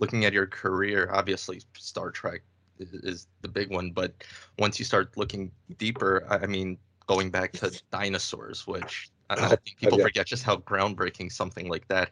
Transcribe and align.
looking 0.00 0.24
at 0.24 0.32
your 0.32 0.46
career, 0.46 1.10
obviously 1.12 1.60
Star 1.78 2.10
Trek 2.10 2.40
is, 2.78 2.92
is 2.92 3.26
the 3.42 3.48
big 3.48 3.70
one, 3.70 3.92
but 3.92 4.12
once 4.58 4.78
you 4.78 4.84
start 4.84 5.16
looking 5.16 5.52
deeper, 5.78 6.26
I, 6.28 6.46
mean, 6.46 6.78
going 7.06 7.30
back 7.30 7.52
to 7.52 7.70
dinosaurs, 7.92 8.66
which 8.66 9.10
I, 9.28 9.34
I 9.34 9.48
think 9.56 9.76
people 9.76 9.98
yeah. 9.98 10.04
forget 10.04 10.26
just 10.26 10.42
how 10.42 10.56
groundbreaking 10.56 11.30
something 11.30 11.68
like 11.68 11.86
that 11.88 12.10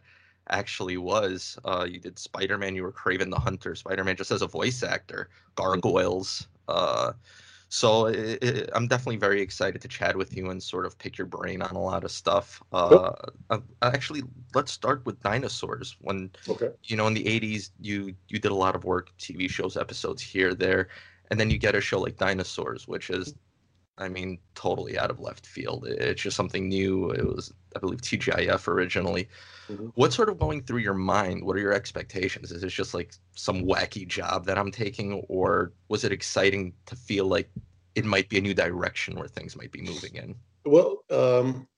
actually 0.50 0.98
was. 0.98 1.58
Uh, 1.64 1.86
you 1.88 1.98
did 1.98 2.18
Spider 2.18 2.58
Man, 2.58 2.74
you 2.74 2.82
were 2.82 2.92
Kraven 2.92 3.30
the 3.30 3.38
Hunter, 3.38 3.74
Spider 3.74 4.04
Man 4.04 4.16
just 4.16 4.30
as 4.30 4.42
a 4.42 4.46
voice 4.46 4.82
actor, 4.82 5.30
Gargoyles. 5.56 6.46
Uh, 6.68 7.12
so 7.68 8.06
it, 8.06 8.42
it, 8.42 8.70
I'm 8.74 8.88
definitely 8.88 9.16
very 9.18 9.40
excited 9.42 9.82
to 9.82 9.88
chat 9.88 10.16
with 10.16 10.34
you 10.36 10.50
and 10.50 10.62
sort 10.62 10.86
of 10.86 10.98
pick 10.98 11.18
your 11.18 11.26
brain 11.26 11.60
on 11.62 11.76
a 11.76 11.80
lot 11.82 12.04
of 12.04 12.10
stuff. 12.10 12.62
Uh, 12.72 13.12
uh, 13.50 13.60
actually, 13.82 14.22
let's 14.54 14.72
start 14.72 15.04
with 15.06 15.20
dinosaurs. 15.20 15.96
When 16.00 16.32
Okay. 16.48 16.72
you 16.84 16.96
know 16.96 17.06
in 17.06 17.14
the 17.14 17.28
80s, 17.28 17.70
you 17.80 18.16
you 18.28 18.38
did 18.38 18.50
a 18.52 18.54
lot 18.54 18.74
of 18.76 18.84
work, 18.84 19.12
TV 19.18 19.48
shows, 19.48 19.76
episodes 19.76 20.22
here, 20.22 20.54
there, 20.54 20.88
and 21.30 21.38
then 21.38 21.50
you 21.50 21.58
get 21.58 21.74
a 21.74 21.80
show 21.80 22.00
like 22.00 22.16
Dinosaurs, 22.16 22.88
which 22.88 23.10
is, 23.10 23.34
I 23.98 24.08
mean, 24.08 24.38
totally 24.54 24.98
out 24.98 25.10
of 25.10 25.20
left 25.20 25.46
field. 25.46 25.86
It's 25.86 26.22
just 26.22 26.36
something 26.36 26.68
new. 26.68 27.10
It 27.10 27.24
was, 27.24 27.52
I 27.74 27.80
believe, 27.80 28.00
TGIF 28.00 28.68
originally. 28.68 29.28
Mhm. 29.68 29.92
What's 29.94 30.16
sort 30.16 30.28
of 30.28 30.38
going 30.38 30.62
through 30.62 30.80
your 30.80 30.94
mind? 30.94 31.44
What 31.44 31.56
are 31.56 31.60
your 31.60 31.72
expectations? 31.72 32.52
Is 32.52 32.62
it 32.62 32.68
just 32.68 32.94
like 32.94 33.12
some 33.34 33.64
wacky 33.64 34.06
job 34.06 34.46
that 34.46 34.56
I'm 34.56 34.70
taking, 34.70 35.14
or 35.28 35.72
was 35.88 36.04
it 36.04 36.12
exciting 36.12 36.74
to 36.86 36.96
feel 36.96 37.26
like 37.26 37.50
it 37.94 38.04
might 38.04 38.28
be 38.28 38.38
a 38.38 38.40
new 38.40 38.54
direction 38.54 39.16
where 39.16 39.28
things 39.28 39.56
might 39.56 39.72
be 39.72 39.82
moving 39.82 40.14
in? 40.14 40.34
Well, 40.64 41.04
um, 41.10 41.68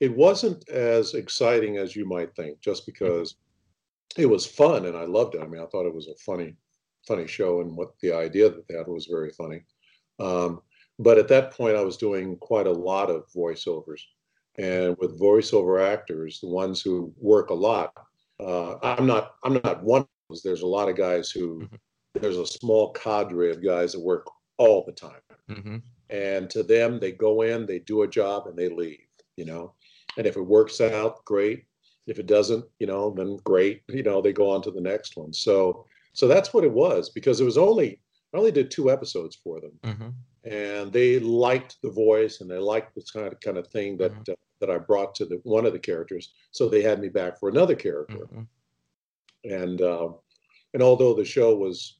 it 0.00 0.14
wasn't 0.16 0.68
as 0.68 1.14
exciting 1.14 1.76
as 1.76 1.94
you 1.94 2.06
might 2.06 2.34
think, 2.34 2.60
just 2.60 2.86
because 2.86 3.36
it 4.16 4.26
was 4.26 4.46
fun 4.46 4.86
and 4.86 4.96
I 4.96 5.04
loved 5.04 5.34
it. 5.34 5.42
I 5.42 5.46
mean, 5.46 5.60
I 5.60 5.66
thought 5.66 5.86
it 5.86 5.94
was 5.94 6.08
a 6.08 6.14
funny, 6.14 6.54
funny 7.06 7.26
show, 7.26 7.60
and 7.60 7.76
what 7.76 7.98
the 8.00 8.12
idea 8.12 8.48
that 8.48 8.66
they 8.66 8.76
had 8.76 8.86
was 8.86 9.06
very 9.06 9.30
funny. 9.30 9.62
Um, 10.18 10.62
but 10.98 11.18
at 11.18 11.28
that 11.28 11.52
point, 11.52 11.76
I 11.76 11.82
was 11.82 11.96
doing 11.96 12.36
quite 12.38 12.66
a 12.66 12.72
lot 12.72 13.10
of 13.10 13.24
voiceovers, 13.34 14.00
and 14.58 14.96
with 14.98 15.20
voiceover 15.20 15.84
actors, 15.84 16.40
the 16.40 16.48
ones 16.48 16.82
who 16.82 17.12
work 17.18 17.50
a 17.50 17.54
lot. 17.54 17.92
Uh, 18.40 18.76
I'm 18.82 19.06
not. 19.06 19.34
I'm 19.44 19.54
not 19.54 19.82
one 19.82 20.02
of 20.02 20.08
those. 20.28 20.42
There's 20.42 20.62
a 20.62 20.66
lot 20.66 20.88
of 20.88 20.96
guys 20.96 21.30
who. 21.30 21.60
Mhm. 21.60 21.78
There's 22.20 22.38
a 22.38 22.46
small 22.46 22.92
cadre 22.92 23.50
of 23.50 23.60
guys 23.60 23.90
that 23.92 24.00
work 24.00 24.28
all 24.58 24.84
the 24.84 24.92
time 24.92 25.20
hmm 25.48 25.76
and 26.10 26.50
to 26.50 26.62
them 26.62 27.00
they 27.00 27.10
go 27.12 27.42
in 27.42 27.66
they 27.66 27.78
do 27.78 28.02
a 28.02 28.08
job 28.08 28.46
and 28.46 28.56
they 28.56 28.68
leave 28.68 28.98
you 29.36 29.44
know 29.44 29.72
and 30.16 30.26
if 30.26 30.36
it 30.36 30.40
works 30.40 30.80
out 30.80 31.24
great 31.24 31.64
if 32.06 32.18
it 32.18 32.26
doesn't 32.26 32.64
you 32.78 32.86
know 32.86 33.12
then 33.16 33.36
great 33.44 33.82
you 33.88 34.02
know 34.02 34.20
they 34.20 34.32
go 34.32 34.50
on 34.50 34.62
to 34.62 34.70
the 34.70 34.80
next 34.80 35.16
one 35.16 35.32
so 35.32 35.84
so 36.12 36.28
that's 36.28 36.52
what 36.52 36.64
it 36.64 36.70
was 36.70 37.10
because 37.10 37.40
it 37.40 37.44
was 37.44 37.58
only 37.58 38.00
i 38.34 38.38
only 38.38 38.52
did 38.52 38.70
two 38.70 38.90
episodes 38.90 39.36
for 39.42 39.60
them 39.60 39.72
hmm 39.84 40.08
and 40.44 40.92
they 40.92 41.18
liked 41.18 41.76
the 41.82 41.90
voice 41.90 42.40
and 42.40 42.50
they 42.50 42.58
liked 42.58 42.94
this 42.94 43.10
kind 43.10 43.26
of 43.26 43.40
kind 43.40 43.56
of 43.56 43.66
thing 43.68 43.96
that 43.96 44.12
uh, 44.28 44.34
that 44.60 44.70
i 44.70 44.78
brought 44.78 45.14
to 45.14 45.24
the 45.24 45.40
one 45.44 45.66
of 45.66 45.72
the 45.72 45.78
characters 45.78 46.34
so 46.50 46.68
they 46.68 46.82
had 46.82 47.00
me 47.00 47.08
back 47.08 47.38
for 47.38 47.48
another 47.48 47.74
character. 47.74 48.26
Hmm 48.26 48.42
and 49.44 49.82
um, 49.82 50.16
and 50.72 50.82
although 50.82 51.14
the 51.14 51.24
show 51.24 51.54
was 51.54 51.98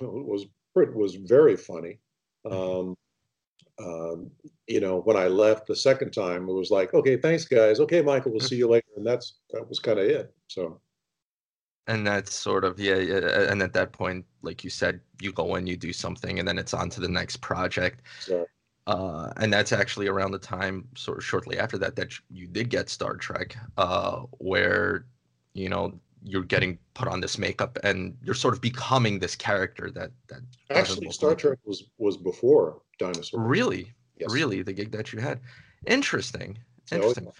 was 0.00 0.46
was 0.74 1.14
very 1.14 1.56
funny, 1.56 1.98
um, 2.50 2.94
um, 3.82 4.30
you 4.66 4.80
know, 4.80 5.00
when 5.00 5.16
I 5.16 5.28
left 5.28 5.66
the 5.66 5.76
second 5.76 6.12
time, 6.12 6.48
it 6.48 6.52
was 6.52 6.70
like, 6.70 6.92
okay, 6.92 7.16
thanks 7.16 7.44
guys, 7.44 7.80
okay, 7.80 8.02
Michael, 8.02 8.32
we'll 8.32 8.40
see 8.48 8.56
you 8.56 8.68
later, 8.68 8.86
and 8.96 9.06
that's 9.06 9.38
that 9.50 9.66
was 9.68 9.78
kind 9.78 9.98
of 9.98 10.06
it. 10.06 10.34
So 10.48 10.80
And 11.88 12.06
that's 12.06 12.34
sort 12.34 12.64
of 12.64 12.80
yeah, 12.80 12.96
yeah. 12.96 13.50
And 13.50 13.62
at 13.62 13.72
that 13.74 13.92
point, 13.92 14.24
like 14.42 14.64
you 14.64 14.70
said, 14.70 15.00
you 15.20 15.32
go 15.32 15.54
in, 15.54 15.66
you 15.66 15.76
do 15.76 15.92
something, 15.92 16.38
and 16.38 16.46
then 16.48 16.58
it's 16.58 16.74
on 16.74 16.90
to 16.90 17.00
the 17.00 17.08
next 17.08 17.36
project. 17.38 18.02
so 18.18 18.46
Uh, 18.86 19.32
and 19.38 19.52
that's 19.52 19.72
actually 19.72 20.06
around 20.08 20.30
the 20.32 20.38
time, 20.38 20.88
sort 20.96 21.18
of 21.18 21.24
shortly 21.24 21.58
after 21.58 21.78
that, 21.78 21.96
that 21.96 22.12
you 22.30 22.46
did 22.46 22.68
get 22.70 22.88
Star 22.88 23.16
Trek, 23.16 23.56
uh, 23.76 24.20
where 24.38 25.06
you 25.54 25.68
know 25.68 25.98
you're 26.22 26.42
getting 26.44 26.78
put 26.94 27.08
on 27.08 27.20
this 27.20 27.38
makeup 27.38 27.78
and 27.84 28.16
you're 28.22 28.34
sort 28.34 28.54
of 28.54 28.60
becoming 28.60 29.18
this 29.18 29.36
character 29.36 29.90
that 29.92 30.10
that 30.28 30.40
actually, 30.70 31.10
Star 31.10 31.30
like. 31.30 31.38
Trek 31.38 31.58
was 31.64 31.84
was 31.98 32.16
before 32.16 32.82
Dinosaur. 32.98 33.40
Really, 33.40 33.92
Yes. 34.18 34.32
really, 34.32 34.62
the 34.62 34.72
gig 34.72 34.90
that 34.92 35.12
you 35.12 35.20
had. 35.20 35.40
Interesting, 35.86 36.58
So, 36.86 36.96
interesting. 36.96 37.32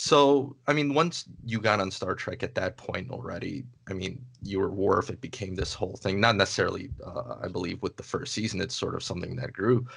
So, 0.00 0.56
I 0.68 0.74
mean, 0.74 0.94
once 0.94 1.24
you 1.44 1.58
got 1.60 1.80
on 1.80 1.90
Star 1.90 2.14
Trek 2.14 2.44
at 2.44 2.54
that 2.54 2.76
point 2.76 3.10
already, 3.10 3.64
I 3.88 3.94
mean, 3.94 4.24
you 4.40 4.60
were 4.60 4.70
Worf. 4.70 5.10
It 5.10 5.20
became 5.20 5.56
this 5.56 5.74
whole 5.74 5.96
thing. 5.96 6.20
Not 6.20 6.36
necessarily, 6.36 6.90
uh, 7.04 7.34
I 7.42 7.48
believe, 7.48 7.82
with 7.82 7.96
the 7.96 8.04
first 8.04 8.32
season. 8.32 8.60
It's 8.60 8.76
sort 8.76 8.94
of 8.94 9.02
something 9.02 9.34
that 9.36 9.52
grew. 9.52 9.88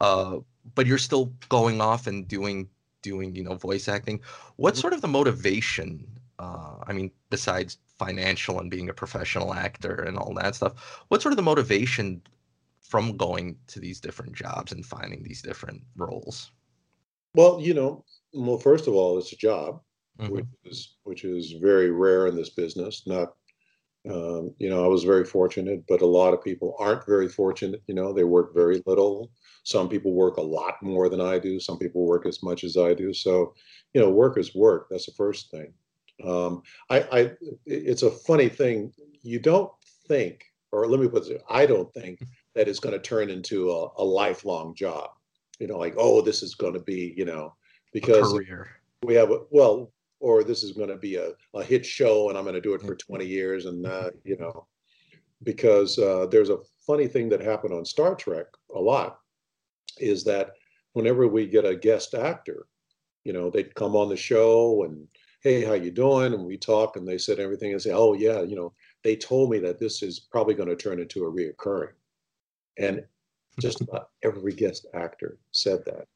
Uh, 0.00 0.38
but 0.74 0.86
you're 0.86 0.98
still 0.98 1.26
going 1.50 1.80
off 1.80 2.08
and 2.08 2.26
doing, 2.26 2.68
doing, 3.02 3.36
you 3.36 3.44
know, 3.44 3.54
voice 3.54 3.86
acting. 3.86 4.20
What's 4.56 4.78
Mhm. 4.78 4.82
sort 4.82 4.92
of 4.94 5.02
the 5.02 5.08
motivation? 5.08 6.04
Uh, 6.40 6.78
I 6.88 6.92
mean, 6.92 7.12
besides 7.30 7.78
financial 7.96 8.58
and 8.58 8.68
being 8.68 8.88
a 8.88 8.94
professional 8.94 9.54
actor 9.54 9.94
and 9.94 10.18
all 10.18 10.34
that 10.34 10.56
stuff, 10.56 11.04
what's 11.08 11.22
sort 11.22 11.32
of 11.32 11.36
the 11.36 11.42
motivation 11.42 12.22
from 12.80 13.16
going 13.16 13.56
to 13.68 13.80
these 13.80 14.00
different 14.00 14.34
jobs 14.34 14.72
and 14.72 14.84
finding 14.84 15.22
these 15.22 15.42
different 15.42 15.84
roles? 15.96 16.50
Well, 17.34 17.60
you 17.60 17.74
know, 17.74 18.04
well, 18.34 18.58
first 18.58 18.86
of 18.86 18.94
all, 18.94 19.18
it's 19.18 19.32
a 19.32 19.36
job. 19.36 19.80
Mhm. 20.20 20.30
which 20.30 20.46
is 20.64 20.96
which 21.02 21.24
is 21.24 21.52
very 21.60 21.90
rare 21.90 22.28
in 22.28 22.36
this 22.36 22.50
business. 22.50 23.04
Not, 23.04 23.34
um, 24.08 24.54
you 24.58 24.68
know, 24.68 24.84
I 24.84 24.88
was 24.88 25.02
very 25.04 25.24
fortunate, 25.24 25.84
but 25.88 26.02
a 26.02 26.06
lot 26.06 26.34
of 26.34 26.44
people 26.44 26.76
aren't 26.78 27.06
very 27.06 27.28
fortunate. 27.28 27.82
You 27.88 27.94
know, 27.94 28.12
they 28.12 28.24
work 28.24 28.54
very 28.54 28.82
little. 28.86 29.32
Some 29.64 29.88
people 29.88 30.12
work 30.12 30.36
a 30.36 30.42
lot 30.42 30.82
more 30.82 31.08
than 31.08 31.20
I 31.20 31.38
do. 31.40 31.58
Some 31.58 31.78
people 31.78 32.06
work 32.06 32.26
as 32.26 32.42
much 32.44 32.62
as 32.64 32.76
I 32.76 32.94
do. 32.94 33.12
So, 33.14 33.54
you 33.94 34.00
know, 34.00 34.10
work 34.10 34.38
is 34.38 34.54
work. 34.54 34.88
That's 34.90 35.06
the 35.06 35.12
first 35.12 35.50
thing. 35.50 35.74
Um, 36.22 36.62
I, 36.90 37.00
I, 37.20 37.32
it's 37.66 38.02
a 38.02 38.10
funny 38.10 38.48
thing. 38.48 38.92
You 39.22 39.40
don't 39.40 39.72
think, 40.06 40.44
or 40.70 40.86
let 40.86 41.00
me 41.00 41.08
put 41.08 41.26
it, 41.26 41.42
I 41.48 41.66
don't 41.66 41.92
think 41.94 42.20
that 42.54 42.68
it's 42.68 42.78
going 42.80 42.94
to 42.94 43.00
turn 43.00 43.30
into 43.30 43.70
a, 43.70 43.88
a 43.96 44.04
lifelong 44.04 44.74
job. 44.76 45.10
You 45.58 45.66
know, 45.66 45.78
like, 45.78 45.94
oh, 45.96 46.20
this 46.20 46.42
is 46.42 46.54
going 46.54 46.74
to 46.74 46.80
be, 46.80 47.14
you 47.16 47.24
know, 47.24 47.54
because 47.94 48.32
career. 48.32 48.68
we 49.02 49.14
have 49.14 49.30
a 49.30 49.40
well 49.50 49.90
or 50.20 50.44
this 50.44 50.62
is 50.62 50.72
going 50.72 50.90
to 50.90 50.96
be 50.96 51.16
a, 51.16 51.30
a 51.54 51.64
hit 51.64 51.86
show 51.86 52.28
and 52.28 52.36
i'm 52.36 52.44
going 52.44 52.54
to 52.54 52.60
do 52.60 52.74
it 52.74 52.82
for 52.82 52.94
20 52.94 53.24
years 53.24 53.64
and 53.64 53.86
uh, 53.86 54.10
you 54.24 54.36
know 54.38 54.66
because 55.42 55.98
uh, 55.98 56.26
there's 56.30 56.50
a 56.50 56.58
funny 56.86 57.06
thing 57.06 57.28
that 57.28 57.40
happened 57.40 57.72
on 57.72 57.84
star 57.84 58.14
trek 58.14 58.46
a 58.74 58.78
lot 58.78 59.18
is 59.98 60.24
that 60.24 60.52
whenever 60.92 61.26
we 61.26 61.46
get 61.46 61.64
a 61.64 61.74
guest 61.74 62.12
actor 62.14 62.66
you 63.24 63.32
know 63.32 63.48
they'd 63.48 63.74
come 63.74 63.96
on 63.96 64.10
the 64.10 64.16
show 64.16 64.84
and 64.84 65.06
hey 65.42 65.64
how 65.64 65.74
you 65.74 65.90
doing? 65.90 66.34
and 66.34 66.44
we 66.44 66.58
talk 66.58 66.96
and 66.96 67.08
they 67.08 67.18
said 67.18 67.38
everything 67.38 67.72
and 67.72 67.80
say 67.80 67.92
oh 67.92 68.12
yeah 68.12 68.42
you 68.42 68.56
know 68.56 68.72
they 69.04 69.14
told 69.14 69.50
me 69.50 69.58
that 69.58 69.78
this 69.78 70.02
is 70.02 70.18
probably 70.18 70.54
going 70.54 70.68
to 70.68 70.74
turn 70.74 70.98
into 70.98 71.26
a 71.26 71.30
reoccurring. 71.30 71.92
And 72.78 73.04
just 73.60 73.82
about 73.82 74.08
every 74.24 74.52
guest 74.52 74.86
actor 74.94 75.38
said 75.52 75.84
that 75.84 76.08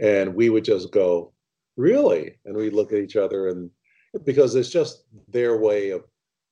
and 0.00 0.34
we 0.34 0.50
would 0.50 0.64
just 0.64 0.90
go 0.92 1.32
really? 1.76 2.38
And 2.44 2.56
we'd 2.56 2.72
look 2.72 2.92
at 2.92 2.98
each 3.00 3.16
other 3.16 3.48
and 3.48 3.70
because 4.24 4.54
it's 4.54 4.70
just 4.70 5.04
their 5.28 5.56
way 5.58 5.90
of 5.90 6.04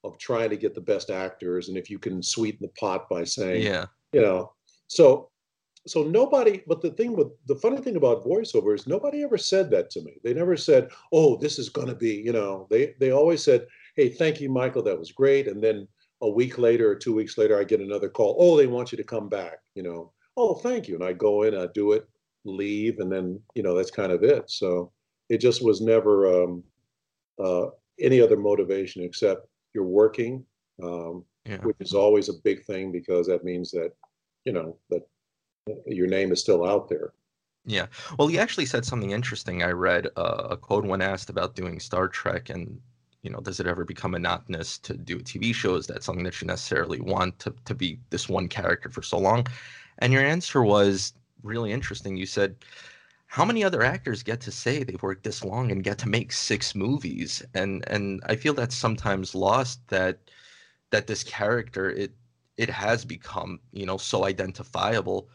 of 0.05 0.19
trying 0.19 0.51
to 0.51 0.57
get 0.57 0.75
the 0.75 0.81
best 0.81 1.11
actors. 1.11 1.69
And 1.69 1.79
if 1.79 1.89
you 1.89 1.99
can 1.99 2.23
sweeten 2.23 2.59
the 2.63 2.73
pot 2.81 3.09
by 3.09 3.23
saying 3.25 3.63
Yeah. 3.63 3.87
you 4.13 4.21
know 4.21 4.53
so 4.89 5.31
so 5.87 6.03
nobody 6.05 6.63
but 6.67 6.81
the 6.81 6.91
thing 6.91 7.17
with 7.17 7.29
the 7.47 7.57
funny 7.57 7.79
thing 7.79 7.97
about 7.97 8.25
voiceover 8.25 8.75
is 8.75 8.87
nobody 8.87 9.23
ever 9.23 9.39
said 9.39 9.71
that 9.71 9.91
to 9.91 10.03
me. 10.03 10.19
They 10.25 10.35
never 10.35 10.57
said 10.57 10.91
oh 11.13 11.37
this 11.37 11.59
is 11.59 11.69
going 11.69 11.89
to 11.89 11.95
be 11.95 12.15
you 12.15 12.33
know. 12.33 12.67
They 12.71 12.95
they 13.01 13.11
always 13.13 13.43
said 13.45 13.67
hey 13.97 14.09
thank 14.09 14.41
you 14.41 14.49
michael. 14.51 14.83
That 14.83 14.99
was 14.99 15.13
great. 15.13 15.47
And 15.49 15.63
then 15.63 15.87
a 16.21 16.29
week 16.31 16.59
later 16.59 16.89
or 16.91 16.95
two 16.97 17.15
weeks 17.15 17.37
later 17.39 17.59
i 17.59 17.65
get 17.65 17.81
another 17.81 18.09
call. 18.09 18.37
Oh 18.39 18.57
they 18.57 18.67
want 18.67 18.91
you 18.93 18.99
to 18.99 19.05
come 19.05 19.29
back 19.29 19.59
you 19.75 19.83
know. 19.85 20.13
Oh 20.37 20.55
thank 20.55 20.89
you. 20.89 20.95
And 20.97 21.05
i 21.05 21.13
go 21.13 21.43
in 21.45 21.55
i 21.57 21.67
do 21.75 21.93
it 21.93 22.09
leave 22.45 22.99
and 22.99 23.11
then 23.11 23.41
you 23.55 23.63
know 23.63 23.75
that's 23.77 23.91
kind 23.91 24.13
of 24.13 24.23
it 24.23 24.51
so 24.51 24.91
it 25.29 25.39
just 25.39 25.65
was 25.65 25.81
never 25.81 26.43
um, 26.43 26.63
uh, 27.43 27.67
any 28.01 28.21
other 28.21 28.37
motivation 28.37 29.03
except 29.03 29.47
you're 29.75 29.85
working 29.85 30.45
um, 30.83 31.25
Yeah. 31.47 31.59
which 31.63 31.77
is 31.81 31.95
always 31.95 32.29
a 32.29 32.43
big 32.45 32.65
thing 32.65 32.93
because 32.93 33.27
that 33.27 33.45
means 33.45 33.71
that 33.71 33.93
you 34.45 34.53
know 34.53 34.77
that 34.91 35.03
your 35.87 36.09
name 36.09 36.33
is 36.33 36.41
still 36.41 36.65
out 36.69 36.89
there 36.89 37.13
Yeah. 37.65 37.87
Well, 38.19 38.29
he 38.29 38.39
actually 38.41 38.67
said 38.67 38.85
something 38.85 39.13
interesting. 39.13 39.63
I 39.63 39.71
read 39.71 40.09
uh, 40.17 40.49
a 40.51 40.57
quote 40.57 40.85
when 40.85 41.01
asked 41.01 41.31
about 41.31 41.55
doing 41.55 41.79
Star 41.81 42.09
Trek 42.09 42.51
and, 42.51 42.81
you 43.23 43.31
know, 43.31 43.39
does 43.41 43.61
it 43.61 43.69
ever 43.69 43.85
become 43.85 44.11
monotonous 44.13 44.79
to 44.79 44.95
do 44.95 45.17
a 45.19 45.23
TV 45.23 45.55
show? 45.55 45.77
Is 45.77 45.87
that 45.87 46.03
something 46.03 46.25
that 46.25 46.41
you 46.41 46.47
necessarily 46.49 47.01
want 47.01 47.39
to, 47.39 47.55
to 47.65 47.75
be 47.75 48.01
this 48.11 48.29
one 48.29 48.49
character 48.49 48.91
for 48.91 49.03
so 49.03 49.17
long? 49.19 49.47
And 49.99 50.13
your 50.13 50.25
answer 50.25 50.63
was 50.65 51.13
really 51.43 51.73
interesting. 51.73 52.17
You 52.17 52.27
said, 52.27 52.57
how 53.27 53.45
many 53.45 53.65
other 53.65 53.83
actors 53.83 54.23
get 54.23 54.41
to 54.43 54.53
say 54.53 54.85
they've 54.85 55.03
worked 55.03 55.25
this 55.25 55.45
long 55.45 55.71
and 55.71 55.83
get 55.83 55.99
to 55.99 56.09
make 56.09 56.33
six 56.33 56.75
movies? 56.75 57.43
And 57.55 57.85
and 57.89 58.21
I 58.27 58.37
feel 58.37 58.55
that's 58.55 58.77
sometimes 58.77 59.35
lost 59.35 59.81
that 59.89 60.19
that 60.91 61.07
this 61.07 61.25
character 61.25 61.91
it 61.91 62.13
it 62.57 62.71
has 62.71 63.05
become 63.05 63.59
you 63.73 63.87
know 63.87 63.97
so 63.97 64.25
identifiable 64.25 65.29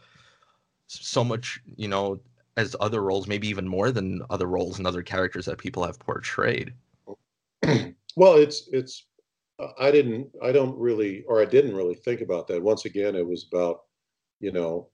so 0.86 1.22
much 1.22 1.60
you 1.76 1.88
know 1.88 2.18
as 2.56 2.74
other 2.80 3.02
roles 3.02 3.26
maybe 3.26 3.48
even 3.48 3.68
more 3.68 3.90
than 3.90 4.22
other 4.30 4.46
roles 4.46 4.78
and 4.78 4.86
other 4.86 5.02
characters 5.02 5.44
that 5.44 5.58
people 5.58 5.84
have 5.84 5.98
portrayed 5.98 6.72
well 8.16 8.34
it's 8.34 8.68
it's 8.72 9.06
uh, 9.58 9.68
i 9.78 9.90
didn't 9.90 10.28
i 10.42 10.50
don't 10.50 10.78
really 10.78 11.24
or 11.28 11.42
i 11.42 11.44
didn't 11.44 11.76
really 11.76 11.94
think 11.94 12.20
about 12.20 12.46
that 12.46 12.62
once 12.62 12.84
again 12.84 13.14
it 13.14 13.26
was 13.26 13.46
about 13.52 13.80
you 14.40 14.52
know 14.52 14.88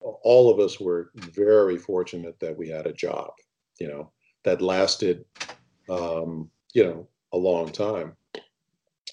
all 0.00 0.50
of 0.50 0.58
us 0.60 0.78
were 0.80 1.10
very 1.14 1.76
fortunate 1.76 2.38
that 2.40 2.56
we 2.56 2.68
had 2.68 2.86
a 2.86 2.92
job 2.92 3.30
you 3.78 3.88
know 3.88 4.10
that 4.44 4.62
lasted 4.62 5.24
um 5.88 6.50
you 6.74 6.84
know 6.84 7.08
a 7.32 7.36
long 7.36 7.70
time 7.70 8.14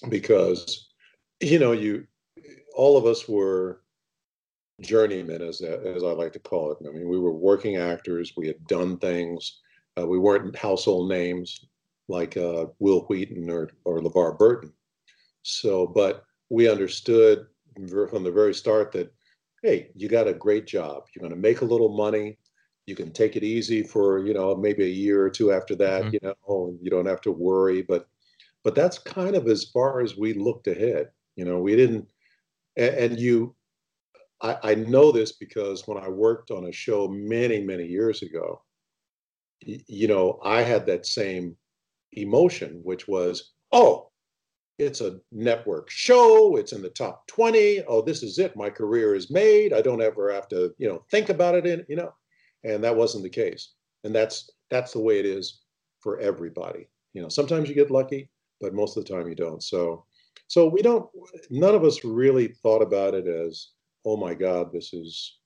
because 0.08 0.88
you 1.40 1.58
know 1.58 1.72
you 1.72 2.06
all 2.74 2.96
of 2.96 3.06
us 3.06 3.28
were 3.28 3.80
journeymen 4.80 5.42
as 5.42 5.60
as 5.60 6.02
I 6.02 6.12
like 6.12 6.32
to 6.34 6.38
call 6.38 6.72
it. 6.72 6.78
I 6.86 6.92
mean, 6.92 7.08
we 7.08 7.18
were 7.18 7.32
working 7.32 7.76
actors. 7.76 8.34
We 8.36 8.46
had 8.46 8.66
done 8.66 8.98
things. 8.98 9.60
Uh, 9.98 10.06
we 10.06 10.18
weren't 10.18 10.54
household 10.54 11.08
names 11.08 11.66
like 12.08 12.36
uh, 12.36 12.66
Wil 12.78 13.00
Wheaton 13.02 13.50
or 13.50 13.70
or 13.84 14.00
LeVar 14.00 14.38
Burton. 14.38 14.72
So, 15.42 15.86
but 15.86 16.24
we 16.50 16.68
understood 16.68 17.46
from 18.10 18.24
the 18.24 18.32
very 18.32 18.54
start 18.54 18.92
that 18.92 19.12
hey, 19.62 19.90
you 19.94 20.08
got 20.08 20.28
a 20.28 20.34
great 20.34 20.66
job. 20.66 21.04
You're 21.14 21.20
going 21.20 21.34
to 21.34 21.48
make 21.48 21.60
a 21.60 21.66
little 21.66 21.96
money. 21.96 22.38
You 22.86 22.94
can 22.94 23.12
take 23.12 23.36
it 23.36 23.42
easy 23.42 23.82
for 23.82 24.24
you 24.24 24.34
know 24.34 24.54
maybe 24.54 24.84
a 24.84 24.88
year 24.88 25.22
or 25.22 25.30
two 25.30 25.52
after 25.52 25.74
that. 25.76 26.04
Mm-hmm. 26.04 26.14
You 26.14 26.20
know, 26.22 26.76
you 26.80 26.90
don't 26.90 27.06
have 27.06 27.20
to 27.22 27.32
worry. 27.32 27.82
But 27.82 28.06
but 28.62 28.74
that's 28.74 28.98
kind 28.98 29.36
of 29.36 29.48
as 29.48 29.64
far 29.64 30.00
as 30.00 30.16
we 30.16 30.34
looked 30.34 30.66
ahead. 30.68 31.10
You 31.34 31.44
know, 31.44 31.58
we 31.58 31.76
didn't 31.76 32.06
and, 32.76 32.94
and 32.94 33.18
you 33.18 33.54
I, 34.40 34.56
I, 34.62 34.74
know 34.74 35.12
this 35.12 35.32
because 35.32 35.86
when 35.86 35.98
I 35.98 36.08
worked 36.08 36.50
on 36.50 36.66
a 36.66 36.72
show 36.72 37.08
many, 37.08 37.62
many 37.62 37.86
years 37.86 38.22
ago, 38.22 38.62
you 39.60 40.08
know, 40.08 40.38
I 40.44 40.62
had 40.62 40.84
that 40.86 41.06
same 41.06 41.56
emotion, 42.12 42.80
which 42.82 43.08
was, 43.08 43.52
oh, 43.72 44.10
it's 44.78 45.00
a 45.00 45.18
network 45.32 45.90
show. 45.90 46.56
It's 46.56 46.72
in 46.72 46.82
the 46.82 46.90
top 46.90 47.26
20. 47.28 47.84
Oh, 47.88 48.02
this 48.02 48.22
is 48.22 48.38
it. 48.38 48.56
My 48.56 48.70
career 48.70 49.14
is 49.14 49.30
made. 49.30 49.72
I 49.72 49.80
don't 49.80 50.02
ever 50.02 50.32
have 50.32 50.48
to, 50.48 50.74
you 50.78 50.88
know, 50.88 51.04
think 51.10 51.28
about 51.28 51.54
it 51.54 51.66
in, 51.66 51.84
you 51.88 51.96
know. 51.96 52.12
And 52.64 52.82
that 52.84 52.96
wasn't 52.96 53.24
the 53.24 53.30
case. 53.30 53.72
And 54.04 54.14
that's 54.14 54.50
that's 54.70 54.92
the 54.92 55.00
way 55.00 55.18
it 55.18 55.26
is 55.26 55.62
for 56.00 56.18
everybody. 56.20 56.88
You 57.14 57.22
know, 57.22 57.28
sometimes 57.28 57.68
you 57.68 57.74
get 57.74 57.90
lucky, 57.90 58.28
but 58.60 58.74
most 58.74 58.96
of 58.96 59.04
the 59.04 59.12
time 59.12 59.28
you 59.28 59.34
don't. 59.34 59.62
So 59.62 60.04
so 60.48 60.66
we 60.66 60.82
don't, 60.82 61.08
none 61.50 61.74
of 61.74 61.84
us 61.84 62.04
really 62.04 62.48
thought 62.48 62.82
about 62.82 63.14
it 63.14 63.26
as, 63.26 63.68
oh 64.04 64.16
my 64.16 64.34
God, 64.34 64.72
this 64.72 64.92
is, 64.92 65.38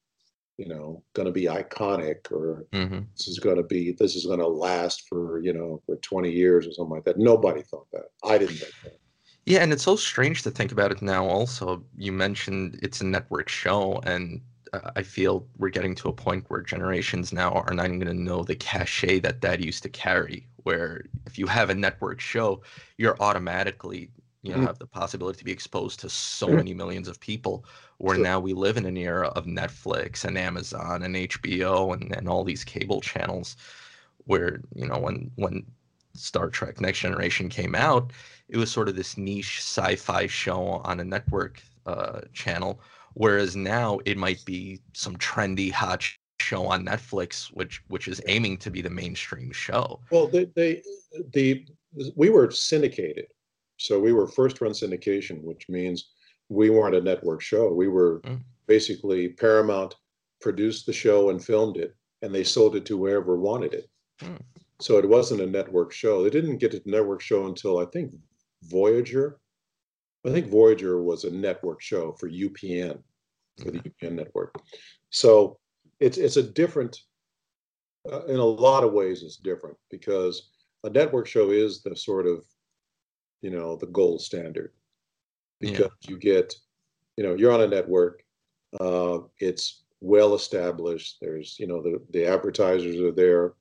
you 0.58 0.68
know, 0.68 1.02
going 1.14 1.26
to 1.26 1.32
be 1.32 1.44
iconic 1.44 2.30
or 2.30 2.66
mm-hmm. 2.72 3.00
this 3.16 3.28
is 3.28 3.38
going 3.38 3.56
to 3.56 3.62
be, 3.62 3.92
this 3.92 4.14
is 4.14 4.26
going 4.26 4.40
to 4.40 4.46
last 4.46 5.08
for, 5.08 5.40
you 5.40 5.54
know, 5.54 5.80
for 5.86 5.96
20 5.96 6.30
years 6.30 6.66
or 6.66 6.72
something 6.72 6.94
like 6.94 7.04
that. 7.04 7.18
Nobody 7.18 7.62
thought 7.62 7.86
that. 7.92 8.06
I 8.22 8.36
didn't 8.36 8.56
think 8.56 8.72
that. 8.84 8.99
Yeah, 9.46 9.60
and 9.60 9.72
it's 9.72 9.82
so 9.82 9.96
strange 9.96 10.42
to 10.42 10.50
think 10.50 10.70
about 10.70 10.92
it 10.92 11.02
now. 11.02 11.26
Also, 11.26 11.82
you 11.96 12.12
mentioned 12.12 12.78
it's 12.82 13.00
a 13.00 13.06
network 13.06 13.48
show, 13.48 14.00
and 14.04 14.40
uh, 14.72 14.90
I 14.96 15.02
feel 15.02 15.46
we're 15.58 15.70
getting 15.70 15.94
to 15.96 16.08
a 16.08 16.12
point 16.12 16.44
where 16.48 16.60
generations 16.60 17.32
now 17.32 17.52
are 17.52 17.74
not 17.74 17.86
even 17.86 17.98
going 17.98 18.16
to 18.16 18.22
know 18.22 18.44
the 18.44 18.54
cachet 18.54 19.20
that 19.20 19.40
that 19.40 19.60
used 19.60 19.82
to 19.84 19.88
carry. 19.88 20.46
Where 20.62 21.06
if 21.26 21.38
you 21.38 21.46
have 21.46 21.70
a 21.70 21.74
network 21.74 22.20
show, 22.20 22.62
you're 22.98 23.16
automatically 23.20 24.10
you 24.42 24.52
know 24.52 24.58
mm-hmm. 24.58 24.66
have 24.66 24.78
the 24.78 24.86
possibility 24.86 25.38
to 25.38 25.44
be 25.44 25.52
exposed 25.52 26.00
to 26.00 26.08
so 26.08 26.46
mm-hmm. 26.46 26.56
many 26.56 26.74
millions 26.74 27.08
of 27.08 27.20
people 27.20 27.64
where 27.98 28.16
sure. 28.16 28.24
now 28.24 28.40
we 28.40 28.52
live 28.52 28.76
in 28.76 28.86
an 28.86 28.96
era 28.96 29.28
of 29.28 29.44
netflix 29.44 30.24
and 30.24 30.38
amazon 30.38 31.02
and 31.02 31.14
hbo 31.14 31.94
and, 31.94 32.14
and 32.16 32.28
all 32.28 32.44
these 32.44 32.64
cable 32.64 33.00
channels 33.00 33.56
where 34.24 34.60
you 34.74 34.86
know 34.86 34.98
when 34.98 35.30
when 35.36 35.64
star 36.14 36.48
trek 36.48 36.80
next 36.80 37.00
generation 37.00 37.48
came 37.48 37.74
out 37.74 38.12
it 38.50 38.56
was 38.56 38.70
sort 38.70 38.88
of 38.88 38.96
this 38.96 39.16
niche 39.16 39.58
sci-fi 39.60 40.26
show 40.26 40.80
on 40.84 41.00
a 41.00 41.04
network 41.04 41.62
uh, 41.86 42.20
channel 42.32 42.80
whereas 43.14 43.56
now 43.56 43.98
it 44.04 44.16
might 44.16 44.44
be 44.44 44.80
some 44.92 45.16
trendy 45.16 45.70
hot 45.70 46.04
show 46.40 46.66
on 46.66 46.84
netflix 46.84 47.46
which 47.48 47.82
which 47.88 48.08
is 48.08 48.20
aiming 48.28 48.56
to 48.56 48.70
be 48.70 48.80
the 48.80 48.90
mainstream 48.90 49.50
show 49.52 50.00
well 50.10 50.26
they, 50.26 50.44
they 50.56 50.82
the 51.32 51.66
we 52.16 52.30
were 52.30 52.50
syndicated 52.50 53.26
so 53.80 53.98
we 53.98 54.12
were 54.12 54.26
first 54.26 54.60
run 54.60 54.72
syndication, 54.72 55.42
which 55.42 55.68
means 55.70 56.10
we 56.50 56.68
weren't 56.68 56.94
a 56.94 57.00
network 57.00 57.40
show. 57.40 57.72
We 57.72 57.88
were 57.88 58.20
mm. 58.20 58.38
basically 58.66 59.30
Paramount 59.30 59.94
produced 60.42 60.84
the 60.84 60.92
show 60.92 61.30
and 61.30 61.42
filmed 61.42 61.78
it, 61.78 61.96
and 62.20 62.34
they 62.34 62.44
sold 62.44 62.76
it 62.76 62.84
to 62.86 62.98
whoever 62.98 63.36
wanted 63.36 63.72
it. 63.72 63.88
Mm. 64.20 64.38
So 64.82 64.98
it 64.98 65.08
wasn't 65.08 65.40
a 65.40 65.46
network 65.46 65.92
show. 65.92 66.22
They 66.22 66.28
didn't 66.28 66.58
get 66.58 66.74
a 66.74 66.82
network 66.84 67.22
show 67.22 67.46
until 67.46 67.78
I 67.78 67.86
think 67.86 68.12
Voyager. 68.64 69.38
I 70.26 70.30
think 70.30 70.48
Voyager 70.48 71.02
was 71.02 71.24
a 71.24 71.30
network 71.30 71.80
show 71.80 72.12
for 72.12 72.28
UPN, 72.28 72.98
for 73.58 73.70
the 73.70 73.78
mm-hmm. 73.78 74.06
UPN 74.06 74.12
network. 74.12 74.54
So 75.10 75.58
it's 75.98 76.18
it's 76.18 76.36
a 76.36 76.42
different. 76.42 76.98
Uh, 78.10 78.24
in 78.24 78.36
a 78.36 78.44
lot 78.44 78.82
of 78.82 78.94
ways, 78.94 79.22
it's 79.22 79.36
different 79.36 79.76
because 79.90 80.50
a 80.84 80.90
network 80.90 81.26
show 81.26 81.50
is 81.50 81.82
the 81.82 81.94
sort 81.94 82.26
of 82.26 82.44
you 83.42 83.50
know 83.50 83.76
the 83.76 83.86
gold 83.86 84.20
standard 84.20 84.72
because 85.60 85.90
yeah. 86.02 86.10
you 86.10 86.18
get 86.18 86.54
you 87.16 87.24
know 87.24 87.34
you're 87.34 87.52
on 87.52 87.62
a 87.62 87.66
network 87.66 88.22
uh, 88.80 89.18
it's 89.38 89.84
well 90.00 90.34
established 90.34 91.18
there's 91.20 91.56
you 91.58 91.66
know 91.66 91.82
the 91.82 92.00
the 92.10 92.26
advertisers 92.26 93.00
are 93.00 93.12
there 93.12 93.52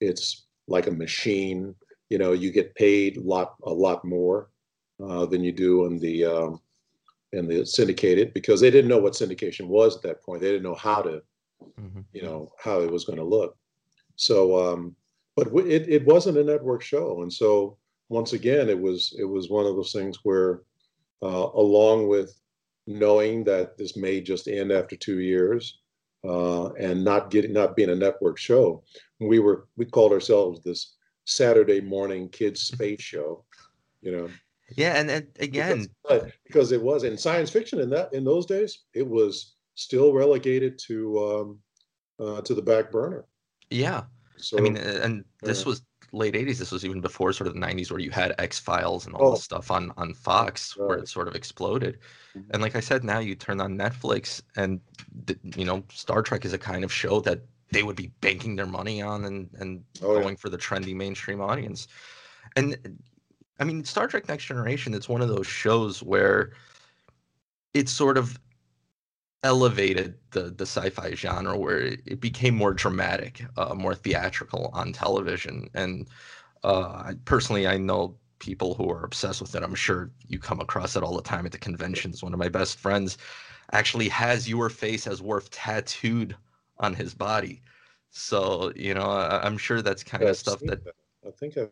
it's 0.00 0.46
like 0.68 0.86
a 0.86 0.90
machine 0.90 1.74
you 2.10 2.18
know 2.18 2.32
you 2.32 2.50
get 2.50 2.74
paid 2.74 3.16
a 3.16 3.22
lot 3.22 3.54
a 3.64 3.72
lot 3.72 4.04
more 4.04 4.50
uh, 5.02 5.24
than 5.26 5.42
you 5.42 5.52
do 5.52 5.86
in 5.86 5.98
the 5.98 6.24
um, 6.24 6.60
in 7.32 7.46
the 7.46 7.64
syndicated 7.64 8.34
because 8.34 8.60
they 8.60 8.70
didn't 8.70 8.90
know 8.90 8.98
what 8.98 9.14
syndication 9.14 9.66
was 9.66 9.96
at 9.96 10.02
that 10.02 10.22
point. 10.22 10.42
They 10.42 10.50
didn't 10.50 10.64
know 10.64 10.74
how 10.74 11.02
to 11.02 11.22
mm-hmm. 11.80 12.00
you 12.12 12.22
know 12.22 12.52
how 12.62 12.80
it 12.80 12.90
was 12.90 13.04
going 13.04 13.18
to 13.18 13.24
look. 13.24 13.56
So 14.16 14.72
um 14.72 14.96
but 15.36 15.48
it, 15.66 15.88
it 15.88 16.04
wasn't 16.04 16.38
a 16.38 16.44
network 16.44 16.82
show. 16.82 17.22
And 17.22 17.32
so 17.32 17.78
once 18.08 18.32
again, 18.32 18.68
it 18.68 18.78
was 18.78 19.14
it 19.18 19.24
was 19.24 19.48
one 19.48 19.66
of 19.66 19.76
those 19.76 19.92
things 19.92 20.18
where, 20.22 20.62
uh, 21.22 21.48
along 21.54 22.08
with 22.08 22.38
knowing 22.86 23.44
that 23.44 23.78
this 23.78 23.96
may 23.96 24.20
just 24.20 24.48
end 24.48 24.72
after 24.72 24.96
two 24.96 25.20
years, 25.20 25.80
uh, 26.24 26.72
and 26.72 27.04
not 27.04 27.30
getting 27.30 27.52
not 27.52 27.76
being 27.76 27.90
a 27.90 27.94
network 27.94 28.36
show, 28.36 28.82
we 29.20 29.38
were 29.38 29.68
we 29.76 29.84
called 29.84 30.12
ourselves 30.12 30.60
this 30.62 30.96
Saturday 31.30 31.80
morning 31.80 32.28
kids 32.28 32.62
space 32.62 33.00
show, 33.00 33.44
you 34.02 34.12
know. 34.12 34.28
Yeah, 34.76 35.00
and, 35.00 35.10
and 35.10 35.26
again, 35.40 35.86
because, 36.02 36.30
because, 36.46 36.72
it 36.72 36.80
was 36.80 37.02
in 37.02 37.18
science 37.18 37.50
fiction 37.50 37.80
in 37.80 37.90
that 37.90 38.12
in 38.12 38.24
those 38.24 38.46
days, 38.46 38.84
it 38.94 39.06
was 39.06 39.56
still 39.74 40.12
relegated 40.12 40.78
to 40.86 41.18
um, 41.18 41.58
uh, 42.20 42.40
to 42.42 42.54
the 42.54 42.62
back 42.62 42.92
burner. 42.92 43.24
Yeah, 43.70 44.04
so, 44.36 44.58
I 44.58 44.60
mean, 44.60 44.76
and 44.76 45.24
this 45.42 45.64
was 45.64 45.82
late 46.12 46.34
80s 46.34 46.58
this 46.58 46.72
was 46.72 46.84
even 46.84 47.00
before 47.00 47.32
sort 47.32 47.46
of 47.46 47.54
the 47.54 47.60
90s 47.60 47.90
where 47.90 48.00
you 48.00 48.10
had 48.10 48.34
x 48.38 48.58
files 48.58 49.06
and 49.06 49.14
all 49.14 49.28
oh. 49.28 49.30
this 49.32 49.44
stuff 49.44 49.70
on 49.70 49.92
on 49.96 50.12
fox 50.12 50.76
right. 50.76 50.88
where 50.88 50.98
it 50.98 51.08
sort 51.08 51.28
of 51.28 51.36
exploded 51.36 51.98
mm-hmm. 52.36 52.50
and 52.50 52.60
like 52.60 52.74
i 52.74 52.80
said 52.80 53.04
now 53.04 53.20
you 53.20 53.36
turn 53.36 53.60
on 53.60 53.78
netflix 53.78 54.42
and 54.56 54.80
you 55.54 55.64
know 55.64 55.84
star 55.92 56.20
trek 56.20 56.44
is 56.44 56.52
a 56.52 56.58
kind 56.58 56.82
of 56.82 56.92
show 56.92 57.20
that 57.20 57.42
they 57.72 57.82
would 57.82 57.96
be 57.96 58.12
banking 58.20 58.56
their 58.56 58.66
money 58.66 59.00
on 59.02 59.24
and 59.24 59.48
and 59.58 59.82
oh, 60.02 60.20
going 60.20 60.30
yeah. 60.30 60.34
for 60.36 60.48
the 60.48 60.58
trendy 60.58 60.94
mainstream 60.94 61.40
audience 61.40 61.88
and 62.56 62.98
i 63.58 63.64
mean 63.64 63.84
star 63.84 64.06
trek 64.06 64.28
next 64.28 64.44
generation 64.44 64.94
it's 64.94 65.08
one 65.08 65.20
of 65.20 65.28
those 65.28 65.46
shows 65.46 66.02
where 66.02 66.52
it's 67.74 67.92
sort 67.92 68.18
of 68.18 68.38
elevated 69.42 70.14
the 70.32 70.50
the 70.50 70.66
sci-fi 70.66 71.14
genre 71.14 71.56
where 71.56 71.78
it, 71.78 72.00
it 72.06 72.20
became 72.20 72.54
more 72.54 72.74
dramatic, 72.74 73.44
uh, 73.56 73.74
more 73.74 73.94
theatrical 73.94 74.70
on 74.72 74.92
television. 74.92 75.68
And 75.74 76.08
uh, 76.62 77.12
personally, 77.24 77.66
I 77.66 77.78
know 77.78 78.16
people 78.38 78.74
who 78.74 78.90
are 78.90 79.04
obsessed 79.04 79.40
with 79.40 79.54
it. 79.54 79.62
I'm 79.62 79.74
sure 79.74 80.10
you 80.28 80.38
come 80.38 80.60
across 80.60 80.96
it 80.96 81.02
all 81.02 81.16
the 81.16 81.22
time 81.22 81.46
at 81.46 81.52
the 81.52 81.58
conventions. 81.58 82.22
One 82.22 82.32
of 82.32 82.38
my 82.38 82.48
best 82.48 82.78
friends 82.78 83.18
actually 83.72 84.08
has 84.08 84.48
your 84.48 84.68
face 84.68 85.06
as 85.06 85.22
Worf 85.22 85.50
tattooed 85.50 86.36
on 86.80 86.94
his 86.94 87.14
body. 87.14 87.62
So 88.10 88.72
you 88.74 88.94
know, 88.94 89.04
I, 89.04 89.46
am 89.46 89.56
sure 89.56 89.82
that's 89.82 90.02
kind 90.02 90.24
yeah, 90.24 90.30
of 90.30 90.36
stuff 90.36 90.60
that, 90.60 90.84
that, 90.84 90.94
I 91.26 91.30
think 91.38 91.56
I've. 91.56 91.70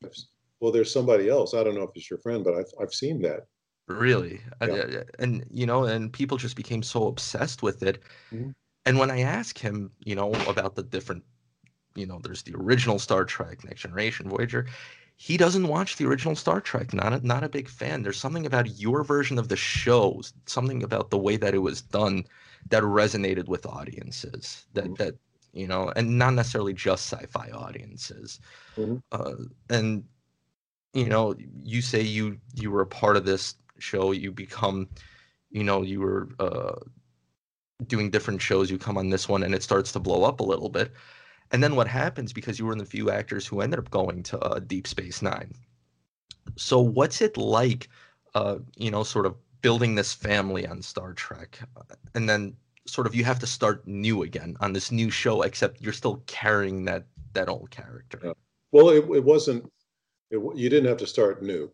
Well, 0.60 0.72
there's 0.72 0.92
somebody 0.92 1.28
else. 1.28 1.54
I 1.54 1.62
don't 1.62 1.74
know 1.74 1.82
if 1.82 1.90
it's 1.94 2.10
your 2.10 2.18
friend, 2.18 2.44
but 2.44 2.54
I've 2.54 2.72
I've 2.80 2.94
seen 2.94 3.20
that. 3.22 3.46
Really, 3.88 4.40
yeah. 4.60 5.02
and 5.18 5.44
you 5.50 5.66
know, 5.66 5.84
and 5.84 6.12
people 6.12 6.36
just 6.36 6.56
became 6.56 6.82
so 6.82 7.06
obsessed 7.06 7.62
with 7.62 7.82
it. 7.82 8.02
Mm-hmm. 8.32 8.50
And 8.84 8.98
when 8.98 9.10
I 9.10 9.20
ask 9.20 9.58
him, 9.58 9.90
you 10.04 10.14
know, 10.14 10.32
about 10.46 10.74
the 10.74 10.82
different, 10.82 11.22
you 11.94 12.06
know, 12.06 12.20
there's 12.22 12.42
the 12.42 12.54
original 12.54 12.98
Star 12.98 13.24
Trek, 13.24 13.64
Next 13.64 13.82
Generation, 13.82 14.28
Voyager, 14.28 14.66
he 15.16 15.36
doesn't 15.36 15.68
watch 15.68 15.96
the 15.96 16.06
original 16.06 16.36
Star 16.36 16.60
Trek. 16.60 16.94
Not 16.94 17.12
a, 17.12 17.26
not 17.26 17.44
a 17.44 17.48
big 17.48 17.68
fan. 17.68 18.02
There's 18.02 18.20
something 18.20 18.46
about 18.46 18.78
your 18.78 19.02
version 19.04 19.38
of 19.38 19.48
the 19.48 19.56
show, 19.56 20.22
something 20.46 20.82
about 20.82 21.10
the 21.10 21.18
way 21.18 21.36
that 21.36 21.54
it 21.54 21.58
was 21.58 21.82
done, 21.82 22.24
that 22.70 22.82
resonated 22.82 23.48
with 23.48 23.66
audiences. 23.66 24.66
That 24.74 24.84
mm-hmm. 24.84 24.94
that 24.94 25.14
you 25.52 25.66
know, 25.66 25.92
and 25.96 26.18
not 26.18 26.34
necessarily 26.34 26.74
just 26.74 27.10
sci-fi 27.10 27.50
audiences. 27.50 28.40
Mm-hmm. 28.76 28.96
Uh, 29.12 29.44
and 29.70 30.04
you 30.94 31.08
know, 31.08 31.34
you 31.62 31.82
say 31.82 32.00
you 32.00 32.38
you 32.54 32.70
were 32.70 32.82
a 32.82 32.86
part 32.86 33.16
of 33.16 33.24
this 33.24 33.54
show. 33.78 34.12
You 34.12 34.32
become, 34.32 34.88
you 35.50 35.64
know, 35.64 35.82
you 35.82 36.00
were 36.00 36.28
uh, 36.38 36.76
doing 37.86 38.10
different 38.10 38.42
shows. 38.42 38.70
You 38.70 38.78
come 38.78 38.98
on 38.98 39.10
this 39.10 39.28
one, 39.28 39.42
and 39.42 39.54
it 39.54 39.62
starts 39.62 39.92
to 39.92 39.98
blow 39.98 40.24
up 40.24 40.40
a 40.40 40.44
little 40.44 40.68
bit 40.68 40.92
and 41.50 41.62
then 41.62 41.76
what 41.76 41.88
happens 41.88 42.32
because 42.32 42.58
you 42.58 42.66
were 42.66 42.72
in 42.72 42.78
the 42.78 42.84
few 42.84 43.10
actors 43.10 43.46
who 43.46 43.60
ended 43.60 43.78
up 43.78 43.90
going 43.90 44.22
to 44.24 44.38
uh, 44.40 44.58
Deep 44.60 44.86
Space 44.86 45.22
Nine. 45.22 45.52
So 46.56 46.80
what's 46.80 47.20
it 47.20 47.36
like, 47.36 47.88
uh, 48.34 48.56
you 48.76 48.90
know, 48.90 49.02
sort 49.02 49.26
of 49.26 49.34
building 49.60 49.94
this 49.94 50.12
family 50.12 50.66
on 50.66 50.82
Star 50.82 51.12
Trek, 51.12 51.58
and 52.14 52.28
then 52.28 52.56
sort 52.86 53.06
of 53.06 53.14
you 53.14 53.24
have 53.24 53.38
to 53.38 53.46
start 53.46 53.86
new 53.86 54.22
again 54.22 54.56
on 54.60 54.72
this 54.72 54.90
new 54.90 55.10
show, 55.10 55.42
except 55.42 55.80
you're 55.80 55.92
still 55.92 56.22
carrying 56.26 56.84
that 56.86 57.04
that 57.34 57.48
old 57.48 57.70
character. 57.70 58.20
Yeah. 58.24 58.32
Well, 58.72 58.90
it, 58.90 59.04
it 59.10 59.24
wasn't. 59.24 59.70
It, 60.30 60.38
you 60.56 60.68
didn't 60.68 60.88
have 60.88 60.98
to 60.98 61.06
start 61.06 61.42
new. 61.42 61.70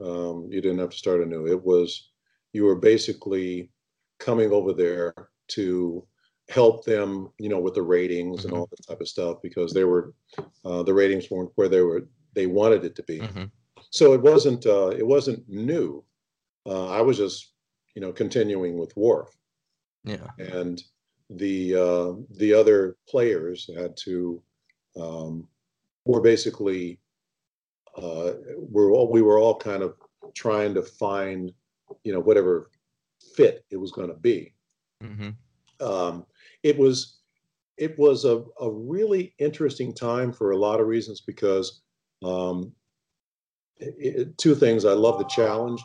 Um, 0.00 0.48
you 0.50 0.60
didn't 0.60 0.78
have 0.78 0.90
to 0.90 0.96
start 0.96 1.20
anew. 1.22 1.46
It 1.46 1.62
was 1.62 2.10
you 2.52 2.64
were 2.64 2.76
basically 2.76 3.70
coming 4.18 4.52
over 4.52 4.72
there 4.72 5.14
to 5.48 6.06
help 6.48 6.84
them, 6.84 7.30
you 7.38 7.48
know, 7.48 7.60
with 7.60 7.74
the 7.74 7.82
ratings 7.82 8.38
mm-hmm. 8.38 8.48
and 8.48 8.56
all 8.56 8.68
that 8.70 8.86
type 8.86 9.00
of 9.00 9.08
stuff 9.08 9.38
because 9.42 9.72
they 9.72 9.84
were 9.84 10.14
uh, 10.64 10.82
the 10.82 10.94
ratings 10.94 11.30
weren't 11.30 11.50
where 11.56 11.68
they 11.68 11.80
were 11.80 12.08
they 12.34 12.46
wanted 12.46 12.84
it 12.84 12.94
to 12.96 13.02
be. 13.02 13.20
Mm-hmm. 13.20 13.44
So 13.90 14.12
it 14.12 14.20
wasn't 14.20 14.66
uh, 14.66 14.88
it 14.88 15.06
wasn't 15.06 15.48
new. 15.48 16.04
Uh, 16.68 16.88
I 16.88 17.00
was 17.00 17.16
just 17.16 17.52
you 17.94 18.02
know 18.02 18.12
continuing 18.12 18.78
with 18.78 18.96
Worf. 18.96 19.30
Yeah. 20.04 20.28
And 20.38 20.82
the 21.30 21.74
uh, 21.74 22.12
the 22.36 22.54
other 22.54 22.96
players 23.08 23.68
had 23.76 23.96
to 24.04 24.42
um, 25.00 25.48
were 26.04 26.20
basically 26.20 27.00
uh, 27.96 28.32
we're 28.56 28.92
all 28.92 29.10
we 29.10 29.22
were 29.22 29.38
all 29.38 29.56
kind 29.56 29.82
of 29.82 29.94
trying 30.34 30.74
to 30.74 30.82
find 30.82 31.52
you 32.04 32.12
know 32.12 32.20
whatever 32.20 32.70
fit 33.34 33.64
it 33.70 33.76
was 33.76 33.92
going 33.92 34.08
to 34.08 34.16
be. 34.16 34.54
Mm-hmm. 35.02 35.30
Um, 35.84 36.26
it 36.62 36.76
was 36.76 37.18
it 37.76 37.98
was 37.98 38.24
a, 38.24 38.44
a 38.60 38.70
really 38.70 39.34
interesting 39.38 39.94
time 39.94 40.32
for 40.32 40.50
a 40.50 40.56
lot 40.56 40.80
of 40.80 40.86
reasons 40.86 41.20
because 41.20 41.80
um, 42.24 42.72
it, 43.78 44.36
two 44.38 44.56
things 44.56 44.84
i 44.84 44.92
love 44.92 45.18
the 45.18 45.24
challenge 45.26 45.80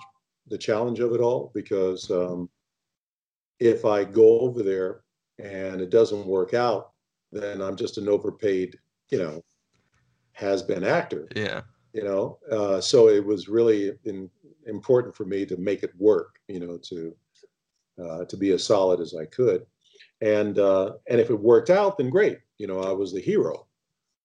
the 0.47 0.57
challenge 0.57 0.99
of 0.99 1.13
it 1.13 1.21
all 1.21 1.51
because 1.53 2.09
um, 2.11 2.49
if 3.59 3.85
i 3.85 4.03
go 4.03 4.39
over 4.39 4.63
there 4.63 5.01
and 5.39 5.81
it 5.81 5.89
doesn't 5.89 6.25
work 6.25 6.53
out 6.53 6.91
then 7.31 7.61
i'm 7.61 7.75
just 7.75 7.97
an 7.97 8.07
overpaid 8.07 8.77
you 9.09 9.17
know 9.17 9.43
has 10.33 10.61
been 10.61 10.83
actor 10.83 11.27
yeah 11.35 11.61
you 11.93 12.03
know 12.03 12.37
uh, 12.51 12.81
so 12.81 13.07
it 13.07 13.23
was 13.23 13.47
really 13.47 13.91
in, 14.05 14.29
important 14.67 15.15
for 15.15 15.25
me 15.25 15.45
to 15.45 15.57
make 15.57 15.83
it 15.83 15.91
work 15.97 16.39
you 16.47 16.59
know 16.59 16.77
to 16.77 17.15
uh, 18.03 18.25
to 18.25 18.35
be 18.35 18.51
as 18.51 18.63
solid 18.63 18.99
as 18.99 19.13
i 19.15 19.25
could 19.25 19.65
and 20.23 20.57
uh, 20.57 20.93
and 21.09 21.19
if 21.19 21.29
it 21.29 21.39
worked 21.39 21.69
out, 21.69 21.97
then 21.97 22.09
great. 22.09 22.39
You 22.57 22.67
know, 22.67 22.79
I 22.79 22.91
was 22.91 23.11
the 23.11 23.19
hero. 23.19 23.67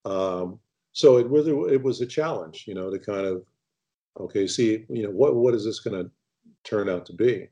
Um, 0.05 0.61
so 0.93 1.19
it 1.19 1.29
was 1.29 1.49
it 1.49 1.83
was 1.83 2.01
a 2.01 2.07
challenge, 2.07 2.65
you 2.69 2.75
know, 2.75 2.89
to 2.89 2.99
kind 2.99 3.27
of 3.27 3.43
okay, 4.21 4.47
see, 4.47 4.85
you 4.89 5.05
know, 5.05 5.11
what 5.11 5.35
what 5.35 5.55
is 5.55 5.65
this 5.65 5.81
going 5.81 6.05
to 6.05 6.11
turn 6.65 6.89
out 6.89 7.07
to 7.07 7.13
be? 7.13 7.49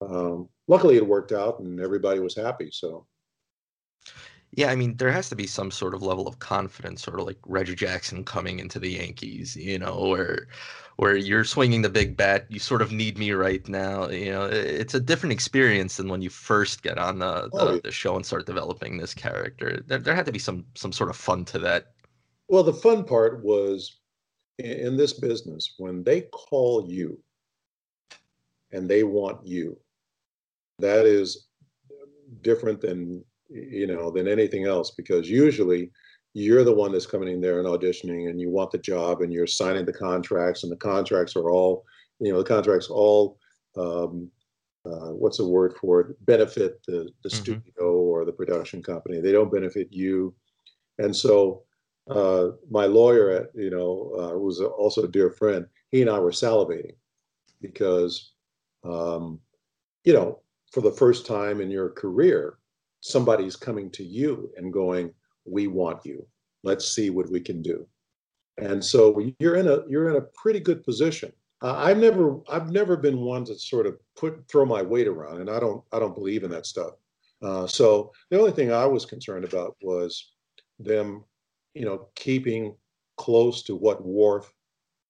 Um, 0.00 0.48
luckily, 0.68 0.96
it 0.96 1.06
worked 1.06 1.32
out, 1.32 1.60
and 1.60 1.80
everybody 1.80 2.20
was 2.20 2.34
happy. 2.34 2.70
So 2.72 3.06
yeah, 4.52 4.70
I 4.70 4.74
mean, 4.74 4.96
there 4.96 5.12
has 5.12 5.28
to 5.28 5.36
be 5.36 5.46
some 5.46 5.70
sort 5.70 5.94
of 5.94 6.02
level 6.02 6.26
of 6.26 6.40
confidence, 6.40 7.02
sort 7.02 7.20
of 7.20 7.26
like 7.26 7.38
Reggie 7.46 7.76
Jackson 7.76 8.24
coming 8.24 8.58
into 8.58 8.80
the 8.80 8.90
Yankees, 8.90 9.54
you 9.54 9.78
know, 9.78 10.08
where 10.08 10.48
where 10.96 11.16
you're 11.16 11.44
swinging 11.44 11.82
the 11.82 11.88
big 11.88 12.16
bat, 12.16 12.46
you 12.48 12.58
sort 12.58 12.82
of 12.82 12.90
need 12.90 13.16
me 13.16 13.30
right 13.30 13.66
now. 13.68 14.08
You 14.08 14.32
know, 14.32 14.44
it's 14.46 14.94
a 14.94 15.00
different 15.00 15.32
experience 15.32 15.96
than 15.96 16.08
when 16.08 16.20
you 16.20 16.30
first 16.30 16.82
get 16.82 16.98
on 16.98 17.20
the 17.20 17.48
the, 17.52 17.60
oh, 17.60 17.78
the 17.78 17.92
show 17.92 18.16
and 18.16 18.26
start 18.26 18.44
developing 18.44 18.96
this 18.96 19.14
character. 19.14 19.82
There, 19.86 19.98
there 19.98 20.16
had 20.16 20.26
to 20.26 20.32
be 20.32 20.40
some 20.40 20.64
some 20.74 20.92
sort 20.92 21.10
of 21.10 21.16
fun 21.16 21.44
to 21.46 21.58
that. 21.60 21.92
Well, 22.48 22.64
the 22.64 22.72
fun 22.72 23.04
part 23.04 23.44
was 23.44 23.99
in 24.64 24.96
this 24.96 25.14
business 25.14 25.74
when 25.78 26.02
they 26.04 26.22
call 26.32 26.86
you 26.88 27.18
and 28.72 28.88
they 28.88 29.02
want 29.02 29.46
you. 29.46 29.76
That 30.78 31.06
is 31.06 31.48
different 32.42 32.80
than 32.80 33.24
you 33.50 33.86
know, 33.86 34.10
than 34.10 34.28
anything 34.28 34.66
else 34.66 34.92
because 34.92 35.28
usually 35.28 35.90
you're 36.34 36.64
the 36.64 36.72
one 36.72 36.92
that's 36.92 37.06
coming 37.06 37.28
in 37.28 37.40
there 37.40 37.58
and 37.58 37.68
auditioning 37.68 38.30
and 38.30 38.40
you 38.40 38.48
want 38.48 38.70
the 38.70 38.78
job 38.78 39.20
and 39.20 39.32
you're 39.32 39.46
signing 39.46 39.84
the 39.84 39.92
contracts 39.92 40.62
and 40.62 40.70
the 40.70 40.76
contracts 40.76 41.34
are 41.34 41.50
all, 41.50 41.84
you 42.20 42.30
know, 42.30 42.38
the 42.38 42.44
contracts 42.44 42.88
all, 42.88 43.38
um, 43.76 44.30
uh, 44.86 45.10
what's 45.10 45.38
the 45.38 45.46
word 45.46 45.74
for 45.80 46.00
it, 46.00 46.26
benefit 46.26 46.80
the, 46.86 47.10
the 47.24 47.28
mm-hmm. 47.28 47.36
studio 47.36 47.92
or 47.92 48.24
the 48.24 48.32
production 48.32 48.82
company. 48.82 49.20
They 49.20 49.32
don't 49.32 49.52
benefit 49.52 49.88
you. 49.90 50.32
And 50.98 51.14
so 51.14 51.64
uh, 52.10 52.50
my 52.70 52.86
lawyer, 52.86 53.30
at, 53.30 53.50
you 53.54 53.70
know, 53.70 54.12
uh, 54.18 54.38
was 54.38 54.60
also 54.60 55.04
a 55.04 55.08
dear 55.08 55.30
friend, 55.30 55.66
he 55.90 56.00
and 56.00 56.10
I 56.10 56.18
were 56.18 56.30
salivating 56.30 56.96
because, 57.60 58.32
um, 58.84 59.40
you 60.04 60.12
know, 60.12 60.40
for 60.72 60.80
the 60.80 60.92
first 60.92 61.26
time 61.26 61.60
in 61.60 61.70
your 61.70 61.90
career, 61.90 62.58
somebody's 63.00 63.56
coming 63.56 63.90
to 63.90 64.04
you 64.04 64.50
and 64.56 64.72
going, 64.72 65.12
"We 65.44 65.66
want 65.66 66.04
you. 66.04 66.26
Let's 66.62 66.88
see 66.88 67.10
what 67.10 67.30
we 67.30 67.40
can 67.40 67.62
do." 67.62 67.86
And 68.58 68.84
so 68.84 69.18
you're 69.38 69.56
in 69.56 69.68
a 69.68 69.80
you're 69.88 70.10
in 70.10 70.16
a 70.16 70.28
pretty 70.34 70.60
good 70.60 70.84
position. 70.84 71.32
Uh, 71.62 71.74
I've 71.76 71.98
never 71.98 72.40
I've 72.48 72.70
never 72.70 72.96
been 72.96 73.20
one 73.20 73.44
to 73.46 73.58
sort 73.58 73.86
of 73.86 73.98
put 74.16 74.46
throw 74.48 74.64
my 74.64 74.82
weight 74.82 75.08
around, 75.08 75.40
and 75.40 75.50
I 75.50 75.60
don't 75.60 75.82
I 75.92 75.98
don't 75.98 76.14
believe 76.14 76.44
in 76.44 76.50
that 76.50 76.66
stuff. 76.66 76.94
Uh, 77.42 77.66
so 77.66 78.12
the 78.30 78.38
only 78.38 78.52
thing 78.52 78.72
I 78.72 78.86
was 78.86 79.06
concerned 79.06 79.44
about 79.44 79.76
was 79.82 80.32
them, 80.78 81.24
you 81.74 81.84
know, 81.84 82.08
keeping 82.14 82.74
close 83.16 83.62
to 83.64 83.76
what 83.76 84.04
Worf 84.04 84.52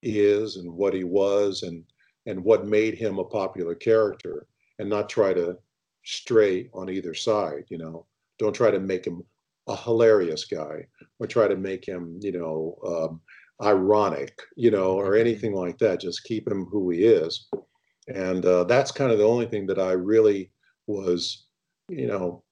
is 0.03 0.57
and 0.57 0.73
what 0.73 0.95
he 0.95 1.05
was 1.05 1.63
and 1.63 1.85
and 2.27 2.43
what 2.45 2.67
made 2.67 2.95
him 2.95 3.19
a 3.19 3.25
popular 3.25 3.75
character, 3.75 4.47
and 4.79 4.89
not 4.89 5.09
try 5.09 5.33
to 5.33 5.57
stray 6.05 6.69
on 6.75 6.91
either 6.91 7.15
side. 7.15 7.65
You 7.69 7.79
know, 7.79 8.07
don't 8.39 8.55
try 8.55 8.71
to 8.71 8.81
make 8.81 9.07
him 9.07 9.23
a 9.69 9.77
hilarious 9.77 10.45
guy 10.45 10.87
or 11.19 11.27
try 11.27 11.49
to 11.49 11.57
make 11.57 11.87
him, 11.87 12.19
you 12.21 12.33
know, 12.33 12.77
um, 12.87 13.21
ironic, 13.63 14.41
you 14.57 14.71
know, 14.71 14.93
or 14.99 15.17
anything 15.17 15.55
like 15.55 15.79
that. 15.79 16.01
Just 16.01 16.25
keep 16.25 16.49
him 16.49 16.67
who 16.67 16.91
he 16.91 17.05
is. 17.05 17.49
And 18.09 18.45
uh, 18.45 18.65
that's 18.65 18.91
kind 18.91 19.13
of 19.13 19.19
the 19.19 19.27
only 19.27 19.47
thing 19.47 19.67
that 19.67 19.79
I 19.79 19.93
really 19.93 20.51
was, 20.87 21.47
you 21.89 22.07
know, 22.07 22.43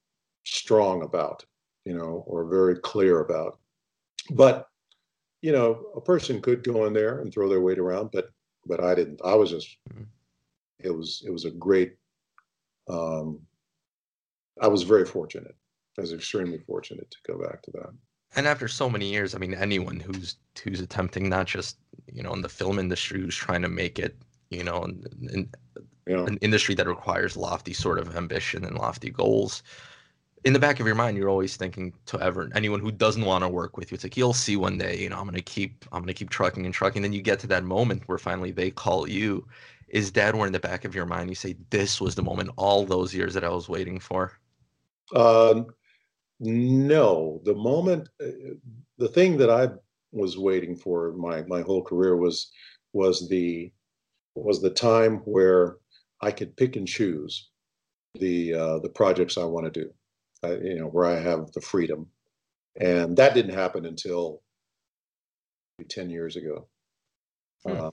strong 0.44 1.02
about, 1.02 1.44
you 1.84 1.94
know, 1.94 2.24
or 2.26 2.48
very 2.48 2.78
clear 2.78 3.20
about. 3.20 3.58
But, 4.30 4.68
you 5.42 5.52
know, 5.52 5.87
a 5.97 6.00
person 6.00 6.40
could 6.40 6.62
go 6.64 6.87
in 6.87 6.92
there 6.92 7.20
and 7.20 7.32
throw 7.32 7.49
their 7.49 7.61
weight 7.61 7.78
around, 7.78 8.11
but 8.12 8.30
but 8.66 8.82
I 8.82 8.94
didn't. 8.94 9.20
I 9.25 9.35
was 9.35 9.50
just 9.50 9.76
mm-hmm. 9.90 10.04
it 10.80 10.94
was 10.94 11.23
it 11.26 11.30
was 11.30 11.44
a 11.44 11.50
great 11.50 11.94
um, 12.88 13.40
I 14.61 14.68
was 14.68 14.82
very 14.82 15.04
fortunate. 15.04 15.54
I 15.97 16.00
was 16.00 16.12
extremely 16.12 16.58
fortunate 16.58 17.11
to 17.11 17.32
go 17.32 17.38
back 17.38 17.62
to 17.62 17.70
that. 17.73 17.90
And 18.37 18.47
after 18.47 18.68
so 18.68 18.88
many 18.90 19.11
years, 19.11 19.35
I 19.35 19.38
mean, 19.38 19.54
anyone 19.54 20.00
who's 20.00 20.37
who's 20.62 20.80
attempting 20.80 21.28
not 21.28 21.47
just 21.47 21.78
you 22.12 22.23
know 22.23 22.32
in 22.32 22.42
the 22.42 22.49
film 22.49 22.78
industry 22.78 23.20
who's 23.20 23.37
trying 23.37 23.62
to 23.62 23.68
make 23.68 23.99
it, 23.99 24.16
you 24.50 24.64
know, 24.64 24.85
in, 24.85 25.04
in 25.32 25.50
yeah. 26.06 26.25
an 26.25 26.38
industry 26.38 26.75
that 26.76 26.87
requires 26.87 27.37
lofty 27.37 27.73
sort 27.73 27.99
of 27.99 28.16
ambition 28.16 28.64
and 28.64 28.76
lofty 28.76 29.11
goals. 29.11 29.62
In 30.45 30.52
the 30.52 30.59
back 30.59 30.80
of 30.80 30.87
your 30.87 30.95
mind, 30.95 31.16
you're 31.16 31.28
always 31.28 31.57
thinking 31.57 31.92
to 32.07 32.21
ever 32.21 32.49
anyone 32.54 32.80
who 32.80 32.92
doesn't 32.92 33.25
want 33.25 33.42
to 33.42 33.49
work 33.49 33.76
with 33.76 33.90
you. 33.90 33.97
It's 33.97 34.04
like 34.04 34.16
you'll 34.16 34.33
see 34.33 34.57
one 34.57 34.78
day, 34.78 34.99
you 34.99 35.09
know, 35.09 35.18
I'm 35.18 35.25
gonna 35.25 35.40
keep 35.40 35.85
I'm 35.92 36.02
gonna 36.02 36.14
keep 36.14 36.30
trucking 36.30 36.64
and 36.64 36.75
trucking. 36.75 37.02
Then 37.02 37.12
you 37.12 37.23
get 37.23 37.40
to 37.40 37.47
that 37.49 37.64
moment 37.64 38.02
where 38.07 38.18
finally 38.18 38.52
they 38.52 38.71
call 38.71 39.09
you 39.09 39.47
is 39.88 40.12
that 40.12 40.35
where 40.35 40.47
in 40.47 40.52
the 40.52 40.61
back 40.61 40.85
of 40.85 40.95
your 40.95 41.07
mind 41.07 41.30
you 41.30 41.35
say 41.35 41.57
this 41.71 42.00
was 42.00 42.14
the 42.14 42.23
moment 42.23 42.50
all 42.57 42.85
those 42.85 43.14
years 43.14 43.35
that 43.35 43.45
I 43.45 43.49
was 43.49 43.68
waiting 43.68 43.99
for? 43.99 44.33
Um, 45.14 45.66
no, 46.40 47.40
the 47.45 47.54
moment, 47.54 48.09
uh, 48.23 48.54
the 48.99 49.09
thing 49.09 49.37
that 49.38 49.50
I 49.50 49.71
was 50.12 50.38
waiting 50.38 50.76
for 50.76 51.12
my 51.12 51.42
my 51.42 51.62
whole 51.62 51.83
career 51.83 52.16
was 52.16 52.50
was 52.92 53.28
the 53.28 53.73
was 54.35 54.61
the 54.61 54.71
time 54.71 55.18
where 55.18 55.76
I 56.21 56.30
could 56.30 56.57
pick 56.57 56.76
and 56.76 56.87
choose 56.87 57.50
the 58.14 58.54
uh, 58.54 58.78
the 58.80 58.90
projects 58.90 59.38
I 59.38 59.45
want 59.45 59.73
to 59.73 59.85
do, 59.85 59.90
uh, 60.45 60.59
you 60.61 60.76
know, 60.78 60.87
where 60.87 61.07
I 61.07 61.21
have 61.21 61.52
the 61.52 61.61
freedom, 61.61 62.07
and 62.80 63.16
that 63.16 63.35
didn't 63.35 63.54
happen 63.54 63.87
until 63.87 64.42
ten 65.88 66.11
years 66.11 66.37
ago. 66.37 66.68
Hmm. 67.64 67.73
Uh, 67.73 67.90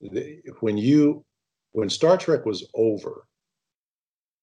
the, 0.00 0.40
when 0.60 0.76
you 0.76 1.24
when 1.72 1.90
Star 1.90 2.16
Trek 2.16 2.46
was 2.46 2.68
over, 2.74 3.26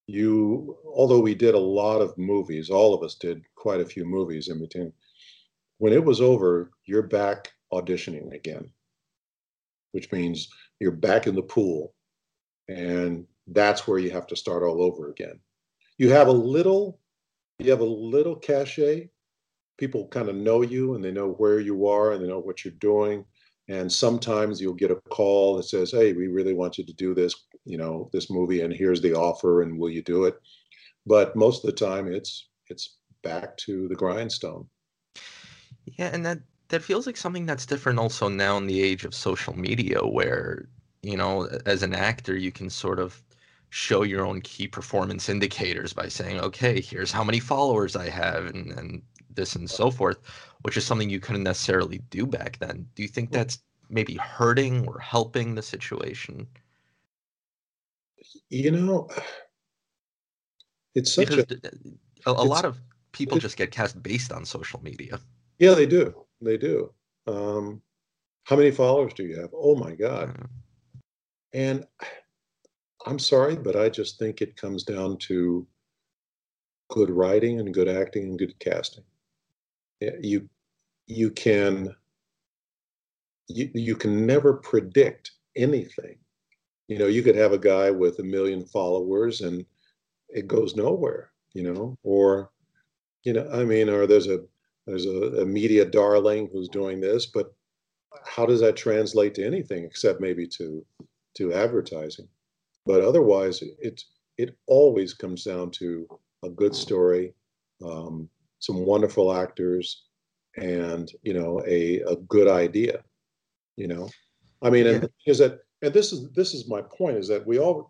you 0.07 0.77
although 0.93 1.19
we 1.19 1.35
did 1.35 1.55
a 1.55 1.59
lot 1.59 2.01
of 2.01 2.17
movies, 2.17 2.69
all 2.69 2.93
of 2.93 3.03
us 3.03 3.15
did 3.15 3.41
quite 3.55 3.81
a 3.81 3.85
few 3.85 4.05
movies 4.05 4.49
in 4.49 4.59
between. 4.59 4.91
When 5.77 5.93
it 5.93 6.03
was 6.03 6.21
over, 6.21 6.71
you're 6.85 7.07
back 7.07 7.51
auditioning 7.73 8.33
again, 8.33 8.69
which 9.91 10.11
means 10.11 10.49
you're 10.79 10.91
back 10.91 11.27
in 11.27 11.35
the 11.35 11.41
pool, 11.41 11.93
and 12.69 13.25
that's 13.47 13.87
where 13.87 13.99
you 13.99 14.11
have 14.11 14.27
to 14.27 14.35
start 14.35 14.63
all 14.63 14.81
over 14.81 15.09
again. 15.09 15.39
You 15.97 16.11
have 16.11 16.27
a 16.27 16.31
little, 16.31 16.99
you 17.59 17.71
have 17.71 17.81
a 17.81 17.85
little 17.85 18.35
cachet. 18.35 19.09
People 19.77 20.07
kind 20.07 20.29
of 20.29 20.35
know 20.35 20.61
you 20.61 20.95
and 20.95 21.03
they 21.03 21.11
know 21.11 21.33
where 21.33 21.59
you 21.59 21.87
are 21.87 22.11
and 22.11 22.23
they 22.23 22.27
know 22.27 22.39
what 22.39 22.63
you're 22.63 22.73
doing. 22.75 23.25
And 23.67 23.91
sometimes 23.91 24.61
you'll 24.61 24.73
get 24.73 24.91
a 24.91 25.01
call 25.09 25.57
that 25.57 25.63
says, 25.63 25.91
"Hey, 25.91 26.13
we 26.13 26.27
really 26.27 26.53
want 26.53 26.77
you 26.77 26.85
to 26.85 26.93
do 26.93 27.15
this, 27.15 27.33
you 27.65 27.77
know, 27.77 28.09
this 28.13 28.29
movie, 28.29 28.61
and 28.61 28.71
here's 28.71 29.01
the 29.01 29.13
offer, 29.13 29.63
and 29.63 29.79
will 29.79 29.89
you 29.89 30.03
do 30.03 30.25
it?" 30.25 30.35
But 31.05 31.35
most 31.35 31.63
of 31.63 31.71
the 31.71 31.75
time, 31.75 32.07
it's 32.07 32.47
it's 32.69 32.97
back 33.23 33.57
to 33.57 33.87
the 33.87 33.95
grindstone. 33.95 34.69
Yeah, 35.97 36.11
and 36.13 36.23
that 36.25 36.39
that 36.69 36.83
feels 36.83 37.07
like 37.07 37.17
something 37.17 37.45
that's 37.47 37.65
different 37.65 37.99
also 37.99 38.29
now 38.29 38.57
in 38.57 38.67
the 38.67 38.81
age 38.81 39.03
of 39.03 39.15
social 39.15 39.57
media, 39.57 40.05
where 40.05 40.69
you 41.01 41.17
know, 41.17 41.47
as 41.65 41.83
an 41.83 41.93
actor, 41.93 42.35
you 42.35 42.51
can 42.51 42.69
sort 42.69 42.99
of 42.99 43.23
show 43.75 44.03
your 44.03 44.25
own 44.25 44.39
key 44.39 44.69
performance 44.69 45.27
indicators 45.27 45.91
by 45.91 46.07
saying, 46.07 46.39
okay, 46.39 46.79
here's 46.79 47.11
how 47.11 47.25
many 47.25 47.41
followers 47.41 47.97
I 47.97 48.07
have, 48.07 48.45
and, 48.45 48.71
and 48.71 49.01
this 49.33 49.57
and 49.57 49.69
so 49.69 49.91
forth, 49.91 50.17
which 50.61 50.77
is 50.77 50.85
something 50.85 51.09
you 51.09 51.19
couldn't 51.19 51.43
necessarily 51.43 51.97
do 52.09 52.25
back 52.25 52.57
then. 52.59 52.87
Do 52.95 53.01
you 53.03 53.09
think 53.09 53.31
that's 53.31 53.59
maybe 53.89 54.15
hurting 54.15 54.87
or 54.87 54.99
helping 54.99 55.55
the 55.55 55.61
situation? 55.61 56.47
You 58.49 58.71
know, 58.71 59.09
it's 60.95 61.13
such 61.13 61.27
because 61.27 61.45
a, 62.25 62.29
a, 62.29 62.31
a 62.31 62.47
lot 62.47 62.63
of 62.63 62.79
people 63.11 63.39
just 63.39 63.57
get 63.57 63.71
cast 63.71 64.01
based 64.01 64.31
on 64.31 64.45
social 64.45 64.81
media. 64.83 65.19
Yeah, 65.59 65.73
they 65.73 65.85
do. 65.85 66.15
They 66.39 66.55
do. 66.55 66.93
Um, 67.27 67.81
how 68.45 68.55
many 68.55 68.71
followers 68.71 69.13
do 69.13 69.25
you 69.25 69.37
have? 69.41 69.49
Oh 69.53 69.75
my 69.75 69.95
God. 69.95 70.29
Mm. 70.29 70.47
And 71.51 71.87
I'm 73.05 73.19
sorry, 73.19 73.55
but 73.55 73.75
I 73.75 73.89
just 73.89 74.17
think 74.17 74.41
it 74.41 74.57
comes 74.57 74.83
down 74.83 75.17
to 75.19 75.67
good 76.89 77.09
writing 77.09 77.59
and 77.59 77.73
good 77.73 77.87
acting 77.87 78.23
and 78.23 78.39
good 78.39 78.57
casting. 78.59 79.03
You 80.01 80.49
you 81.07 81.29
can 81.31 81.95
you, 83.47 83.69
you 83.73 83.95
can 83.95 84.25
never 84.25 84.53
predict 84.53 85.31
anything. 85.55 86.17
You 86.87 86.99
know, 86.99 87.07
you 87.07 87.21
could 87.23 87.35
have 87.35 87.53
a 87.53 87.59
guy 87.59 87.91
with 87.91 88.19
a 88.19 88.23
million 88.23 88.65
followers 88.65 89.41
and 89.41 89.65
it 90.29 90.47
goes 90.47 90.75
nowhere, 90.75 91.31
you 91.53 91.63
know, 91.63 91.97
or 92.03 92.51
you 93.23 93.33
know, 93.33 93.49
I 93.51 93.63
mean, 93.63 93.89
or 93.89 94.07
there's 94.07 94.27
a 94.27 94.43
there's 94.87 95.05
a, 95.05 95.41
a 95.41 95.45
media 95.45 95.85
darling 95.85 96.49
who's 96.51 96.69
doing 96.69 97.01
this, 97.01 97.25
but 97.25 97.53
how 98.25 98.45
does 98.45 98.61
that 98.61 98.75
translate 98.75 99.35
to 99.35 99.45
anything 99.45 99.83
except 99.83 100.21
maybe 100.21 100.47
to 100.47 100.85
to 101.35 101.53
advertising? 101.53 102.27
But 102.85 103.01
otherwise, 103.01 103.61
it 103.79 104.03
it 104.37 104.55
always 104.67 105.13
comes 105.13 105.43
down 105.43 105.71
to 105.71 106.07
a 106.43 106.49
good 106.49 106.75
story, 106.75 107.33
um, 107.83 108.29
some 108.59 108.85
wonderful 108.85 109.33
actors, 109.33 110.03
and 110.57 111.11
you 111.23 111.33
know 111.33 111.61
a 111.65 112.01
a 112.01 112.15
good 112.27 112.47
idea. 112.47 113.03
You 113.75 113.87
know, 113.87 114.09
I 114.61 114.69
mean, 114.69 114.85
yeah. 114.85 115.05
is 115.25 115.39
that 115.39 115.59
and 115.81 115.93
this 115.93 116.13
is 116.13 116.31
this 116.31 116.53
is 116.53 116.67
my 116.67 116.81
point 116.81 117.17
is 117.17 117.27
that 117.27 117.45
we 117.45 117.59
all 117.59 117.89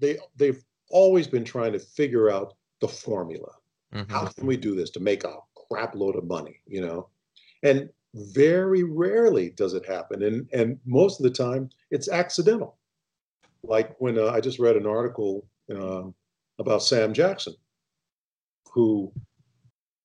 they 0.00 0.18
they've 0.36 0.62
always 0.90 1.26
been 1.26 1.44
trying 1.44 1.72
to 1.72 1.78
figure 1.78 2.30
out 2.30 2.54
the 2.80 2.88
formula. 2.88 3.50
Mm-hmm. 3.94 4.12
How 4.12 4.26
can 4.26 4.46
we 4.46 4.56
do 4.56 4.74
this 4.74 4.90
to 4.90 5.00
make 5.00 5.24
a 5.24 5.36
crap 5.68 5.94
load 5.94 6.16
of 6.16 6.24
money? 6.24 6.60
You 6.66 6.82
know, 6.82 7.08
and 7.62 7.88
very 8.14 8.84
rarely 8.84 9.50
does 9.50 9.74
it 9.74 9.86
happen, 9.86 10.22
and 10.22 10.48
and 10.52 10.78
most 10.84 11.18
of 11.18 11.24
the 11.24 11.30
time 11.30 11.70
it's 11.90 12.08
accidental 12.08 12.76
like 13.66 13.94
when 13.98 14.18
uh, 14.18 14.28
I 14.28 14.40
just 14.40 14.58
read 14.58 14.76
an 14.76 14.86
article 14.86 15.46
uh, 15.74 16.04
about 16.58 16.82
Sam 16.82 17.12
Jackson, 17.12 17.54
who 18.72 19.12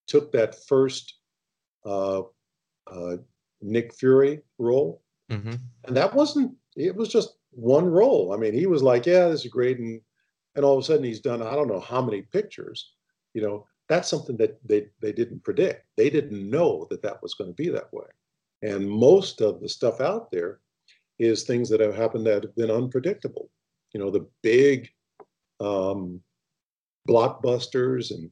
took 0.07 0.31
that 0.31 0.55
first 0.67 1.15
uh, 1.85 2.21
uh 2.87 3.17
Nick 3.61 3.93
Fury 3.93 4.41
role, 4.57 5.01
mm-hmm. 5.31 5.55
and 5.85 5.97
that 5.97 6.13
wasn't. 6.13 6.55
It 6.75 6.95
was 6.95 7.09
just 7.09 7.35
one 7.51 7.85
role. 7.85 8.33
I 8.33 8.37
mean, 8.37 8.53
he 8.53 8.67
was 8.67 8.83
like, 8.83 9.05
"Yeah, 9.05 9.27
this 9.27 9.45
is 9.45 9.51
great," 9.51 9.79
and 9.79 10.01
and 10.55 10.65
all 10.65 10.77
of 10.77 10.83
a 10.83 10.85
sudden 10.85 11.03
he's 11.03 11.21
done 11.21 11.41
I 11.41 11.55
don't 11.55 11.67
know 11.67 11.79
how 11.79 12.01
many 12.01 12.21
pictures. 12.21 12.93
You 13.33 13.41
know, 13.41 13.67
that's 13.87 14.09
something 14.09 14.37
that 14.37 14.59
they 14.67 14.87
they 15.01 15.11
didn't 15.11 15.43
predict. 15.43 15.85
They 15.97 16.09
didn't 16.09 16.49
know 16.49 16.87
that 16.89 17.01
that 17.03 17.21
was 17.21 17.33
going 17.33 17.49
to 17.49 17.55
be 17.55 17.69
that 17.69 17.91
way, 17.93 18.07
and 18.61 18.89
most 18.89 19.41
of 19.41 19.61
the 19.61 19.69
stuff 19.69 20.01
out 20.01 20.31
there 20.31 20.59
is 21.19 21.43
things 21.43 21.69
that 21.69 21.81
have 21.81 21.95
happened 21.95 22.25
that 22.25 22.43
have 22.43 22.55
been 22.55 22.71
unpredictable. 22.71 23.49
You 23.93 23.99
know, 23.99 24.09
the 24.09 24.27
big 24.41 24.89
um, 25.59 26.21
blockbusters 27.07 28.11
and 28.11 28.29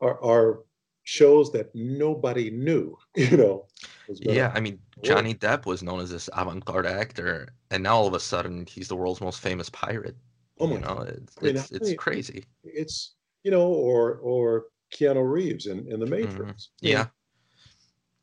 are, 0.00 0.22
are 0.22 0.60
shows 1.04 1.52
that 1.52 1.74
nobody 1.74 2.50
knew. 2.50 2.96
You 3.16 3.36
know. 3.36 3.66
Yeah, 4.08 4.50
I 4.54 4.60
mean, 4.60 4.80
Johnny 5.02 5.34
Depp 5.34 5.66
was 5.66 5.84
known 5.84 6.00
as 6.00 6.10
this 6.10 6.28
avant-garde 6.36 6.86
actor, 6.86 7.48
and 7.70 7.82
now 7.82 7.96
all 7.96 8.08
of 8.08 8.14
a 8.14 8.20
sudden 8.20 8.66
he's 8.66 8.88
the 8.88 8.96
world's 8.96 9.20
most 9.20 9.40
famous 9.40 9.70
pirate. 9.70 10.16
Oh 10.58 10.66
my! 10.66 10.74
You 10.74 10.80
know, 10.80 10.98
it's 11.06 11.36
I 11.40 11.44
mean, 11.44 11.56
it's, 11.56 11.70
it's 11.70 11.94
crazy. 11.94 12.44
It's 12.64 13.14
you 13.44 13.52
know, 13.52 13.68
or 13.68 14.16
or 14.16 14.64
Keanu 14.92 15.30
Reeves 15.30 15.66
in, 15.66 15.86
in 15.90 16.00
the 16.00 16.06
mm-hmm. 16.06 16.26
Matrix. 16.26 16.70
Mm-hmm. 16.82 16.86
Yeah. 16.88 17.06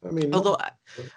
I 0.05 0.11
mean, 0.11 0.33
although 0.33 0.57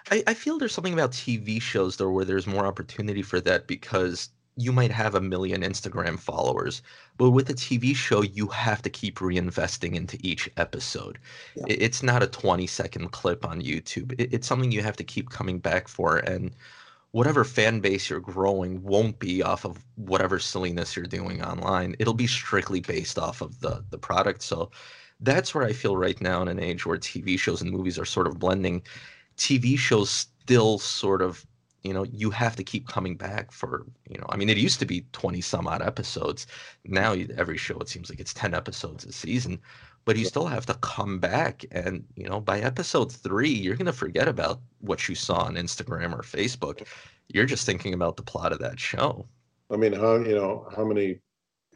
I, 0.09 0.23
I 0.27 0.33
feel 0.33 0.57
there's 0.57 0.73
something 0.73 0.93
about 0.93 1.11
TV 1.11 1.61
shows 1.61 1.97
though 1.97 2.09
where 2.09 2.25
there's 2.25 2.47
more 2.47 2.65
opportunity 2.65 3.21
for 3.21 3.39
that 3.41 3.67
because 3.67 4.29
you 4.57 4.71
might 4.71 4.91
have 4.91 5.15
a 5.15 5.21
million 5.21 5.61
Instagram 5.61 6.19
followers, 6.19 6.81
but 7.17 7.31
with 7.31 7.49
a 7.49 7.53
TV 7.53 7.95
show, 7.95 8.21
you 8.21 8.47
have 8.47 8.81
to 8.81 8.89
keep 8.89 9.19
reinvesting 9.19 9.95
into 9.95 10.17
each 10.21 10.49
episode. 10.57 11.19
Yeah. 11.55 11.65
It's 11.67 12.03
not 12.03 12.23
a 12.23 12.27
20 12.27 12.67
second 12.67 13.11
clip 13.11 13.45
on 13.45 13.61
YouTube. 13.61 14.13
It's 14.17 14.47
something 14.47 14.71
you 14.71 14.81
have 14.81 14.97
to 14.97 15.03
keep 15.03 15.29
coming 15.29 15.59
back 15.59 15.87
for. 15.87 16.17
And 16.17 16.51
whatever 17.11 17.43
fan 17.43 17.79
base 17.79 18.09
you're 18.09 18.19
growing 18.19 18.81
won't 18.83 19.19
be 19.19 19.41
off 19.41 19.65
of 19.65 19.83
whatever 19.95 20.37
silliness 20.39 20.95
you're 20.95 21.05
doing 21.05 21.43
online. 21.43 21.95
It'll 21.99 22.13
be 22.13 22.27
strictly 22.27 22.81
based 22.81 23.17
off 23.17 23.41
of 23.41 23.59
the, 23.61 23.83
the 23.89 23.97
product. 23.97 24.41
So 24.41 24.71
that's 25.21 25.53
where 25.53 25.63
I 25.63 25.73
feel 25.73 25.95
right 25.95 26.19
now 26.19 26.41
in 26.41 26.47
an 26.47 26.59
age 26.59 26.85
where 26.85 26.97
TV 26.97 27.37
shows 27.37 27.61
and 27.61 27.71
movies 27.71 27.99
are 27.99 28.05
sort 28.05 28.27
of 28.27 28.39
blending. 28.39 28.81
TV 29.37 29.77
shows 29.77 30.09
still 30.09 30.79
sort 30.79 31.21
of 31.21 31.45
you 31.83 31.93
know 31.93 32.03
you 32.03 32.29
have 32.29 32.55
to 32.55 32.63
keep 32.63 32.87
coming 32.87 33.15
back 33.15 33.51
for 33.51 33.85
you 34.07 34.17
know 34.17 34.25
i 34.29 34.37
mean 34.37 34.49
it 34.49 34.57
used 34.57 34.79
to 34.79 34.85
be 34.85 35.05
20 35.13 35.41
some 35.41 35.67
odd 35.67 35.81
episodes. 35.81 36.47
Now 36.85 37.13
every 37.37 37.57
show 37.57 37.77
it 37.79 37.89
seems 37.89 38.09
like 38.09 38.19
it's 38.19 38.33
10 38.33 38.53
episodes 38.53 39.05
a 39.05 39.11
season 39.11 39.59
but 40.05 40.17
you 40.17 40.25
still 40.25 40.47
have 40.47 40.65
to 40.65 40.73
come 40.75 41.19
back 41.19 41.63
and 41.71 42.03
you 42.15 42.27
know 42.27 42.39
by 42.39 42.59
episode 42.59 43.11
three 43.11 43.49
you're 43.49 43.75
going 43.75 43.85
to 43.85 43.93
forget 43.93 44.27
about 44.27 44.59
what 44.79 45.07
you 45.07 45.15
saw 45.15 45.43
on 45.43 45.55
instagram 45.55 46.13
or 46.13 46.21
facebook. 46.21 46.87
You're 47.33 47.45
just 47.45 47.65
thinking 47.65 47.93
about 47.93 48.17
the 48.17 48.23
plot 48.23 48.51
of 48.51 48.59
that 48.59 48.79
show. 48.79 49.25
I 49.71 49.77
mean 49.77 49.93
how 49.93 50.15
you 50.17 50.35
know 50.35 50.67
how 50.75 50.83
many 50.83 51.19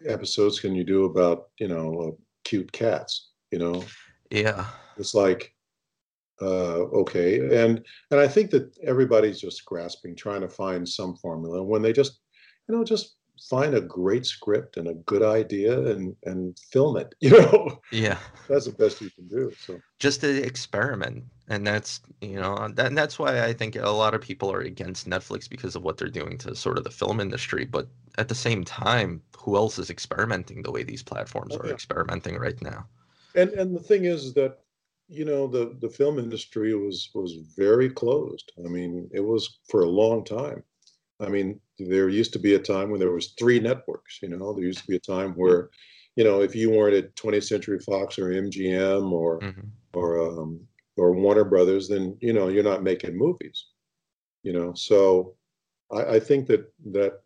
episodes 0.06 0.60
can 0.60 0.76
you 0.76 0.84
do 0.84 1.06
about 1.06 1.50
you 1.60 1.68
know 1.68 2.00
uh, 2.00 2.12
cute 2.44 2.72
cats 2.72 3.32
you 3.56 3.60
know 3.60 3.84
yeah 4.30 4.66
it's 4.98 5.16
like 5.16 5.56
uh, 6.42 6.84
okay. 6.92 7.64
And 7.64 7.84
and 8.12 8.20
I 8.20 8.28
think 8.28 8.52
that 8.52 8.78
everybody's 8.84 9.40
just 9.40 9.66
grasping, 9.66 10.16
trying 10.16 10.42
to 10.42 10.50
find 10.50 10.88
some 10.88 11.16
formula. 11.16 11.64
When 11.64 11.82
they 11.82 11.94
just, 11.94 12.20
you 12.68 12.76
know, 12.76 12.84
just 12.84 13.16
find 13.50 13.76
a 13.76 13.82
great 13.82 14.26
script 14.26 14.78
and 14.78 14.88
a 14.88 14.94
good 14.94 15.24
idea 15.24 15.80
and 15.92 16.16
and 16.26 16.58
film 16.72 16.98
it. 16.98 17.16
You 17.22 17.32
know. 17.32 17.82
Yeah. 17.92 18.18
That's 18.50 18.66
the 18.66 18.74
best 18.74 19.02
you 19.02 19.10
can 19.12 19.28
do. 19.28 19.52
So 19.66 19.80
just 20.00 20.22
to 20.22 20.44
experiment, 20.44 21.24
and 21.48 21.66
that's 21.66 22.02
you 22.22 22.40
know 22.40 22.68
that 22.74 22.88
and 22.88 22.98
that's 22.98 23.18
why 23.18 23.46
I 23.46 23.54
think 23.54 23.78
a 23.78 23.90
lot 23.90 24.14
of 24.14 24.22
people 24.22 24.52
are 24.52 24.62
against 24.62 25.10
Netflix 25.10 25.50
because 25.50 25.76
of 25.76 25.84
what 25.84 25.98
they're 25.98 26.10
doing 26.10 26.38
to 26.40 26.56
sort 26.56 26.78
of 26.78 26.84
the 26.84 26.92
film 26.92 27.20
industry. 27.22 27.66
But 27.66 27.88
at 28.18 28.28
the 28.28 28.36
same 28.36 28.64
time, 28.66 29.22
who 29.38 29.56
else 29.56 29.80
is 29.80 29.90
experimenting 29.90 30.64
the 30.64 30.72
way 30.72 30.84
these 30.84 31.04
platforms 31.04 31.56
oh, 31.56 31.60
are 31.60 31.72
experimenting 31.72 32.38
right 32.38 32.62
now? 32.62 32.88
And 33.36 33.52
and 33.52 33.76
the 33.76 33.82
thing 33.82 34.06
is 34.06 34.34
that 34.34 34.60
you 35.08 35.26
know 35.26 35.48
the 35.48 35.78
the 35.82 35.90
film 35.90 36.20
industry 36.20 36.74
was 36.74 37.10
was 37.14 37.34
very 37.56 37.90
closed. 37.90 38.52
I 38.64 38.68
mean 38.70 39.10
it 39.14 39.22
was 39.22 39.60
for 39.70 39.82
a 39.82 39.90
long 39.90 40.24
time. 40.24 40.64
I 41.20 41.30
mean 41.30 41.60
there 41.80 42.10
used 42.10 42.34
to 42.34 42.40
be 42.40 42.56
a 42.56 42.60
time 42.60 42.90
when 42.90 43.00
there 43.00 43.12
was 43.12 43.34
three 43.38 43.60
networks 43.60 44.20
you 44.22 44.30
know? 44.30 44.54
There 44.54 44.64
used 44.64 44.80
to 44.80 44.88
be 44.88 44.96
a 44.96 45.00
time 45.00 45.34
where 45.34 45.70
you 46.16 46.24
know 46.24 46.42
if 46.42 46.56
you 46.56 46.70
weren't 46.72 46.96
at 46.96 47.16
20th 47.16 47.44
century 47.44 47.80
fox 47.80 48.18
or 48.18 48.30
mgm 48.30 49.12
or 49.12 49.40
mm-hmm. 49.42 49.68
or 49.94 50.10
um, 50.22 50.60
or 50.96 51.12
warner 51.12 51.44
brothers 51.44 51.90
then 51.90 52.18
you 52.22 52.32
know 52.32 52.48
you're 52.48 52.64
not 52.64 52.84
making 52.84 53.18
movies 53.18 53.66
you 54.46 54.54
know? 54.54 54.74
So 54.76 55.36
I, 55.92 56.16
I 56.16 56.20
think 56.20 56.48
that 56.48 56.72
that 56.92 57.20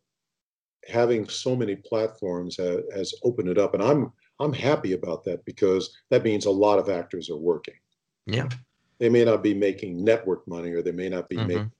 having 0.87 1.27
so 1.27 1.55
many 1.55 1.75
platforms 1.75 2.57
has, 2.57 2.79
has 2.95 3.13
opened 3.23 3.49
it 3.49 3.59
up, 3.59 3.75
and 3.75 3.83
I'm 3.83 4.11
I'm 4.39 4.53
happy 4.53 4.93
about 4.93 5.23
that 5.25 5.43
because 5.45 5.95
that 6.09 6.23
means 6.23 6.45
a 6.45 6.51
lot 6.51 6.79
of 6.79 6.89
actors 6.89 7.29
are 7.29 7.37
working. 7.37 7.75
Yeah, 8.25 8.49
they 8.99 9.09
may 9.09 9.25
not 9.25 9.43
be 9.43 9.53
making 9.53 10.03
network 10.03 10.47
money, 10.47 10.71
or 10.71 10.81
they 10.81 10.91
may 10.91 11.09
not 11.09 11.29
be 11.29 11.37
mm-hmm. 11.37 11.47
making, 11.47 11.71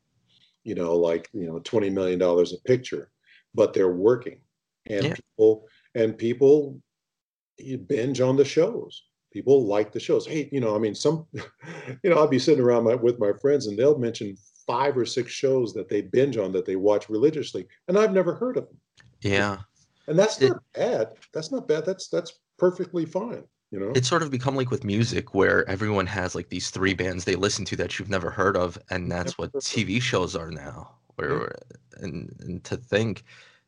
you 0.63 0.75
know, 0.75 0.95
like 0.95 1.29
you 1.33 1.45
know, 1.45 1.59
twenty 1.59 1.89
million 1.89 2.19
dollars 2.19 2.53
a 2.53 2.57
picture, 2.67 3.11
but 3.53 3.73
they're 3.73 3.91
working, 3.91 4.39
and 4.87 5.05
yeah. 5.05 5.13
people 5.13 5.67
and 5.95 6.17
people 6.17 6.81
binge 7.87 8.21
on 8.21 8.35
the 8.35 8.45
shows. 8.45 9.03
People 9.31 9.67
like 9.67 9.91
the 9.91 9.99
shows. 9.99 10.25
Hey, 10.25 10.49
you 10.51 10.59
know, 10.59 10.75
I 10.75 10.79
mean, 10.79 10.95
some, 10.95 11.27
you 11.33 12.09
know, 12.09 12.17
I'll 12.17 12.27
be 12.27 12.39
sitting 12.39 12.63
around 12.63 12.85
my, 12.85 12.95
with 12.95 13.19
my 13.19 13.31
friends, 13.39 13.67
and 13.67 13.77
they'll 13.77 13.97
mention 13.97 14.35
five 14.65 14.97
or 14.97 15.05
six 15.05 15.31
shows 15.31 15.73
that 15.73 15.87
they 15.87 16.01
binge 16.01 16.37
on 16.37 16.51
that 16.53 16.65
they 16.65 16.75
watch 16.75 17.09
religiously, 17.09 17.67
and 17.87 17.97
I've 17.97 18.13
never 18.13 18.33
heard 18.33 18.57
of 18.57 18.67
them. 18.67 18.77
Yeah, 19.21 19.57
and 20.07 20.17
that's 20.17 20.41
not 20.41 20.57
it, 20.57 20.57
bad. 20.73 21.07
That's 21.33 21.51
not 21.51 21.67
bad. 21.67 21.85
That's 21.85 22.07
that's 22.07 22.39
perfectly 22.59 23.05
fine. 23.05 23.43
You 23.71 23.79
know, 23.79 23.91
it's 23.95 24.07
sort 24.07 24.23
of 24.23 24.31
become 24.31 24.55
like 24.55 24.71
with 24.71 24.83
music, 24.83 25.33
where 25.33 25.67
everyone 25.69 26.07
has 26.07 26.35
like 26.35 26.49
these 26.49 26.69
three 26.71 26.93
bands 26.93 27.25
they 27.25 27.35
listen 27.35 27.65
to 27.65 27.75
that 27.77 27.97
you've 27.97 28.09
never 28.09 28.29
heard 28.31 28.57
of, 28.57 28.79
and 28.89 29.11
that's 29.11 29.37
what 29.37 29.53
TV 29.53 30.01
shows 30.01 30.35
are 30.35 30.51
now. 30.51 30.91
Where 31.15 31.55
and 31.97 32.35
and 32.41 32.63
to 32.63 32.77
think 32.77 33.23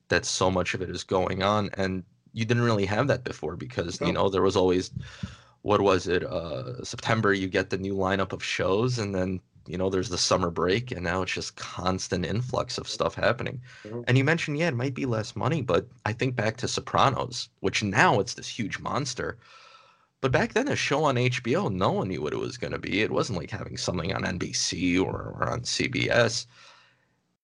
that 0.10 0.25
so 0.25 0.49
much 0.49 0.73
of 0.73 0.82
it 0.82 0.89
is 0.89 1.04
going 1.04 1.43
on, 1.43 1.69
and 1.75 2.04
you 2.34 2.45
didn't 2.45 2.63
really 2.63 2.86
have 2.86 3.08
that 3.08 3.23
before 3.23 3.56
because 3.56 3.99
no. 4.01 4.08
you 4.08 4.13
know 4.13 4.30
there 4.30 4.41
was 4.41 4.56
always 4.56 4.91
what 5.63 5.82
was 5.82 6.08
it 6.08 6.23
uh 6.23 6.84
september 6.84 7.34
you 7.34 7.47
get 7.47 7.69
the 7.69 7.77
new 7.77 7.93
lineup 7.93 8.34
of 8.34 8.43
shows 8.43 8.97
and 8.97 9.13
then 9.13 9.39
you 9.67 9.78
know 9.78 9.89
there's 9.89 10.10
the 10.10 10.17
summer 10.17 10.50
break 10.50 10.91
and 10.91 11.04
now 11.04 11.21
it's 11.21 11.32
just 11.32 11.56
constant 11.56 12.26
influx 12.26 12.78
of 12.78 12.88
stuff 12.88 13.15
happening. 13.15 13.62
Mm-hmm. 13.84 14.02
and 14.08 14.17
you 14.17 14.24
mentioned 14.24 14.58
yeah 14.58 14.69
it 14.69 14.76
might 14.76 14.93
be 14.93 15.06
less 15.06 15.36
money 15.36 15.62
but 15.62 15.88
i 16.06 16.13
think 16.13 16.36
back 16.36 16.58
to 16.58 16.67
sopranos 16.67 17.50
which 17.60 17.84
now 17.84 18.19
it's 18.19 18.34
this 18.34 18.47
huge 18.47 18.80
monster. 18.80 19.38
But 20.21 20.32
back 20.32 20.54
then 20.54 20.67
a 20.67 20.76
show 20.76 21.04
on 21.04 21.15
hbo 21.15 21.74
no 21.74 21.91
one 21.91 22.10
knew 22.10 22.21
what 22.21 22.34
it 22.34 22.39
was 22.39 22.58
going 22.58 22.74
to 22.74 22.80
be. 22.80 23.02
It 23.02 23.12
wasn't 23.12 23.39
like 23.39 23.50
having 23.50 23.78
something 23.78 24.13
on 24.13 24.24
nbc 24.24 25.02
or, 25.02 25.36
or 25.39 25.50
on 25.50 25.62
cbs 25.62 26.45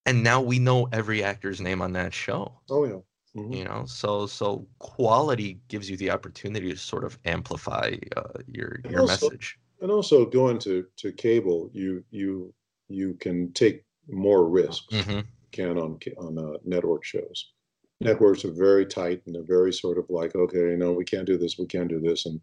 and 0.06 0.23
now 0.23 0.41
we 0.41 0.60
know 0.60 0.88
every 0.91 1.23
actor's 1.23 1.60
name 1.60 1.82
on 1.82 1.93
that 1.93 2.13
show 2.13 2.60
oh 2.69 2.86
yeah. 2.86 2.99
Mm-hmm. 3.36 3.53
you 3.53 3.63
know? 3.65 3.86
So 3.86 4.25
so 4.25 4.67
quality 4.80 5.60
gives 5.67 5.89
you 5.89 5.97
the 5.97 6.12
opportunity 6.12 6.71
to 6.71 6.77
sort 6.77 7.03
of 7.03 7.17
amplify 7.25 7.95
uh, 8.15 8.39
your 8.47 8.80
your 8.89 9.01
also, 9.01 9.30
message 9.30 9.60
and 9.81 9.91
also 9.91 10.25
going 10.25 10.57
to 10.59 10.85
to 10.97 11.11
cable 11.11 11.69
you 11.73 12.03
you 12.11 12.53
you 12.87 13.13
can 13.15 13.51
take 13.53 13.83
more 14.09 14.47
risks 14.47 14.87
mm-hmm. 14.91 15.19
can 15.51 15.77
on 15.77 15.99
on 16.17 16.37
uh, 16.37 16.57
network 16.65 17.03
shows 17.03 17.51
networks 17.99 18.45
are 18.45 18.51
very 18.51 18.85
tight 18.85 19.21
and 19.25 19.35
they're 19.35 19.43
very 19.43 19.73
sort 19.73 19.97
of 19.97 20.05
like 20.09 20.35
okay 20.35 20.71
you 20.71 20.77
know 20.77 20.91
we 20.91 21.05
can't 21.05 21.25
do 21.25 21.37
this 21.37 21.57
we 21.57 21.65
can't 21.65 21.89
do 21.89 21.99
this 21.99 22.25
and 22.25 22.39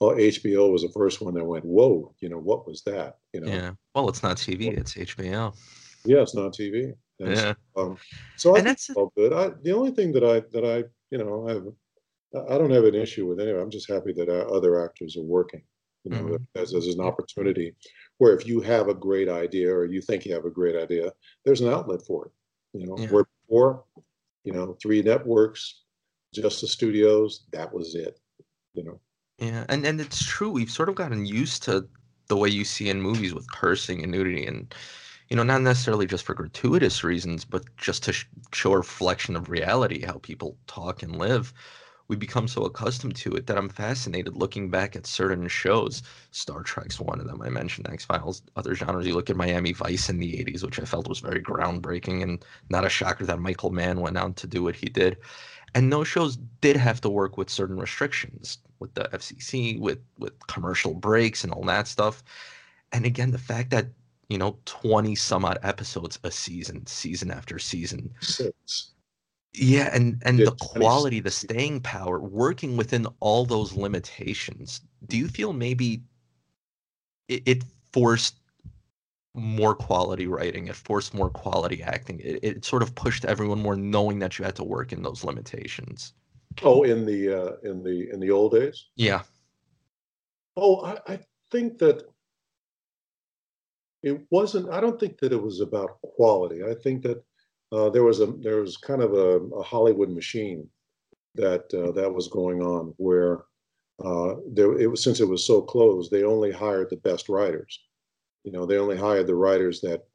well, 0.00 0.14
HBO 0.16 0.70
was 0.70 0.82
the 0.82 0.90
first 0.90 1.22
one 1.22 1.34
that 1.34 1.44
went, 1.44 1.64
"Whoa!" 1.64 2.14
You 2.20 2.28
know 2.28 2.38
what 2.38 2.66
was 2.66 2.82
that? 2.82 3.16
You 3.32 3.40
know. 3.40 3.50
Yeah. 3.50 3.70
Well, 3.94 4.08
it's 4.08 4.22
not 4.22 4.36
TV; 4.36 4.76
it's 4.76 4.94
HBO. 4.94 5.56
Yeah, 6.04 6.20
it's 6.20 6.34
not 6.34 6.52
TV. 6.52 6.92
And 7.18 7.34
yeah. 7.34 7.54
Um, 7.76 7.96
so 8.36 8.54
I 8.54 8.58
and 8.58 8.66
think 8.66 8.76
it's 8.76 8.90
all 8.90 9.12
good. 9.16 9.32
I, 9.32 9.52
the 9.62 9.72
only 9.72 9.92
thing 9.92 10.12
that 10.12 10.24
I 10.24 10.40
that 10.52 10.64
I 10.64 10.84
you 11.10 11.18
know 11.18 11.48
I 11.48 11.52
have 11.54 11.66
I 12.50 12.58
don't 12.58 12.70
have 12.70 12.84
an 12.84 12.94
issue 12.94 13.26
with 13.26 13.40
anyway. 13.40 13.60
I'm 13.60 13.70
just 13.70 13.90
happy 13.90 14.12
that 14.12 14.28
uh, 14.28 14.54
other 14.54 14.84
actors 14.84 15.16
are 15.16 15.22
working. 15.22 15.62
You 16.06 16.12
know, 16.12 16.22
mm-hmm. 16.22 16.62
as, 16.62 16.72
as 16.72 16.86
an 16.86 17.00
opportunity 17.00 17.74
where 18.18 18.32
if 18.32 18.46
you 18.46 18.60
have 18.60 18.88
a 18.88 18.94
great 18.94 19.28
idea 19.28 19.74
or 19.74 19.86
you 19.86 20.00
think 20.00 20.24
you 20.24 20.32
have 20.34 20.44
a 20.44 20.50
great 20.50 20.76
idea, 20.76 21.12
there's 21.44 21.60
an 21.60 21.68
outlet 21.68 22.00
for 22.06 22.26
it. 22.26 22.32
You 22.78 22.86
know, 22.86 22.96
yeah. 22.96 23.08
where 23.08 23.24
before, 23.42 23.84
you 24.44 24.52
know, 24.52 24.76
three 24.80 25.02
networks, 25.02 25.82
just 26.32 26.60
the 26.60 26.68
studios, 26.68 27.46
that 27.52 27.72
was 27.72 27.96
it. 27.96 28.20
You 28.74 28.84
know. 28.84 29.00
Yeah, 29.38 29.64
and 29.68 29.84
and 29.84 30.00
it's 30.00 30.24
true. 30.24 30.50
We've 30.50 30.70
sort 30.70 30.88
of 30.88 30.94
gotten 30.94 31.26
used 31.26 31.64
to 31.64 31.88
the 32.28 32.36
way 32.36 32.48
you 32.48 32.64
see 32.64 32.88
in 32.88 33.02
movies 33.02 33.34
with 33.34 33.50
cursing 33.50 34.02
and 34.02 34.12
nudity 34.12 34.46
and 34.46 34.72
you 35.28 35.36
know, 35.36 35.42
not 35.42 35.62
necessarily 35.62 36.06
just 36.06 36.24
for 36.24 36.34
gratuitous 36.34 37.02
reasons, 37.02 37.44
but 37.44 37.64
just 37.76 38.04
to 38.04 38.12
sh- 38.12 38.26
show 38.52 38.72
a 38.72 38.76
reflection 38.76 39.34
of 39.34 39.50
reality, 39.50 40.04
how 40.04 40.18
people 40.18 40.56
talk 40.68 41.02
and 41.02 41.16
live. 41.16 41.52
We 42.08 42.16
become 42.16 42.48
so 42.48 42.64
accustomed 42.64 43.16
to 43.16 43.32
it 43.34 43.46
that 43.46 43.58
I'm 43.58 43.68
fascinated 43.68 44.36
looking 44.36 44.70
back 44.70 44.96
at 44.96 45.06
certain 45.06 45.48
shows. 45.48 46.02
Star 46.30 46.62
Trek's 46.62 47.00
one 47.00 47.20
of 47.20 47.26
them. 47.26 47.42
I 47.42 47.48
mentioned 47.48 47.88
X 47.90 48.04
Files, 48.04 48.42
other 48.56 48.74
genres. 48.74 49.06
You 49.06 49.14
look 49.14 49.30
at 49.30 49.36
Miami 49.36 49.72
Vice 49.72 50.08
in 50.08 50.18
the 50.18 50.32
80s, 50.32 50.62
which 50.64 50.80
I 50.80 50.84
felt 50.84 51.08
was 51.08 51.20
very 51.20 51.40
groundbreaking 51.40 52.22
and 52.22 52.44
not 52.70 52.84
a 52.84 52.88
shocker 52.88 53.24
that 53.26 53.40
Michael 53.40 53.70
Mann 53.70 54.00
went 54.00 54.18
on 54.18 54.34
to 54.34 54.46
do 54.46 54.62
what 54.62 54.76
he 54.76 54.86
did. 54.86 55.16
And 55.74 55.92
those 55.92 56.08
shows 56.08 56.36
did 56.60 56.76
have 56.76 57.00
to 57.02 57.10
work 57.10 57.36
with 57.36 57.50
certain 57.50 57.78
restrictions 57.78 58.58
with 58.78 58.94
the 58.94 59.08
FCC, 59.12 59.78
with, 59.78 59.98
with 60.18 60.34
commercial 60.46 60.94
breaks 60.94 61.44
and 61.44 61.52
all 61.52 61.64
that 61.64 61.88
stuff. 61.88 62.22
And 62.92 63.04
again, 63.04 63.30
the 63.30 63.38
fact 63.38 63.70
that 63.70 63.88
you 64.28 64.38
know, 64.38 64.58
20 64.64 65.14
some 65.14 65.44
odd 65.44 65.58
episodes 65.62 66.18
a 66.24 66.30
season, 66.30 66.86
season 66.86 67.30
after 67.30 67.58
season. 67.58 68.12
Six. 68.20 68.92
Yeah, 69.58 69.88
and 69.94 70.22
and 70.26 70.38
the 70.38 70.54
quality, 70.60 71.20
the 71.20 71.30
staying 71.30 71.80
power, 71.80 72.20
working 72.20 72.76
within 72.76 73.06
all 73.20 73.46
those 73.46 73.72
limitations. 73.72 74.82
Do 75.06 75.16
you 75.16 75.28
feel 75.28 75.54
maybe 75.54 76.02
it, 77.28 77.42
it 77.46 77.64
forced 77.90 78.36
more 79.34 79.74
quality 79.74 80.26
writing? 80.26 80.68
It 80.68 80.76
forced 80.76 81.14
more 81.14 81.30
quality 81.30 81.82
acting. 81.82 82.20
It, 82.20 82.40
it 82.42 82.64
sort 82.66 82.82
of 82.82 82.94
pushed 82.94 83.24
everyone 83.24 83.62
more 83.62 83.76
knowing 83.76 84.18
that 84.18 84.38
you 84.38 84.44
had 84.44 84.56
to 84.56 84.64
work 84.64 84.92
in 84.92 85.02
those 85.02 85.24
limitations. 85.24 86.12
Oh, 86.62 86.82
in 86.82 87.06
the 87.06 87.32
uh, 87.32 87.52
in 87.62 87.82
the 87.82 88.10
in 88.12 88.20
the 88.20 88.30
old 88.30 88.52
days. 88.52 88.88
Yeah. 88.96 89.22
Oh, 90.54 90.84
I, 90.84 91.14
I 91.14 91.20
think 91.50 91.78
that 91.78 92.02
it 94.02 94.20
wasn't. 94.30 94.68
I 94.68 94.82
don't 94.82 95.00
think 95.00 95.18
that 95.20 95.32
it 95.32 95.42
was 95.42 95.60
about 95.60 95.98
quality. 96.02 96.62
I 96.62 96.74
think 96.74 97.02
that 97.04 97.24
uh, 97.76 97.90
there 97.90 98.04
was 98.04 98.20
a 98.20 98.26
there 98.26 98.60
was 98.62 98.76
kind 98.76 99.02
of 99.02 99.12
a, 99.12 99.38
a 99.54 99.62
Hollywood 99.62 100.10
machine 100.10 100.68
that 101.34 101.64
uh, 101.74 101.92
that 101.92 102.12
was 102.12 102.28
going 102.28 102.62
on 102.62 102.94
where 102.96 103.44
uh, 104.02 104.36
there 104.52 104.78
it 104.78 104.86
was 104.86 105.02
since 105.02 105.20
it 105.20 105.28
was 105.28 105.46
so 105.46 105.60
closed. 105.60 106.10
They 106.10 106.24
only 106.24 106.50
hired 106.50 106.88
the 106.88 106.96
best 106.96 107.28
writers. 107.28 107.78
You 108.44 108.52
know, 108.52 108.64
they 108.64 108.78
only 108.78 108.96
hired 108.96 109.26
the 109.26 109.34
writers 109.34 109.80
that 109.82 110.06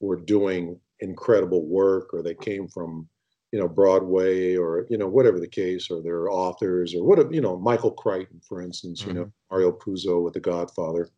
were 0.00 0.20
doing 0.20 0.80
incredible 1.00 1.64
work, 1.66 2.12
or 2.12 2.22
they 2.22 2.34
came 2.34 2.66
from 2.66 3.08
you 3.52 3.60
know 3.60 3.68
Broadway, 3.68 4.56
or 4.56 4.86
you 4.90 4.98
know 4.98 5.08
whatever 5.08 5.38
the 5.38 5.46
case, 5.46 5.90
or 5.90 6.02
they're 6.02 6.30
authors, 6.30 6.94
or 6.96 7.04
what 7.04 7.32
you 7.32 7.40
know 7.40 7.56
Michael 7.58 7.92
Crichton, 7.92 8.40
for 8.48 8.60
instance. 8.60 9.02
Mm-hmm. 9.02 9.10
You 9.10 9.14
know 9.14 9.24
mm-hmm. 9.26 9.54
Mario 9.54 9.72
Puzo 9.72 10.22
with 10.24 10.34
The 10.34 10.40
Godfather. 10.40 11.08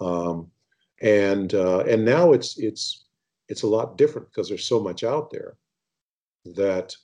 Um, 0.00 0.50
and 1.02 1.52
uh, 1.54 1.80
and 1.80 2.04
now 2.04 2.32
it's 2.32 2.58
it's 2.58 3.05
it's 3.48 3.62
a 3.62 3.66
lot 3.66 3.96
different 3.98 4.28
because 4.28 4.48
there's 4.48 4.64
so 4.64 4.80
much 4.80 5.04
out 5.04 5.30
there 5.30 5.56
that 6.54 6.94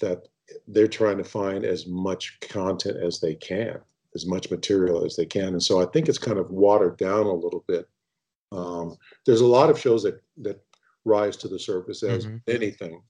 that 0.00 0.28
they're 0.68 0.88
trying 0.88 1.18
to 1.18 1.24
find 1.24 1.64
as 1.64 1.86
much 1.86 2.38
content 2.40 2.96
as 2.96 3.20
they 3.20 3.34
can 3.34 3.78
as 4.16 4.26
much 4.26 4.50
material 4.50 5.04
as 5.04 5.14
they 5.14 5.26
can. 5.26 5.48
And 5.48 5.62
so 5.62 5.80
i 5.80 5.86
think 5.86 6.08
it's 6.08 6.18
kind 6.18 6.38
of 6.38 6.50
watered 6.50 6.96
down 6.96 7.26
a 7.26 7.32
little 7.32 7.64
bit. 7.68 7.88
Um, 8.52 8.96
there's 9.26 9.42
a 9.42 9.46
lot 9.46 9.70
of 9.70 9.78
shows 9.78 10.02
that 10.02 10.20
that 10.38 10.60
rise 11.04 11.36
to 11.38 11.48
the 11.48 11.58
surface 11.58 12.02
as 12.02 12.26
mm-hmm. 12.26 12.36
anything. 12.48 13.02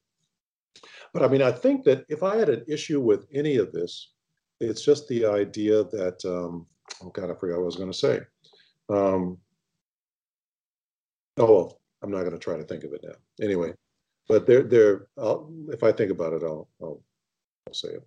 But 1.12 1.22
i 1.22 1.28
mean 1.28 1.42
i 1.42 1.50
think 1.50 1.84
that 1.84 2.04
if 2.08 2.22
i 2.22 2.36
had 2.36 2.48
an 2.48 2.64
issue 2.68 3.00
with 3.00 3.26
any 3.34 3.56
of 3.56 3.72
this 3.72 4.12
it's 4.60 4.82
just 4.82 5.08
the 5.08 5.24
idea 5.24 5.84
that 5.84 6.22
um, 6.24 6.66
oh 7.02 7.10
god 7.10 7.30
i 7.30 7.34
forgot 7.34 7.56
what 7.56 7.62
i 7.62 7.72
was 7.72 7.76
going 7.76 7.90
to 7.92 7.98
say. 7.98 8.20
Um, 8.88 9.38
Oh, 11.40 11.54
well, 11.54 11.79
I'm 12.02 12.10
not 12.10 12.20
going 12.20 12.32
to 12.32 12.38
try 12.38 12.56
to 12.56 12.64
think 12.64 12.84
of 12.84 12.92
it 12.92 13.02
now. 13.02 13.14
Anyway, 13.44 13.74
but 14.28 14.46
there, 14.46 14.62
there. 14.62 15.06
if 15.68 15.82
I 15.82 15.92
think 15.92 16.10
about 16.10 16.32
it, 16.32 16.42
I'll, 16.42 16.68
I'll, 16.80 17.02
I'll 17.66 17.74
say 17.74 17.88
it. 17.88 18.06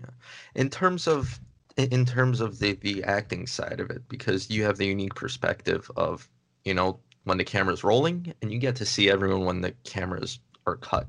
Yeah. 0.00 0.10
In 0.54 0.70
terms 0.70 1.06
of, 1.06 1.40
in 1.76 2.04
terms 2.06 2.40
of 2.40 2.58
the 2.58 2.72
the 2.74 3.04
acting 3.04 3.46
side 3.46 3.80
of 3.80 3.90
it, 3.90 4.08
because 4.08 4.48
you 4.50 4.62
have 4.64 4.78
the 4.78 4.86
unique 4.86 5.14
perspective 5.14 5.90
of, 5.96 6.28
you 6.64 6.74
know, 6.74 7.00
when 7.24 7.38
the 7.38 7.44
camera's 7.44 7.84
rolling, 7.84 8.32
and 8.40 8.52
you 8.52 8.58
get 8.58 8.76
to 8.76 8.86
see 8.86 9.10
everyone 9.10 9.44
when 9.44 9.60
the 9.60 9.72
cameras 9.84 10.38
are 10.66 10.76
cut. 10.76 11.06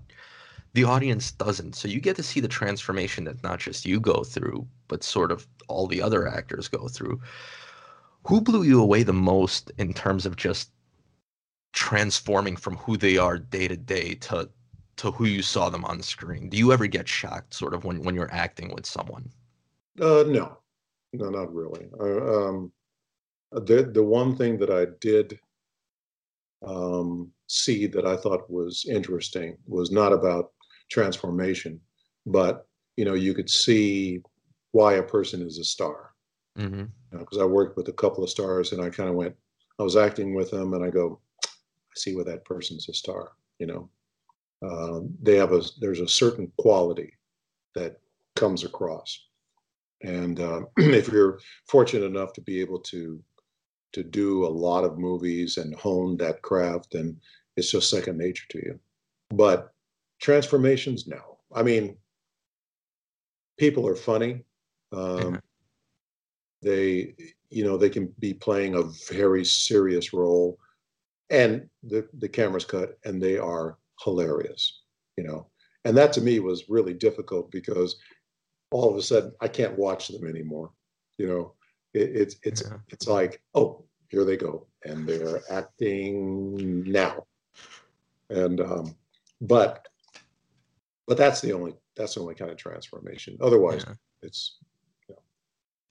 The 0.73 0.83
audience 0.83 1.31
doesn't, 1.31 1.75
so 1.75 1.87
you 1.87 1.99
get 1.99 2.15
to 2.17 2.23
see 2.23 2.39
the 2.39 2.47
transformation 2.47 3.23
that 3.23 3.41
not 3.43 3.59
just 3.59 3.85
you 3.85 3.99
go 3.99 4.23
through, 4.23 4.67
but 4.87 5.03
sort 5.03 5.31
of 5.31 5.47
all 5.67 5.87
the 5.87 6.01
other 6.01 6.27
actors 6.27 6.67
go 6.67 6.87
through. 6.87 7.19
Who 8.27 8.41
blew 8.41 8.63
you 8.63 8.81
away 8.81 9.03
the 9.03 9.13
most 9.13 9.71
in 9.77 9.93
terms 9.93 10.25
of 10.25 10.35
just 10.35 10.69
transforming 11.77 12.55
from 12.55 12.75
who 12.75 12.97
they 12.97 13.17
are 13.17 13.37
day 13.37 13.67
to 13.67 13.77
day 13.77 14.15
to 14.15 14.49
to 14.95 15.11
who 15.11 15.25
you 15.25 15.43
saw 15.43 15.69
them 15.69 15.85
on 15.85 16.01
screen. 16.01 16.49
Do 16.49 16.57
you 16.57 16.73
ever 16.73 16.87
get 16.87 17.07
shocked, 17.07 17.53
sort 17.53 17.75
of, 17.75 17.85
when 17.85 18.01
when 18.01 18.15
you're 18.15 18.33
acting 18.33 18.73
with 18.73 18.87
someone? 18.87 19.29
Uh, 20.01 20.23
no, 20.25 20.57
no, 21.13 21.29
not 21.29 21.53
really. 21.53 21.87
Uh, 21.99 22.47
um, 22.47 22.71
the 23.51 23.83
the 23.93 24.03
one 24.03 24.35
thing 24.35 24.57
that 24.57 24.71
I 24.71 24.87
did 24.99 25.39
um, 26.65 27.31
see 27.45 27.85
that 27.85 28.07
I 28.07 28.17
thought 28.17 28.49
was 28.49 28.85
interesting 28.89 29.55
was 29.67 29.91
not 29.91 30.11
about 30.13 30.53
transformation, 30.89 31.79
but 32.25 32.65
you 32.95 33.05
know 33.05 33.13
you 33.13 33.35
could 33.35 33.51
see 33.51 34.23
why 34.71 34.93
a 34.95 35.03
person 35.03 35.43
is 35.43 35.59
a 35.59 35.63
star. 35.63 36.09
Because 36.55 36.71
mm-hmm. 36.71 36.85
you 37.11 37.19
know, 37.19 37.43
I 37.43 37.45
worked 37.45 37.77
with 37.77 37.87
a 37.89 37.93
couple 38.01 38.23
of 38.23 38.31
stars, 38.31 38.71
and 38.71 38.81
I 38.81 38.89
kind 38.89 39.09
of 39.09 39.15
went. 39.15 39.35
I 39.77 39.83
was 39.83 39.95
acting 39.95 40.33
with 40.33 40.49
them, 40.49 40.73
and 40.73 40.83
I 40.83 40.89
go, 40.89 41.21
see 41.97 42.15
where 42.15 42.25
that 42.25 42.45
person's 42.45 42.89
a 42.89 42.93
star. 42.93 43.31
You 43.59 43.67
know, 43.67 43.89
um, 44.61 45.13
they 45.21 45.35
have 45.35 45.51
a 45.51 45.61
there's 45.79 45.99
a 45.99 46.07
certain 46.07 46.51
quality 46.57 47.13
that 47.75 47.99
comes 48.35 48.63
across, 48.63 49.27
and 50.03 50.39
uh, 50.39 50.61
if 50.77 51.07
you're 51.07 51.39
fortunate 51.67 52.05
enough 52.05 52.33
to 52.33 52.41
be 52.41 52.61
able 52.61 52.79
to 52.79 53.21
to 53.93 54.03
do 54.03 54.45
a 54.45 54.49
lot 54.49 54.83
of 54.83 54.97
movies 54.97 55.57
and 55.57 55.73
hone 55.75 56.17
that 56.17 56.41
craft, 56.41 56.95
and 56.95 57.17
it's 57.55 57.71
just 57.71 57.89
second 57.89 58.17
nature 58.17 58.45
to 58.49 58.59
you. 58.59 58.79
But 59.29 59.73
transformations, 60.19 61.07
no. 61.07 61.39
I 61.53 61.63
mean, 61.63 61.97
people 63.57 63.87
are 63.87 63.95
funny. 63.95 64.43
Um, 64.91 65.41
They, 66.61 67.15
you 67.49 67.63
know, 67.63 67.77
they 67.77 67.89
can 67.89 68.13
be 68.19 68.33
playing 68.33 68.75
a 68.75 68.83
very 69.13 69.45
serious 69.45 70.11
role, 70.11 70.57
and 71.29 71.69
the 71.83 72.07
the 72.19 72.29
camera's 72.29 72.65
cut, 72.65 72.97
and 73.05 73.21
they 73.21 73.37
are 73.37 73.77
hilarious. 74.03 74.81
You 75.17 75.23
know, 75.25 75.47
and 75.85 75.97
that 75.97 76.13
to 76.13 76.21
me 76.21 76.39
was 76.39 76.69
really 76.69 76.93
difficult 76.93 77.51
because 77.51 77.97
all 78.71 78.89
of 78.89 78.97
a 78.97 79.01
sudden 79.01 79.33
I 79.41 79.47
can't 79.47 79.77
watch 79.77 80.07
them 80.07 80.27
anymore. 80.27 80.71
You 81.17 81.27
know, 81.27 81.53
it, 81.93 82.15
it's 82.15 82.35
it's 82.43 82.63
yeah. 82.63 82.77
it's 82.89 83.07
like 83.07 83.41
oh 83.55 83.83
here 84.09 84.23
they 84.23 84.37
go 84.37 84.67
and 84.85 85.07
they're 85.07 85.41
acting 85.49 86.83
now, 86.89 87.25
and 88.29 88.61
um, 88.61 88.95
but 89.41 89.87
but 91.07 91.17
that's 91.17 91.41
the 91.41 91.53
only 91.53 91.73
that's 91.95 92.15
the 92.15 92.21
only 92.21 92.35
kind 92.35 92.51
of 92.51 92.57
transformation. 92.57 93.37
Otherwise, 93.41 93.83
yeah. 93.87 93.95
it's. 94.21 94.57
You 95.09 95.15
know. 95.15 95.21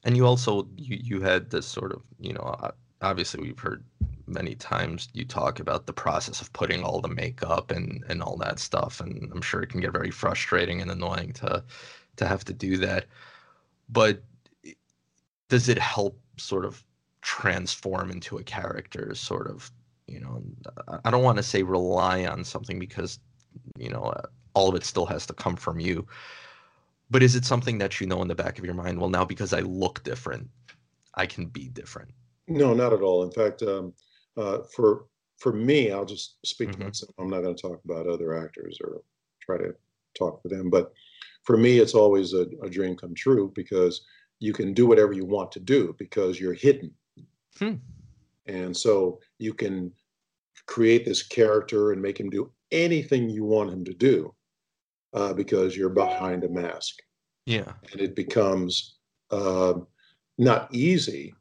And 0.04 0.16
you 0.16 0.26
also 0.26 0.68
you 0.76 0.98
you 1.02 1.20
had 1.20 1.50
this 1.50 1.66
sort 1.66 1.92
of 1.92 2.02
you 2.20 2.32
know 2.32 2.72
obviously 3.02 3.40
we've 3.40 3.58
heard 3.58 3.84
many 4.26 4.54
times 4.54 5.08
you 5.12 5.24
talk 5.24 5.60
about 5.60 5.86
the 5.86 5.92
process 5.92 6.40
of 6.40 6.52
putting 6.52 6.82
all 6.82 7.00
the 7.00 7.08
makeup 7.08 7.70
and 7.70 8.04
and 8.08 8.22
all 8.22 8.36
that 8.36 8.58
stuff 8.58 9.00
and 9.00 9.30
i'm 9.32 9.40
sure 9.42 9.62
it 9.62 9.68
can 9.68 9.80
get 9.80 9.92
very 9.92 10.10
frustrating 10.10 10.80
and 10.80 10.90
annoying 10.90 11.32
to 11.32 11.62
to 12.16 12.26
have 12.26 12.44
to 12.44 12.52
do 12.52 12.76
that. 12.78 13.06
But 13.88 14.22
does 15.48 15.68
it 15.68 15.78
help 15.78 16.18
sort 16.38 16.64
of 16.64 16.82
transform 17.22 18.10
into 18.10 18.38
a 18.38 18.42
character 18.42 19.14
sort 19.14 19.48
of 19.48 19.70
you 20.06 20.20
know 20.20 20.40
i 21.04 21.10
don't 21.10 21.24
want 21.24 21.36
to 21.36 21.42
say 21.42 21.62
rely 21.62 22.24
on 22.24 22.44
something 22.44 22.78
because 22.78 23.18
you 23.76 23.90
know 23.90 24.14
all 24.54 24.68
of 24.68 24.76
it 24.76 24.84
still 24.84 25.06
has 25.06 25.26
to 25.26 25.32
come 25.32 25.56
from 25.56 25.80
you 25.80 26.06
but 27.10 27.24
is 27.24 27.34
it 27.34 27.44
something 27.44 27.78
that 27.78 28.00
you 28.00 28.06
know 28.06 28.22
in 28.22 28.28
the 28.28 28.34
back 28.34 28.58
of 28.58 28.64
your 28.64 28.74
mind 28.74 29.00
well 29.00 29.08
now 29.08 29.24
because 29.24 29.52
i 29.52 29.58
look 29.60 30.04
different 30.04 30.48
i 31.14 31.26
can 31.26 31.46
be 31.46 31.68
different 31.68 32.12
no 32.46 32.72
not 32.72 32.92
at 32.92 33.00
all 33.00 33.24
in 33.24 33.30
fact 33.32 33.60
um, 33.62 33.92
uh, 34.36 34.58
for 34.74 35.06
for 35.38 35.52
me 35.52 35.90
i'll 35.90 36.04
just 36.04 36.36
speak 36.44 36.70
mm-hmm. 36.70 36.80
to 36.80 36.86
myself 36.86 37.14
i'm 37.18 37.28
not 37.28 37.42
going 37.42 37.54
to 37.54 37.62
talk 37.62 37.80
about 37.84 38.06
other 38.06 38.34
actors 38.34 38.78
or 38.82 39.02
try 39.40 39.56
to 39.56 39.74
talk 40.14 40.40
for 40.42 40.48
them 40.48 40.70
but 40.70 40.92
for 41.46 41.56
me, 41.56 41.78
it's 41.78 41.94
always 41.94 42.34
a, 42.34 42.46
a, 42.62 42.68
dream 42.68 42.96
come 42.96 43.14
true 43.14 43.52
because 43.54 44.04
you 44.40 44.52
can 44.52 44.74
do 44.74 44.84
whatever 44.86 45.12
you 45.12 45.24
want 45.24 45.52
to 45.52 45.60
do 45.60 45.94
because 45.96 46.40
you're 46.40 46.52
hidden. 46.52 46.92
Hmm. 47.58 47.74
And 48.46 48.76
so 48.76 49.20
you 49.38 49.54
can 49.54 49.92
create 50.66 51.04
this 51.04 51.22
character 51.22 51.92
and 51.92 52.02
make 52.02 52.18
him 52.18 52.30
do 52.30 52.50
anything 52.72 53.30
you 53.30 53.44
want 53.44 53.70
him 53.70 53.84
to 53.84 53.94
do 53.94 54.34
uh, 55.14 55.32
because 55.32 55.76
you're 55.76 55.88
behind 55.88 56.42
a 56.42 56.48
mask. 56.48 56.96
Yeah. 57.46 57.72
And 57.92 58.00
it 58.00 58.16
becomes 58.16 58.96
uh, 59.30 59.74
not 60.38 60.68
easy, 60.74 61.32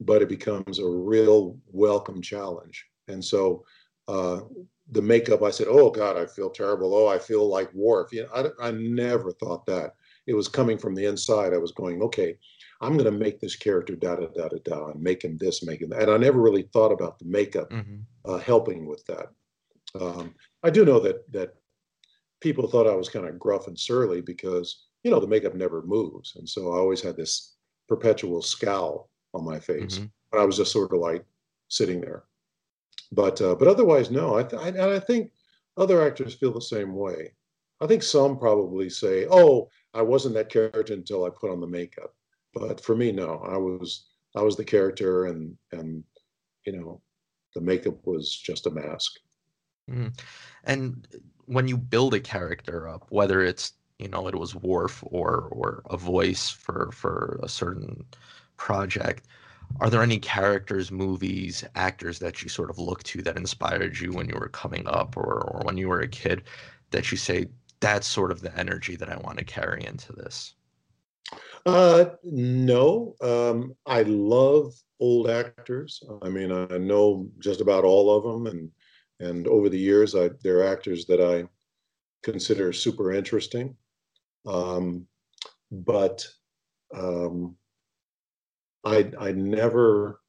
but 0.00 0.22
it 0.22 0.28
becomes 0.28 0.78
a 0.78 0.86
real 0.86 1.58
welcome 1.66 2.20
challenge. 2.20 2.84
And 3.08 3.24
so 3.24 3.64
uh, 4.08 4.40
the 4.92 5.02
makeup, 5.02 5.42
I 5.42 5.50
said, 5.50 5.66
"Oh 5.68 5.90
God, 5.90 6.16
I 6.16 6.26
feel 6.26 6.50
terrible. 6.50 6.94
Oh, 6.94 7.08
I 7.08 7.18
feel 7.18 7.48
like 7.48 7.72
Worf." 7.74 8.12
You 8.12 8.24
know, 8.24 8.52
I, 8.60 8.68
I 8.68 8.70
never 8.72 9.32
thought 9.32 9.66
that. 9.66 9.94
It 10.26 10.34
was 10.34 10.48
coming 10.48 10.76
from 10.76 10.94
the 10.94 11.06
inside. 11.06 11.54
I 11.54 11.58
was 11.58 11.72
going, 11.72 12.02
"Okay, 12.02 12.36
I'm 12.80 12.96
going 12.96 13.10
to 13.10 13.18
make 13.18 13.40
this 13.40 13.56
character 13.56 13.96
da 13.96 14.16
da 14.16 14.26
da 14.26 14.48
da 14.48 14.58
da, 14.64 14.86
and 14.90 15.02
make 15.02 15.24
him 15.24 15.36
this, 15.38 15.64
make 15.64 15.82
him 15.82 15.90
that." 15.90 16.02
And 16.02 16.10
I 16.10 16.16
never 16.16 16.40
really 16.40 16.68
thought 16.72 16.92
about 16.92 17.18
the 17.18 17.24
makeup 17.26 17.70
mm-hmm. 17.70 17.96
uh, 18.24 18.38
helping 18.38 18.86
with 18.86 19.04
that. 19.06 19.26
Um, 20.00 20.34
I 20.62 20.70
do 20.70 20.84
know 20.84 21.00
that 21.00 21.30
that 21.32 21.54
people 22.40 22.68
thought 22.68 22.86
I 22.86 22.94
was 22.94 23.08
kind 23.08 23.26
of 23.26 23.38
gruff 23.38 23.66
and 23.66 23.78
surly 23.78 24.20
because 24.20 24.86
you 25.02 25.10
know 25.10 25.20
the 25.20 25.26
makeup 25.26 25.54
never 25.54 25.82
moves, 25.82 26.36
and 26.36 26.48
so 26.48 26.72
I 26.72 26.76
always 26.76 27.00
had 27.00 27.16
this 27.16 27.56
perpetual 27.88 28.42
scowl 28.42 29.10
on 29.36 29.44
my 29.44 29.60
face. 29.60 29.98
Mm-hmm. 29.98 30.38
I 30.38 30.44
was 30.44 30.56
just 30.56 30.72
sort 30.72 30.92
of 30.92 31.00
like 31.00 31.24
sitting 31.68 32.00
there. 32.00 32.24
But 33.12 33.40
uh, 33.40 33.54
but 33.54 33.68
otherwise, 33.68 34.10
no. 34.10 34.36
I, 34.36 34.42
th- 34.42 34.60
I 34.60 34.68
and 34.68 34.80
I 34.80 34.98
think 34.98 35.30
other 35.76 36.04
actors 36.04 36.34
feel 36.34 36.52
the 36.52 36.60
same 36.60 36.94
way. 36.94 37.32
I 37.80 37.86
think 37.86 38.02
some 38.02 38.38
probably 38.38 38.88
say, 38.90 39.26
"Oh, 39.30 39.68
I 39.94 40.02
wasn't 40.02 40.34
that 40.34 40.50
character 40.50 40.94
until 40.94 41.24
I 41.24 41.30
put 41.30 41.50
on 41.50 41.60
the 41.60 41.66
makeup." 41.66 42.14
But 42.54 42.80
for 42.80 42.96
me, 42.96 43.12
no. 43.12 43.42
I 43.46 43.56
was 43.56 44.06
I 44.34 44.42
was 44.42 44.56
the 44.56 44.64
character, 44.64 45.26
and 45.26 45.56
and 45.72 46.02
you 46.66 46.72
know, 46.72 47.00
the 47.54 47.60
makeup 47.60 47.98
was 48.04 48.34
just 48.34 48.66
a 48.66 48.70
mask. 48.70 49.12
Mm. 49.90 50.18
And 50.64 51.06
when 51.46 51.68
you 51.68 51.76
build 51.76 52.14
a 52.14 52.20
character 52.20 52.88
up, 52.88 53.06
whether 53.10 53.42
it's 53.42 53.74
you 53.98 54.08
know 54.08 54.26
it 54.26 54.34
was 54.34 54.54
Worf 54.54 55.02
or 55.06 55.48
or 55.52 55.82
a 55.90 55.96
voice 55.96 56.50
for 56.50 56.90
for 56.92 57.38
a 57.42 57.48
certain 57.48 58.04
project, 58.56 59.26
are 59.80 59.90
there 59.90 60.02
any 60.02 60.18
characters, 60.18 60.90
movies, 60.90 61.64
actors 61.74 62.18
that 62.20 62.42
you 62.42 62.48
sort 62.48 62.70
of 62.70 62.78
look 62.78 63.02
to 63.04 63.22
that 63.22 63.36
inspired 63.36 63.98
you 63.98 64.12
when 64.12 64.28
you 64.28 64.36
were 64.38 64.48
coming 64.48 64.86
up 64.86 65.16
or, 65.16 65.42
or 65.42 65.62
when 65.64 65.76
you 65.76 65.88
were 65.88 66.00
a 66.00 66.08
kid 66.08 66.44
that 66.90 67.10
you 67.10 67.18
say 67.18 67.46
that's 67.80 68.06
sort 68.06 68.30
of 68.30 68.40
the 68.40 68.56
energy 68.58 68.96
that 68.96 69.10
I 69.10 69.16
want 69.18 69.38
to 69.38 69.44
carry 69.44 69.84
into 69.84 70.12
this? 70.12 70.54
Uh, 71.66 72.06
no, 72.22 73.14
um, 73.20 73.74
I 73.86 74.02
love 74.02 74.72
old 75.00 75.28
actors. 75.28 76.02
I 76.22 76.28
mean, 76.28 76.52
I 76.52 76.78
know 76.78 77.28
just 77.38 77.60
about 77.60 77.84
all 77.84 78.16
of 78.16 78.22
them, 78.22 78.46
and 78.46 78.70
and 79.18 79.48
over 79.48 79.68
the 79.68 79.78
years, 79.78 80.14
I 80.14 80.30
there 80.42 80.60
are 80.60 80.72
actors 80.72 81.06
that 81.06 81.20
I 81.20 81.48
consider 82.22 82.72
super 82.72 83.12
interesting. 83.12 83.76
Um, 84.46 85.06
but 85.72 86.26
um, 86.94 87.56
I 88.86 89.10
I 89.18 89.32
never 89.32 90.20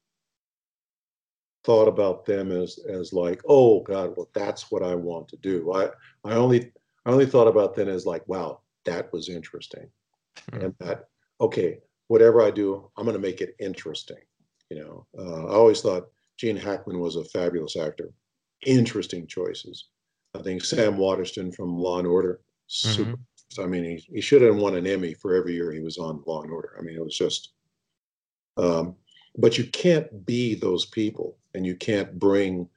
thought 1.63 1.87
about 1.87 2.25
them 2.25 2.51
as 2.51 2.79
as 2.89 3.13
like, 3.13 3.41
oh 3.47 3.81
God, 3.81 4.13
well 4.17 4.29
that's 4.33 4.71
what 4.71 4.83
I 4.83 4.95
want 4.95 5.27
to 5.29 5.37
do. 5.37 5.71
I 5.73 5.89
I 6.23 6.33
only 6.33 6.71
I 7.05 7.11
only 7.11 7.27
thought 7.27 7.47
about 7.47 7.75
them 7.75 7.87
as 7.87 8.05
like, 8.05 8.27
wow, 8.27 8.61
that 8.85 9.13
was 9.13 9.29
interesting, 9.29 9.87
mm-hmm. 10.51 10.65
and 10.65 10.75
that 10.79 11.05
okay, 11.39 11.79
whatever 12.07 12.41
I 12.41 12.51
do, 12.51 12.89
I'm 12.97 13.05
going 13.05 13.15
to 13.15 13.21
make 13.21 13.41
it 13.41 13.55
interesting. 13.59 14.17
You 14.69 14.79
know, 14.79 15.07
uh, 15.17 15.45
I 15.45 15.53
always 15.53 15.81
thought 15.81 16.09
Gene 16.37 16.57
Hackman 16.57 16.99
was 16.99 17.15
a 17.15 17.23
fabulous 17.25 17.77
actor. 17.77 18.11
Interesting 18.65 19.27
choices. 19.27 19.89
I 20.35 20.41
think 20.41 20.63
Sam 20.63 20.97
Waterston 20.97 21.51
from 21.51 21.77
Law 21.77 21.99
and 21.99 22.07
Order, 22.07 22.41
super. 22.67 23.11
Mm-hmm. 23.11 23.61
I 23.61 23.65
mean, 23.65 23.83
he, 23.85 24.15
he 24.15 24.21
should 24.21 24.41
have 24.41 24.57
won 24.57 24.75
an 24.75 24.85
Emmy 24.85 25.13
for 25.13 25.33
every 25.33 25.53
year 25.53 25.71
he 25.71 25.79
was 25.79 25.97
on 25.97 26.21
Law 26.27 26.43
and 26.43 26.51
Order. 26.51 26.75
I 26.77 26.81
mean, 26.81 26.97
it 26.97 27.03
was 27.03 27.17
just 27.17 27.53
um, 28.57 28.95
but 29.37 29.57
you 29.57 29.65
can't 29.65 30.25
be 30.25 30.55
those 30.55 30.85
people 30.85 31.37
and 31.53 31.65
you 31.65 31.75
can't 31.75 32.17
bring 32.17 32.67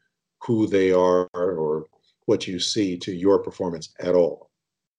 who 0.43 0.66
they 0.66 0.93
are 0.93 1.29
or 1.35 1.87
what 2.27 2.47
you 2.47 2.59
see 2.59 2.97
to 2.97 3.12
your 3.12 3.38
performance 3.38 3.90
at 4.01 4.14
all. 4.14 4.51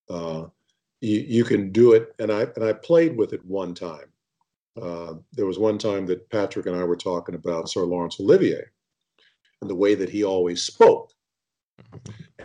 Uh, 0.09 0.45
you, 0.99 1.19
you, 1.19 1.43
can 1.43 1.71
do 1.71 1.93
it, 1.93 2.13
and 2.19 2.31
I 2.31 2.41
and 2.55 2.63
I 2.63 2.73
played 2.73 3.15
with 3.17 3.33
it 3.33 3.43
one 3.45 3.73
time. 3.73 4.05
Uh, 4.79 5.15
there 5.33 5.45
was 5.45 5.57
one 5.57 5.77
time 5.77 6.05
that 6.07 6.29
Patrick 6.29 6.65
and 6.65 6.75
I 6.75 6.83
were 6.83 6.97
talking 6.97 7.35
about 7.35 7.69
Sir 7.69 7.81
Laurence 7.81 8.19
Olivier 8.19 8.63
and 9.61 9.69
the 9.69 9.75
way 9.75 9.95
that 9.95 10.09
he 10.09 10.23
always 10.23 10.63
spoke. 10.63 11.11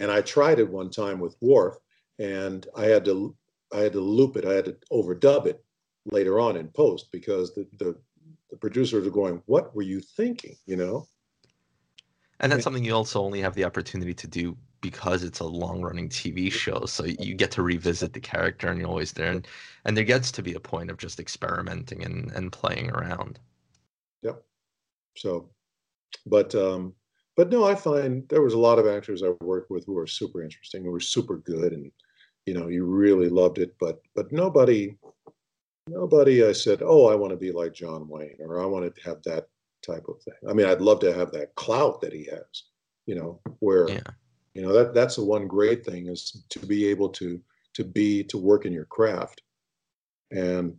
And 0.00 0.10
I 0.10 0.20
tried 0.20 0.58
it 0.58 0.68
one 0.68 0.90
time 0.90 1.18
with 1.18 1.36
Worf, 1.40 1.76
and 2.18 2.66
I 2.76 2.84
had 2.86 3.04
to 3.06 3.34
I 3.72 3.80
had 3.80 3.92
to 3.92 4.00
loop 4.00 4.36
it. 4.36 4.44
I 4.44 4.54
had 4.54 4.66
to 4.66 4.76
overdub 4.92 5.46
it 5.46 5.62
later 6.06 6.38
on 6.38 6.56
in 6.56 6.68
post 6.68 7.10
because 7.12 7.54
the 7.54 7.66
the 7.78 7.96
the 8.50 8.56
producers 8.56 9.06
are 9.06 9.10
going, 9.10 9.42
"What 9.46 9.74
were 9.74 9.82
you 9.82 10.00
thinking?" 10.00 10.56
You 10.66 10.76
know. 10.76 11.08
And 12.40 12.52
that's 12.52 12.64
something 12.64 12.84
you 12.84 12.94
also 12.94 13.22
only 13.22 13.40
have 13.40 13.54
the 13.54 13.64
opportunity 13.64 14.12
to 14.12 14.26
do 14.26 14.56
because 14.82 15.24
it's 15.24 15.40
a 15.40 15.44
long-running 15.44 16.10
TV 16.10 16.52
show. 16.52 16.84
So 16.84 17.04
you 17.04 17.34
get 17.34 17.50
to 17.52 17.62
revisit 17.62 18.12
the 18.12 18.20
character, 18.20 18.68
and 18.68 18.78
you're 18.78 18.88
always 18.88 19.12
there. 19.12 19.30
And 19.32 19.48
and 19.84 19.96
there 19.96 20.04
gets 20.04 20.30
to 20.32 20.42
be 20.42 20.54
a 20.54 20.60
point 20.60 20.90
of 20.90 20.98
just 20.98 21.18
experimenting 21.18 22.04
and 22.04 22.30
and 22.32 22.52
playing 22.52 22.90
around. 22.90 23.40
Yep. 24.22 24.42
So, 25.16 25.50
but 26.26 26.54
um, 26.54 26.94
but 27.36 27.50
no, 27.50 27.64
I 27.64 27.74
find 27.74 28.28
there 28.28 28.42
was 28.42 28.54
a 28.54 28.58
lot 28.58 28.78
of 28.78 28.86
actors 28.86 29.22
I 29.22 29.32
worked 29.40 29.70
with 29.70 29.84
who 29.84 29.94
were 29.94 30.06
super 30.06 30.42
interesting, 30.42 30.84
who 30.84 30.90
were 30.90 31.00
super 31.00 31.38
good, 31.38 31.72
and 31.72 31.90
you 32.46 32.54
know, 32.54 32.68
you 32.68 32.84
really 32.84 33.28
loved 33.28 33.58
it. 33.58 33.74
But 33.78 34.00
but 34.14 34.32
nobody, 34.32 34.96
nobody, 35.86 36.44
I 36.44 36.52
said, 36.52 36.82
oh, 36.82 37.06
I 37.06 37.14
want 37.14 37.30
to 37.32 37.36
be 37.36 37.52
like 37.52 37.72
John 37.72 38.08
Wayne, 38.08 38.36
or 38.40 38.60
I 38.60 38.66
want 38.66 38.94
to 38.94 39.02
have 39.02 39.22
that 39.24 39.48
type 39.82 40.06
of 40.08 40.20
thing. 40.22 40.34
I 40.48 40.52
mean, 40.52 40.66
I'd 40.66 40.80
love 40.80 41.00
to 41.00 41.12
have 41.14 41.30
that 41.32 41.54
clout 41.54 42.00
that 42.00 42.12
he 42.12 42.24
has, 42.24 42.64
you 43.06 43.14
know, 43.14 43.40
where 43.60 43.88
Yeah. 43.88 44.00
you 44.54 44.62
know 44.62 44.72
that 44.72 44.94
that's 44.94 45.16
the 45.16 45.24
one 45.24 45.46
great 45.46 45.84
thing 45.84 46.08
is 46.08 46.42
to 46.48 46.58
be 46.66 46.86
able 46.86 47.08
to 47.10 47.40
to 47.74 47.84
be 47.84 48.24
to 48.24 48.38
work 48.38 48.64
in 48.64 48.72
your 48.72 48.86
craft 48.86 49.42
and 50.30 50.74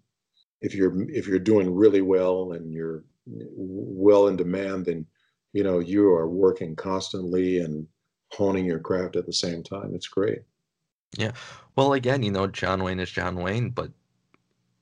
if 0.62 0.74
you're 0.74 1.08
if 1.12 1.28
you're 1.28 1.38
doing 1.52 1.74
really 1.74 2.02
well 2.02 2.54
and 2.54 2.74
you're 2.74 3.04
well 3.28 4.28
in 4.30 4.36
demand 4.36 4.86
then 4.86 5.06
you 5.54 5.64
know 5.64 5.78
you 5.80 6.08
are 6.10 6.28
working 6.28 6.76
constantly 6.76 7.60
and 7.60 7.88
honing 8.32 8.66
your 8.66 8.80
craft 8.80 9.16
at 9.16 9.28
the 9.28 9.34
same 9.34 9.62
time 9.64 9.94
it's 9.94 10.08
great 10.08 10.42
Yeah. 11.18 11.32
Well, 11.76 11.94
again, 11.94 12.24
you 12.24 12.32
know, 12.32 12.48
John 12.48 12.84
Wayne 12.84 13.00
is 13.00 13.12
John 13.12 13.36
Wayne, 13.36 13.70
but 13.70 13.92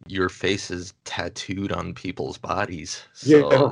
your 0.08 0.30
face 0.30 0.72
is 0.72 0.94
tattooed 1.06 1.72
on 1.72 1.94
people's 1.94 2.38
bodies. 2.38 3.04
So 3.14 3.70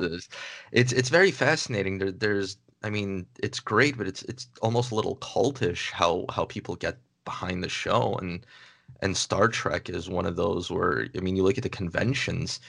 it's 0.72 0.92
it's 0.92 1.08
very 1.08 1.30
fascinating. 1.30 1.98
There, 1.98 2.12
there's, 2.12 2.58
I 2.82 2.90
mean, 2.90 3.26
it's 3.42 3.60
great, 3.60 3.96
but 3.98 4.06
it's 4.08 4.22
it's 4.24 4.48
almost 4.62 4.90
a 4.92 4.94
little 4.94 5.16
cultish 5.18 5.90
how 5.92 6.26
how 6.30 6.44
people 6.46 6.76
get 6.76 6.98
behind 7.24 7.62
the 7.64 7.68
show, 7.68 8.16
and 8.16 8.46
and 9.02 9.16
Star 9.16 9.48
Trek 9.48 9.88
is 9.90 10.08
one 10.10 10.26
of 10.26 10.36
those 10.36 10.70
where, 10.70 11.08
I 11.16 11.20
mean, 11.20 11.36
you 11.36 11.44
look 11.44 11.58
at 11.58 11.64
the 11.64 11.70
conventions. 11.70 12.60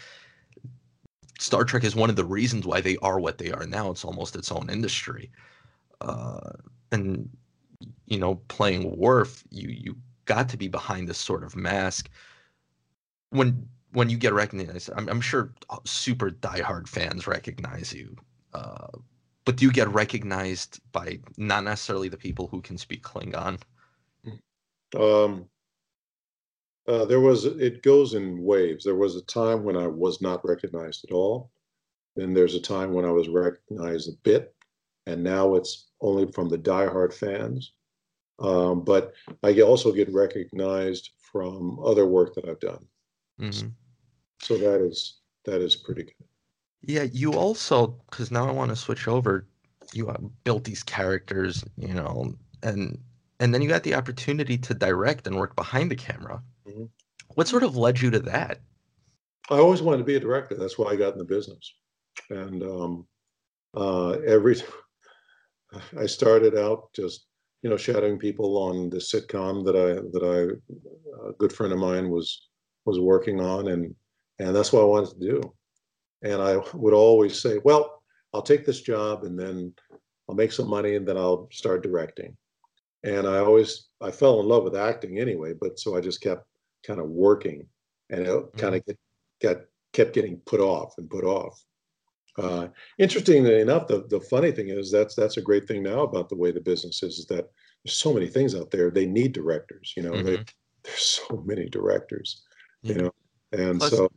Star 1.40 1.64
Trek 1.66 1.84
is 1.84 1.96
one 1.96 2.10
of 2.10 2.16
the 2.16 2.26
reasons 2.26 2.66
why 2.66 2.82
they 2.82 2.98
are 2.98 3.20
what 3.20 3.38
they 3.38 3.52
are 3.52 3.66
now. 3.66 3.92
It's 3.92 4.06
almost 4.06 4.36
its 4.36 4.52
own 4.52 4.70
industry, 4.70 5.32
uh, 6.02 6.52
and 6.92 7.30
you 8.08 8.20
know, 8.20 8.36
playing 8.50 8.98
Worf, 8.98 9.44
you 9.52 9.70
you 9.70 9.98
got 10.26 10.50
to 10.50 10.58
be 10.58 10.68
behind 10.70 11.08
this 11.10 11.20
sort 11.20 11.44
of 11.44 11.56
mask. 11.56 12.10
When 13.36 13.68
when 13.92 14.10
you 14.10 14.18
get 14.18 14.34
recognized, 14.34 14.90
I'm, 14.96 15.08
I'm 15.08 15.22
sure 15.22 15.54
super 15.86 16.30
diehard 16.30 16.88
fans 16.88 17.28
recognize 17.28 17.94
you, 17.94 18.16
uh, 18.54 18.88
but 19.46 19.56
do 19.56 19.66
you 19.66 19.72
get 19.72 19.88
recognized 19.90 20.82
by 20.92 21.20
not 21.38 21.64
necessarily 21.64 22.10
the 22.10 22.18
people 22.18 22.48
who 22.48 22.62
can 22.62 22.78
speak 22.78 23.04
Klingon? 23.04 23.62
um 24.98 25.46
uh, 26.88 27.06
there 27.06 27.20
was 27.20 27.46
it 27.46 27.82
goes 27.82 28.14
in 28.14 28.44
waves. 28.44 28.84
There 28.84 28.96
was 28.96 29.16
a 29.16 29.24
time 29.24 29.64
when 29.64 29.76
i 29.76 29.88
was 29.88 30.22
not 30.22 30.46
recognized 30.46 31.06
at 31.06 31.12
all. 31.12 31.52
Then 32.16 32.34
there's 32.34 32.56
a 32.56 32.62
time 32.62 32.94
when 32.94 33.06
i 33.06 33.12
was 33.12 33.28
recognized 33.30 34.10
a 34.10 34.18
bit 34.24 34.54
and 35.08 35.24
now 35.24 35.56
it's 35.56 35.90
only 36.02 36.32
from 36.32 36.50
the 36.50 36.58
diehard 36.58 37.14
fans. 37.14 37.74
Um, 38.40 38.84
but 38.84 39.14
i 39.44 39.62
also 39.62 39.92
get 39.92 40.14
recognized 40.14 41.12
from 41.32 41.80
other 41.84 42.06
work 42.06 42.36
that 42.36 42.50
i've 42.50 42.60
done 42.60 42.86
Mhm. 43.40 43.74
so 44.42 44.58
that 44.58 44.82
is 44.82 45.22
that 45.46 45.62
is 45.62 45.76
pretty 45.76 46.04
good 46.04 46.28
Yeah, 46.82 47.04
you 47.04 47.34
also 47.34 47.88
because 48.10 48.32
now 48.32 48.48
I 48.48 48.52
want 48.52 48.70
to 48.70 48.76
switch 48.76 49.08
over. 49.08 49.48
You 49.94 50.10
uh, 50.10 50.18
built 50.44 50.64
these 50.66 50.84
characters, 50.84 51.64
you 51.78 51.94
know, 51.94 52.36
and 52.64 53.00
and 53.40 53.54
then 53.54 53.62
you 53.62 53.70
got 53.70 53.84
the 53.84 53.96
opportunity 53.96 54.58
to 54.60 54.74
direct 54.74 55.28
and 55.28 55.36
work 55.38 55.56
behind 55.56 55.92
the 55.92 55.96
camera. 55.96 56.44
Mhm. 56.68 56.90
What 57.36 57.48
sort 57.48 57.64
of 57.64 57.76
led 57.78 58.02
you 58.02 58.12
to 58.12 58.20
that? 58.20 58.62
i 59.50 59.58
always 59.58 59.82
wanted 59.82 59.98
to 60.00 60.04
be 60.04 60.16
a 60.16 60.20
director 60.20 60.56
that's 60.56 60.78
why 60.78 60.92
i 60.92 60.96
got 60.96 61.14
in 61.14 61.20
the 61.20 61.26
business 61.26 61.74
and 62.30 62.64
um, 62.64 63.08
uh, 63.76 64.12
every 64.28 64.56
i 65.98 66.06
started 66.06 66.58
out 66.58 66.94
just 66.94 67.28
you 67.62 67.70
know 67.70 67.78
shadowing 67.78 68.18
people 68.20 68.58
on 68.58 68.90
the 68.90 68.98
sitcom 68.98 69.66
that 69.66 69.76
i 69.76 69.94
that 70.14 70.24
i 70.24 71.28
a 71.30 71.34
good 71.34 71.52
friend 71.54 71.74
of 71.74 71.80
mine 71.80 72.10
was 72.10 72.50
was 72.86 73.00
working 73.00 73.42
on 73.42 73.68
and 73.70 73.94
and 74.40 74.56
that's 74.56 74.72
what 74.72 74.82
i 74.82 74.86
wanted 74.86 75.10
to 75.12 75.20
do. 75.32 75.54
And 76.22 76.42
i 76.42 76.58
would 76.74 76.94
always 76.94 77.42
say 77.42 77.60
well 77.64 78.02
i'll 78.34 78.42
take 78.42 78.66
this 78.66 78.82
job 78.82 79.24
and 79.24 79.38
then 79.38 79.74
i'll 80.28 80.36
make 80.36 80.52
some 80.52 80.70
money 80.70 80.96
and 80.96 81.08
then 81.08 81.18
i'll 81.18 81.48
start 81.52 81.84
directing. 81.84 82.36
And 83.04 83.28
i 83.28 83.38
always 83.38 83.88
i 84.02 84.12
fell 84.12 84.40
in 84.40 84.48
love 84.48 84.64
with 84.64 84.76
acting 84.76 85.20
anyway 85.20 85.54
but 85.60 85.80
so 85.80 85.96
i 85.98 86.02
just 86.02 86.22
kept 86.22 86.46
kind 86.86 87.00
of 87.00 87.08
working 87.10 87.68
and 88.12 88.26
it 88.28 88.44
kind 88.58 88.76
of 88.76 88.86
get, 88.86 88.98
got 89.42 89.58
kept 89.94 90.14
getting 90.14 90.38
put 90.46 90.60
off 90.60 90.94
and 90.98 91.10
put 91.10 91.24
off. 91.24 91.64
Uh, 92.38 92.68
interestingly 93.00 93.62
enough 93.62 93.88
the, 93.88 94.06
the 94.10 94.20
funny 94.20 94.52
thing 94.52 94.68
is 94.70 94.92
that's 94.92 95.16
that's 95.16 95.38
a 95.38 95.42
great 95.42 95.66
thing 95.68 95.82
now 95.82 96.02
about 96.04 96.28
the 96.30 96.36
way 96.36 96.52
the 96.52 96.60
business 96.60 97.02
is, 97.02 97.20
is 97.20 97.26
that 97.28 97.50
there's 97.84 97.96
so 97.96 98.14
many 98.14 98.28
things 98.28 98.54
out 98.54 98.70
there. 98.72 98.92
They 98.92 99.06
need 99.06 99.32
directors 99.32 99.94
you 99.96 100.04
know 100.04 100.22
they, 100.22 100.38
Mhm. 100.38 100.50
there's 100.84 101.02
so 101.28 101.44
many 101.46 101.68
directors 101.70 102.44
you 102.86 102.96
know 102.96 103.12
and 103.52 103.80
Plus, 103.80 103.92
so 103.92 104.10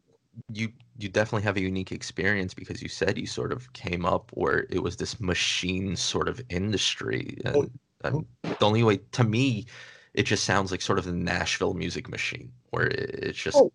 you 0.53 0.69
you 0.99 1.09
definitely 1.09 1.43
have 1.43 1.57
a 1.57 1.61
unique 1.61 1.91
experience 1.93 2.55
because 2.55 2.83
you 2.83 2.89
said 2.89 3.19
you 3.19 3.27
sort 3.27 3.53
of 3.53 3.73
came 3.73 4.05
up 4.05 4.31
where 4.35 4.67
it 4.71 4.83
was 4.83 4.97
this 4.97 5.21
machine 5.21 5.97
sort 5.97 6.29
of 6.29 6.41
industry 6.51 7.39
and 7.45 7.71
Oh, 8.05 8.25
the 8.43 8.65
only 8.65 8.85
way 8.85 8.99
to 9.13 9.25
me 9.25 9.67
it 10.15 10.23
just 10.23 10.45
sounds 10.45 10.71
like 10.71 10.81
sort 10.81 11.01
of 11.01 11.05
the 11.05 11.13
nashville 11.13 11.75
music 11.75 12.09
machine 12.09 12.53
where 12.71 12.87
it's 12.87 13.39
just 13.39 13.57
Oh. 13.57 13.73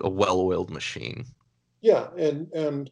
a 0.00 0.08
well-oiled 0.08 0.70
machine 0.70 1.26
yeah 1.82 2.08
and 2.16 2.50
and 2.54 2.90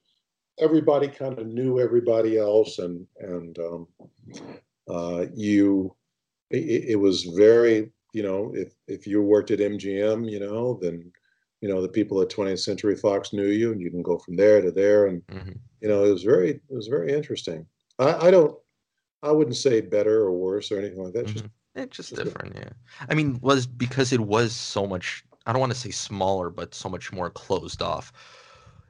everybody 0.58 1.08
kind 1.08 1.38
of 1.38 1.46
knew 1.46 1.80
everybody 1.80 2.36
else 2.36 2.78
and 2.78 3.06
and 3.20 3.58
um, 3.58 3.86
uh, 4.88 5.26
you 5.34 5.94
it, 6.50 6.90
it 6.90 6.96
was 6.96 7.24
very 7.24 7.90
you 8.12 8.22
know 8.22 8.52
if 8.54 8.74
if 8.86 9.06
you 9.06 9.22
worked 9.22 9.50
at 9.50 9.60
mgm 9.60 10.30
you 10.30 10.40
know 10.40 10.78
then 10.82 11.10
you 11.60 11.68
know 11.68 11.82
the 11.82 11.88
people 11.88 12.20
at 12.22 12.28
20th 12.30 12.60
century 12.60 12.96
fox 12.96 13.32
knew 13.32 13.46
you 13.46 13.72
and 13.72 13.80
you 13.80 13.90
can 13.90 14.02
go 14.02 14.18
from 14.18 14.36
there 14.36 14.60
to 14.60 14.70
there 14.70 15.06
and 15.06 15.22
Mhm. 15.26 15.56
you 15.80 15.88
know 15.88 16.04
it 16.04 16.10
was 16.10 16.22
very 16.22 16.50
it 16.50 16.62
was 16.68 16.86
very 16.88 17.12
interesting 17.12 17.66
i 17.98 18.28
i 18.28 18.30
don't 18.30 18.56
i 19.22 19.30
wouldn't 19.30 19.56
say 19.56 19.80
better 19.80 20.22
or 20.22 20.32
worse 20.32 20.72
or 20.72 20.78
anything 20.78 21.02
like 21.02 21.12
that 21.14 21.26
just 21.26 21.44
Mhm. 21.44 21.50
It's 21.76 21.96
just 21.96 22.10
just- 22.10 22.24
different, 22.24 22.56
yeah. 22.56 22.70
I 23.08 23.14
mean, 23.14 23.38
was 23.42 23.64
because 23.64 24.12
it 24.12 24.18
was 24.20 24.52
so 24.52 24.88
much, 24.88 25.24
I 25.46 25.52
don't 25.52 25.60
want 25.60 25.72
to 25.72 25.78
say 25.78 25.92
smaller, 25.92 26.50
but 26.50 26.74
so 26.74 26.88
much 26.88 27.12
more 27.12 27.30
closed 27.30 27.80
off. 27.80 28.12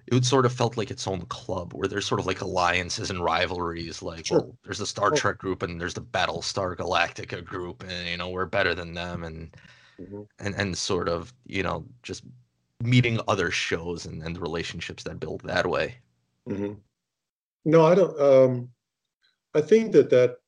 It 0.07 0.15
would 0.15 0.25
sort 0.25 0.47
of 0.47 0.53
felt 0.55 0.79
like 0.79 0.91
its 0.91 1.07
own 1.07 1.21
club 1.27 1.75
where 1.75 1.87
there's 1.87 2.07
sort 2.07 2.21
of 2.21 2.27
like 2.27 2.41
alliances 2.41 3.11
and 3.11 3.23
rivalries. 3.23 4.01
Like, 4.01 4.25
Sure. 4.25 4.39
well, 4.41 4.57
there's 4.65 4.79
the 4.79 4.87
Star 4.87 5.11
Oh. 5.13 5.15
Trek 5.15 5.37
group 5.37 5.63
and 5.63 5.79
there's 5.79 5.93
the 5.93 6.01
Battlestar 6.01 6.75
Galactica 6.75 7.45
group, 7.45 7.85
and 7.87 8.09
you 8.09 8.17
know, 8.17 8.31
we're 8.31 8.47
better 8.47 8.75
than 8.75 8.95
them, 8.95 9.25
and 9.25 9.55
Mhm. 10.01 10.27
and 10.39 10.55
and 10.55 10.77
sort 10.79 11.11
of, 11.11 11.35
you 11.45 11.63
know, 11.63 11.85
just 12.03 12.25
meeting 12.83 13.21
other 13.29 13.51
shows 13.51 14.07
and, 14.07 14.23
and 14.23 14.37
the 14.37 14.41
relationships 14.41 15.03
that 15.05 15.21
build 15.21 15.43
that 15.43 15.69
way. 15.69 15.97
hmm 16.47 16.75
No, 17.65 17.85
I 17.85 17.95
don't. 17.95 18.19
Um, 18.21 18.71
I 19.55 19.61
think 19.61 19.93
that 19.93 20.11
that 20.11 20.39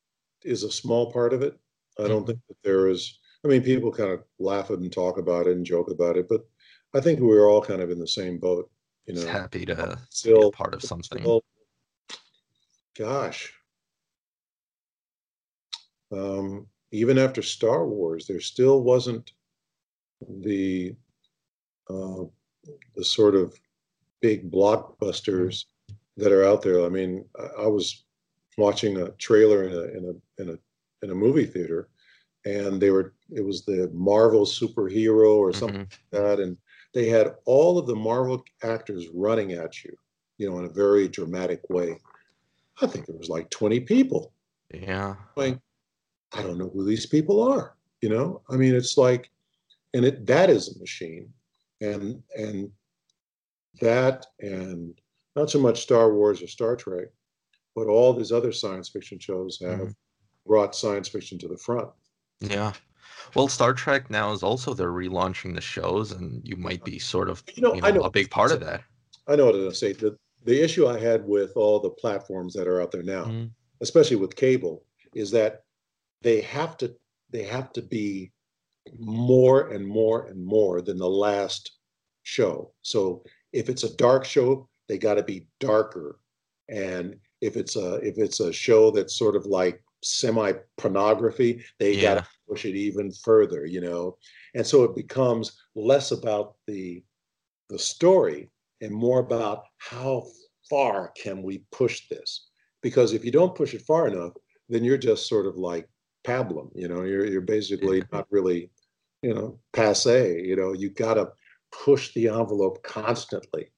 is 0.42 0.62
a 0.62 0.71
small 0.71 1.12
part 1.12 1.33
of 1.33 1.42
it. 1.42 1.59
I 1.99 2.09
don't 2.09 2.23
Mhm. 2.23 2.27
think 2.29 2.40
that 2.49 2.57
there 2.62 2.88
is. 2.88 3.18
I 3.45 3.49
mean, 3.49 3.62
people 3.62 3.92
kind 3.92 4.11
of 4.11 4.25
laugh 4.38 4.71
and 4.71 4.92
talk 4.92 5.18
about 5.18 5.47
it 5.47 5.57
and 5.57 5.66
joke 5.66 5.90
about 5.90 6.16
it, 6.16 6.29
but 6.29 6.49
I 6.95 7.01
think 7.01 7.21
we're 7.21 7.49
all 7.49 7.61
kind 7.62 7.83
of 7.83 7.90
in 7.90 7.99
the 7.99 8.07
same 8.07 8.38
boat. 8.38 8.71
You 9.07 9.14
Just 9.14 9.27
know, 9.27 9.33
happy 9.33 9.66
to, 9.66 9.75
to 9.75 9.83
be 9.87 9.92
a 9.95 10.07
still, 10.11 10.53
part 10.53 10.75
of 10.75 10.83
something. 10.83 11.18
still 11.18 11.45
gosh, 12.95 13.53
um, 16.12 16.68
even 16.92 17.18
after 17.18 17.42
Star 17.42 17.87
Wars, 17.87 18.27
there 18.27 18.40
still 18.40 18.83
wasn't 18.83 19.33
the 20.29 20.95
uh, 21.93 22.25
the 22.97 23.05
sort 23.05 23.35
of 23.35 23.59
big 24.21 24.51
blockbusters 24.51 25.65
that 26.17 26.33
are 26.33 26.45
out 26.45 26.63
there. 26.63 26.85
I 26.85 26.89
mean, 26.89 27.25
I, 27.39 27.65
I 27.65 27.67
was 27.67 28.05
watching 28.59 28.99
a 29.01 29.11
trailer 29.13 29.65
in 29.65 29.73
a 29.73 29.83
in 29.99 30.05
a 30.11 30.43
in 30.43 30.49
a 30.51 30.59
in 31.05 31.11
a 31.11 31.15
movie 31.15 31.47
theater, 31.47 31.88
and 32.45 32.81
they 32.81 32.90
were 32.90 33.15
it 33.31 33.45
was 33.45 33.65
the 33.65 33.90
Marvel 33.93 34.45
superhero 34.45 35.37
or 35.37 35.53
something 35.53 35.87
Mhm. 35.87 35.90
like 36.13 36.23
that, 36.23 36.40
and 36.40 36.57
they 36.95 37.09
had 37.09 37.35
all 37.47 37.79
of 37.79 37.87
the 37.87 37.97
Marvel 37.97 38.45
actors 38.63 39.07
running 39.15 39.53
at 39.53 39.83
you, 39.83 39.97
you 40.38 40.49
know, 40.51 40.59
in 40.59 40.67
a 40.67 40.69
very 40.85 41.09
dramatic 41.09 41.63
way. 41.71 41.99
I 42.81 42.87
think 42.87 43.07
there 43.07 43.17
was 43.17 43.29
like 43.29 43.49
twenty 43.51 43.81
people. 43.81 44.33
Yeah. 44.73 45.17
Like, 45.37 45.59
I 46.33 46.43
don't 46.43 46.59
know 46.59 46.71
who 46.71 46.85
these 46.85 47.07
people 47.07 47.43
are. 47.43 47.77
You 48.01 48.09
know, 48.09 48.43
I 48.51 48.57
mean, 48.57 48.75
it's 48.75 48.97
like, 48.97 49.31
and 49.95 50.05
it 50.05 50.27
that 50.27 50.51
is 50.51 50.75
a 50.75 50.79
machine, 50.79 51.33
and 51.83 52.23
and 52.37 52.71
that 53.81 54.27
and 54.41 55.01
not 55.37 55.51
so 55.51 55.59
much 55.59 55.81
Star 55.83 56.13
Wars 56.15 56.43
or 56.43 56.47
Star 56.47 56.77
Trek, 56.77 57.07
but 57.75 57.87
all 57.87 58.13
these 58.13 58.33
other 58.33 58.53
science 58.53 58.89
fiction 58.89 59.19
shows 59.19 59.59
have 59.61 59.79
Mhm. 59.89 59.95
brought 60.47 60.75
science 60.75 61.09
fiction 61.09 61.39
to 61.39 61.49
the 61.49 61.57
front. 61.57 61.91
Yeah. 62.41 62.75
Well, 63.35 63.49
Star 63.49 63.73
Trek 63.73 64.11
now 64.11 64.33
is 64.33 64.43
also 64.43 64.75
they're 64.75 64.89
relaunching 64.93 65.55
the 65.55 65.61
shows, 65.61 66.13
and 66.13 66.47
you 66.47 66.57
might 66.57 66.85
be 66.85 66.99
sort 66.99 67.29
of 67.31 67.43
You 67.55 67.63
know, 67.63 67.75
you 67.75 67.81
I 67.83 67.91
know, 67.91 68.01
know 68.01 68.07
a 68.07 68.11
big 68.11 68.31
part 68.31 68.53
of 68.53 68.61
that. 68.61 68.83
I 69.27 69.37
know 69.37 69.47
what 69.47 69.55
I'm 69.55 69.61
going 69.63 69.71
to 69.71 69.77
say. 69.77 69.93
The 69.93 70.17
the 70.45 70.61
issue 70.61 70.89
I 70.89 70.99
had 70.99 71.25
with 71.27 71.57
all 71.57 71.79
the 71.79 71.91
platforms 71.91 72.53
that 72.55 72.67
are 72.67 72.81
out 72.81 72.91
there 72.91 73.05
now, 73.05 73.27
Mhm. 73.27 73.53
especially 73.81 74.17
with 74.17 74.35
cable, 74.35 74.85
is 75.15 75.31
that 75.31 75.65
they 76.21 76.41
have 76.41 76.77
to 76.79 76.95
they 77.31 77.45
have 77.45 77.73
to 77.73 77.81
be 77.83 78.31
more 78.99 79.69
and 79.71 79.87
more 79.87 80.27
and 80.27 80.45
more 80.45 80.83
than 80.83 80.99
the 80.99 81.09
last 81.09 81.73
show. 82.23 82.73
So 82.83 83.25
if 83.53 83.69
it's 83.69 83.85
a 83.85 83.97
dark 83.97 84.25
show, 84.25 84.69
they 84.89 84.99
got 84.99 85.15
to 85.15 85.23
be 85.23 85.47
darker. 85.61 86.19
And 86.69 87.17
if 87.41 87.57
it's 87.57 87.77
a 87.77 87.95
if 87.97 88.19
it's 88.19 88.41
a 88.41 88.53
show 88.53 88.91
that's 88.91 89.17
sort 89.17 89.37
of 89.37 89.47
like 89.47 89.83
semi 90.03 90.53
pornography, 90.77 91.65
they 91.79 91.95
Yeah. 91.95 92.01
got 92.01 92.15
to 92.25 92.27
push 92.49 92.65
it 92.65 92.75
even 92.77 93.13
further, 93.13 93.67
you 93.67 93.81
know. 93.81 94.17
And 94.55 94.67
so 94.67 94.85
it 94.85 94.95
becomes 94.97 95.53
less 95.75 96.11
about 96.13 96.55
the 96.67 97.05
the 97.69 97.79
story 97.79 98.51
and 98.81 98.93
more 98.93 99.21
about 99.21 99.65
how 99.79 100.27
far 100.69 101.13
can 101.17 101.43
we 101.43 101.65
push 101.73 102.09
this? 102.09 102.49
Because 102.83 103.13
if 103.13 103.25
you 103.25 103.31
don't 103.31 103.55
push 103.55 103.75
it 103.75 103.83
far 103.83 104.07
enough, 104.09 104.33
then 104.69 104.85
you're 104.85 104.99
just 104.99 105.29
sort 105.29 105.47
of 105.47 105.57
like 105.57 105.89
pablum, 106.25 106.70
you 106.75 106.88
know, 106.88 107.02
you're 107.02 107.27
you're 107.27 107.40
basically 107.40 108.02
not 108.12 108.27
really, 108.31 108.70
you 109.23 109.35
know, 109.35 109.58
passe, 109.73 110.42
you 110.42 110.56
know, 110.56 110.73
you 110.73 110.90
got 110.90 111.14
to 111.14 111.33
push 111.70 112.12
the 112.14 112.29
envelope 112.29 112.83
constantly. 112.83 113.70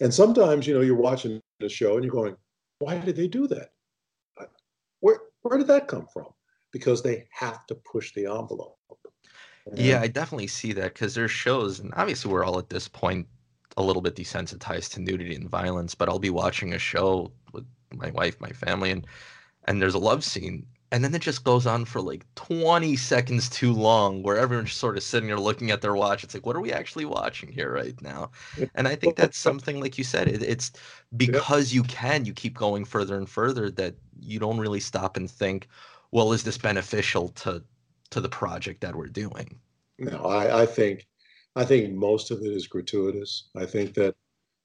And 0.00 0.12
sometimes, 0.12 0.66
you 0.66 0.74
know, 0.74 0.82
you're 0.82 0.96
watching 0.96 1.40
the 1.60 1.68
show 1.68 1.94
and 1.94 2.04
you're 2.04 2.12
going, 2.12 2.36
why 2.80 2.98
did 2.98 3.16
they 3.16 3.28
do 3.28 3.46
that? 3.48 3.70
Uh, 4.38 4.44
Where 5.00 5.20
where 5.42 5.58
did 5.58 5.68
that 5.68 5.88
come 5.88 6.06
from? 6.12 6.26
Because 6.72 7.02
they 7.02 7.26
have 7.32 7.66
to 7.66 7.74
push 7.74 8.12
the 8.14 8.26
envelope. 8.26 8.76
Yeah, 9.74 10.00
I 10.00 10.06
definitely 10.06 10.46
see 10.46 10.72
that 10.74 10.94
because 10.94 11.14
there's 11.14 11.30
shows, 11.30 11.80
and 11.80 11.92
obviously 11.96 12.30
we're 12.30 12.44
all 12.44 12.58
at 12.58 12.70
this 12.70 12.86
point 12.86 13.26
a 13.76 13.82
little 13.82 14.02
bit 14.02 14.14
desensitized 14.14 14.92
to 14.92 15.00
nudity 15.00 15.34
and 15.34 15.48
violence. 15.48 15.94
But 15.94 16.08
I'll 16.08 16.18
be 16.18 16.30
watching 16.30 16.74
a 16.74 16.78
show 16.78 17.32
with 17.52 17.64
my 17.92 18.10
wife, 18.10 18.40
my 18.40 18.50
family, 18.50 18.90
and 18.90 19.06
and 19.64 19.82
there's 19.82 19.94
a 19.94 19.98
love 19.98 20.22
scene, 20.22 20.66
and 20.92 21.02
then 21.02 21.14
it 21.14 21.22
just 21.22 21.44
goes 21.44 21.66
on 21.66 21.84
for 21.84 22.00
like 22.00 22.24
20 22.36 22.96
seconds 22.96 23.48
too 23.48 23.72
long, 23.72 24.22
where 24.22 24.36
everyone's 24.36 24.72
sort 24.72 24.96
of 24.96 25.02
sitting 25.02 25.28
there 25.28 25.38
looking 25.38 25.70
at 25.70 25.82
their 25.82 25.94
watch. 25.94 26.24
It's 26.24 26.34
like, 26.34 26.46
what 26.46 26.56
are 26.56 26.60
we 26.60 26.72
actually 26.72 27.04
watching 27.04 27.50
here 27.50 27.72
right 27.72 28.00
now? 28.00 28.30
And 28.74 28.86
I 28.86 28.94
think 28.94 29.16
that's 29.16 29.38
something, 29.38 29.80
like 29.80 29.98
you 29.98 30.04
said, 30.04 30.28
it, 30.28 30.42
it's 30.42 30.72
because 31.16 31.72
you 31.72 31.82
can, 31.84 32.24
you 32.24 32.32
keep 32.32 32.56
going 32.56 32.84
further 32.84 33.16
and 33.16 33.28
further 33.28 33.70
that 33.72 33.94
you 34.20 34.38
don't 34.38 34.58
really 34.58 34.80
stop 34.80 35.16
and 35.16 35.30
think, 35.30 35.68
well, 36.12 36.32
is 36.32 36.44
this 36.44 36.58
beneficial 36.58 37.28
to 37.30 37.62
to 38.10 38.20
the 38.20 38.28
project 38.28 38.80
that 38.82 38.94
we're 38.94 39.08
doing? 39.08 39.58
No, 39.98 40.26
I, 40.26 40.62
I 40.62 40.66
think 40.66 41.06
I 41.56 41.64
think 41.64 41.94
most 41.94 42.30
of 42.30 42.40
it 42.42 42.52
is 42.52 42.66
gratuitous. 42.66 43.48
I 43.56 43.66
think 43.66 43.94
that 43.94 44.14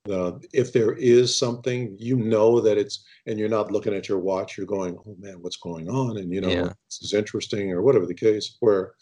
uh, 0.09 0.33
if 0.53 0.73
there 0.73 0.93
is 0.93 1.37
something, 1.37 1.95
you 1.99 2.15
know 2.15 2.59
that 2.61 2.77
it's, 2.77 3.05
and 3.27 3.37
you're 3.37 3.49
not 3.49 3.71
looking 3.71 3.93
at 3.93 4.09
your 4.09 4.19
watch, 4.19 4.57
you're 4.57 4.65
going, 4.65 4.97
"Oh 5.05 5.15
man, 5.19 5.41
what's 5.41 5.57
going 5.57 5.89
on?" 5.89 6.17
And 6.17 6.33
you 6.33 6.41
know, 6.41 6.49
Yeah. 6.49 6.73
this 6.89 7.01
is 7.01 7.13
interesting, 7.13 7.71
or 7.71 7.81
whatever 7.81 8.05
the 8.07 8.15
case. 8.15 8.57
Where, 8.61 8.93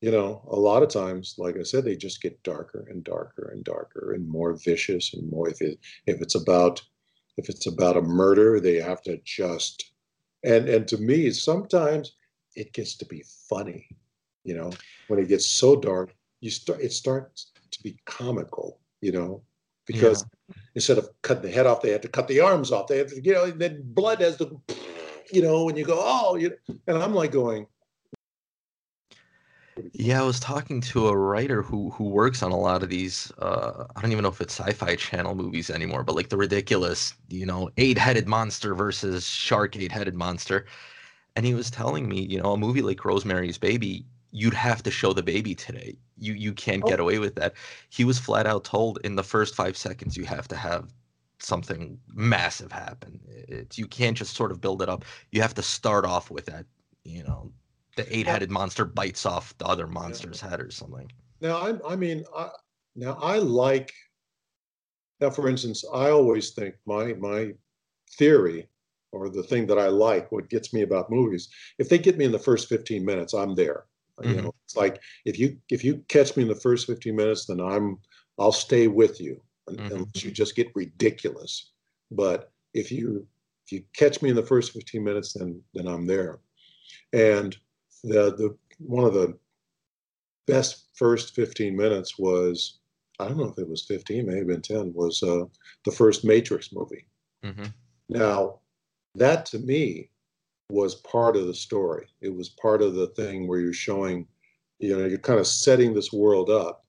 you 0.00 0.10
know, 0.10 0.42
a 0.50 0.56
lot 0.58 0.82
of 0.82 0.88
times, 0.88 1.34
like 1.38 1.56
I 1.58 1.62
said, 1.62 1.84
they 1.84 1.96
just 1.96 2.22
get 2.22 2.42
darker 2.42 2.86
and 2.90 3.04
darker 3.04 3.50
and 3.52 3.62
darker 3.64 4.12
and 4.14 4.26
more 4.28 4.54
vicious 4.56 5.12
and 5.14 5.30
more. 5.30 5.48
If 5.50 5.60
it 5.60 5.78
if 6.06 6.20
it's 6.22 6.34
about 6.34 6.82
if 7.36 7.48
it's 7.50 7.66
about 7.66 7.98
a 7.98 8.02
murder, 8.02 8.58
they 8.60 8.76
have 8.76 9.02
to 9.02 9.18
just, 9.24 9.92
and 10.44 10.68
and 10.68 10.88
to 10.88 10.96
me, 10.98 11.30
sometimes 11.30 12.16
it 12.54 12.72
gets 12.72 12.96
to 12.96 13.04
be 13.06 13.22
funny 13.50 13.86
you 14.44 14.54
know 14.56 14.70
when 15.08 15.18
it 15.18 15.28
gets 15.28 15.46
so 15.46 15.76
dark 15.76 16.14
you 16.40 16.50
start 16.50 16.80
it 16.80 16.92
starts 16.92 17.52
to 17.70 17.82
be 17.82 17.98
comical 18.06 18.80
you 19.00 19.12
know 19.12 19.42
because 19.86 20.24
instead 20.74 20.98
of 20.98 21.08
cutting 21.22 21.42
the 21.42 21.50
head 21.50 21.66
off 21.66 21.82
they 21.82 21.90
had 21.90 22.02
to 22.02 22.08
cut 22.08 22.28
the 22.28 22.40
arms 22.40 22.72
off 22.72 22.86
they 22.86 22.98
had 22.98 23.08
to 23.08 23.20
you 23.22 23.32
know 23.32 23.50
then 23.50 23.80
blood 23.82 24.20
has 24.20 24.36
to 24.36 24.60
you 25.32 25.42
know 25.42 25.68
and 25.68 25.78
you 25.78 25.84
go 25.84 25.98
oh 25.98 26.36
you 26.36 26.52
and 26.86 26.98
i'm 26.98 27.14
like 27.14 27.32
going 27.32 27.66
Yeah, 29.92 30.22
I 30.22 30.24
was 30.24 30.40
talking 30.40 30.80
to 30.82 31.08
a 31.08 31.16
writer 31.16 31.62
who 31.62 31.90
who 31.90 32.04
works 32.04 32.42
on 32.42 32.50
a 32.50 32.58
lot 32.58 32.82
of 32.82 32.88
these. 32.88 33.30
Uh, 33.38 33.84
I 33.94 34.00
don't 34.00 34.12
even 34.12 34.22
know 34.22 34.30
if 34.30 34.40
it's 34.40 34.58
Sci-Fi 34.58 34.96
Channel 34.96 35.34
movies 35.34 35.68
anymore, 35.68 36.02
but 36.02 36.14
like 36.16 36.30
the 36.30 36.36
ridiculous, 36.36 37.14
you 37.28 37.44
know, 37.44 37.70
eight-headed 37.76 38.26
monster 38.26 38.74
versus 38.74 39.26
shark 39.26 39.76
eight-headed 39.76 40.14
monster. 40.14 40.66
And 41.36 41.44
he 41.44 41.52
was 41.52 41.70
telling 41.70 42.08
me, 42.08 42.22
you 42.22 42.40
know, 42.40 42.52
a 42.52 42.56
movie 42.56 42.80
like 42.80 43.04
Rosemary's 43.04 43.58
Baby, 43.58 44.06
you'd 44.36 44.54
have 44.54 44.82
to 44.82 44.90
show 44.90 45.12
the 45.14 45.22
baby 45.22 45.54
today. 45.54 45.96
You 46.18 46.34
you 46.34 46.52
can't 46.52 46.82
oh. 46.84 46.88
get 46.88 47.00
Oh. 47.00 47.04
away 47.04 47.18
with 47.18 47.34
that. 47.36 47.54
He 47.88 48.04
was 48.04 48.18
flat 48.18 48.46
out 48.46 48.64
told 48.64 48.98
in 49.04 49.16
the 49.16 49.22
first 49.24 49.54
five 49.54 49.76
seconds 49.76 50.16
you 50.16 50.24
have 50.26 50.46
to 50.48 50.56
have 50.56 50.92
something 51.38 51.98
massive 52.14 52.70
happen. 52.72 53.20
It's 53.48 53.78
you 53.78 53.86
can't 53.86 54.16
just 54.16 54.34
sort 54.36 54.52
of 54.52 54.60
build 54.60 54.82
it 54.82 54.88
up. 54.88 55.04
You 55.32 55.40
have 55.42 55.54
to 55.54 55.62
start 55.62 56.04
off 56.04 56.30
with 56.30 56.46
that, 56.46 56.66
you 57.04 57.22
know, 57.22 57.50
the 57.96 58.04
eight-headed 58.16 58.50
monster 58.50 58.84
bites 58.84 59.24
off 59.24 59.56
the 59.58 59.66
other 59.66 59.86
monster's 59.86 60.40
head 60.40 60.60
or 60.60 60.70
something. 60.70 61.10
now 61.40 61.56
i, 61.56 61.92
I 61.92 61.96
mean 61.96 62.24
I, 62.36 62.50
now 62.94 63.14
i 63.22 63.38
like 63.38 63.90
now 65.20 65.30
for 65.30 65.48
instance 65.48 65.82
i 65.94 66.10
always 66.10 66.50
think 66.50 66.74
my 66.86 67.14
my 67.14 67.52
theory 68.18 68.68
or 69.12 69.30
the 69.30 69.42
thing 69.42 69.66
that 69.68 69.78
i 69.78 69.88
like 69.88 70.30
what 70.30 70.50
gets 70.50 70.74
me 70.74 70.82
about 70.82 71.10
movies 71.10 71.48
if 71.78 71.88
they 71.88 71.98
get 71.98 72.18
me 72.18 72.24
in 72.26 72.32
the 72.32 72.38
first 72.38 72.68
15 72.68 73.04
minutes 73.04 73.32
i'm 73.34 73.54
there 73.54 73.86
you 74.22 74.36
Mhm. 74.36 74.42
know 74.42 74.52
it's 74.64 74.76
like 74.76 75.00
if 75.24 75.38
you 75.38 75.58
if 75.70 75.84
you 75.84 75.98
catch 76.08 76.36
me 76.36 76.42
in 76.42 76.48
the 76.48 76.54
first 76.54 76.86
15 76.86 77.14
minutes 77.14 77.46
then 77.46 77.60
i'm 77.60 77.98
i'll 78.38 78.52
stay 78.52 78.88
with 78.88 79.20
you 79.20 79.40
Mhm. 79.78 79.90
unless 79.90 80.24
you 80.24 80.30
just 80.30 80.56
get 80.56 80.74
ridiculous 80.74 81.72
but 82.10 82.52
if 82.74 82.90
you 82.90 83.26
if 83.66 83.72
you 83.72 83.82
catch 83.94 84.22
me 84.22 84.30
in 84.30 84.36
the 84.36 84.42
first 84.46 84.72
15 84.72 85.02
minutes 85.04 85.32
then 85.34 85.62
then 85.74 85.86
i'm 85.86 86.06
there 86.06 86.40
and 87.12 87.56
the 88.04 88.34
the 88.36 88.56
one 88.78 89.04
of 89.04 89.14
the 89.14 89.38
best 90.46 90.88
first 90.94 91.34
15 91.34 91.76
minutes 91.76 92.18
was 92.18 92.78
i 93.18 93.26
don't 93.28 93.36
know 93.38 93.48
if 93.48 93.58
it 93.58 93.68
was 93.68 93.84
15 93.84 94.26
may 94.26 94.36
have 94.38 94.46
been 94.46 94.62
10 94.62 94.92
was 94.94 95.22
uh 95.22 95.44
the 95.84 95.90
first 95.92 96.24
matrix 96.24 96.72
movie 96.72 97.06
hmm 97.42 97.72
now, 98.08 98.60
that 99.14 99.46
to 99.46 99.58
me 99.58 100.10
was 100.70 100.96
part 100.96 101.36
of 101.36 101.46
the 101.46 101.54
story. 101.54 102.08
It 102.20 102.30
was 102.34 102.48
part 102.48 102.82
of 102.82 102.94
the 102.94 103.08
thing 103.08 103.46
where 103.46 103.60
you're 103.60 103.72
showing, 103.72 104.26
you 104.78 104.96
know, 104.96 105.06
you're 105.06 105.18
kind 105.18 105.38
of 105.40 105.46
setting 105.46 105.94
this 105.94 106.12
world 106.12 106.50
up 106.50 106.84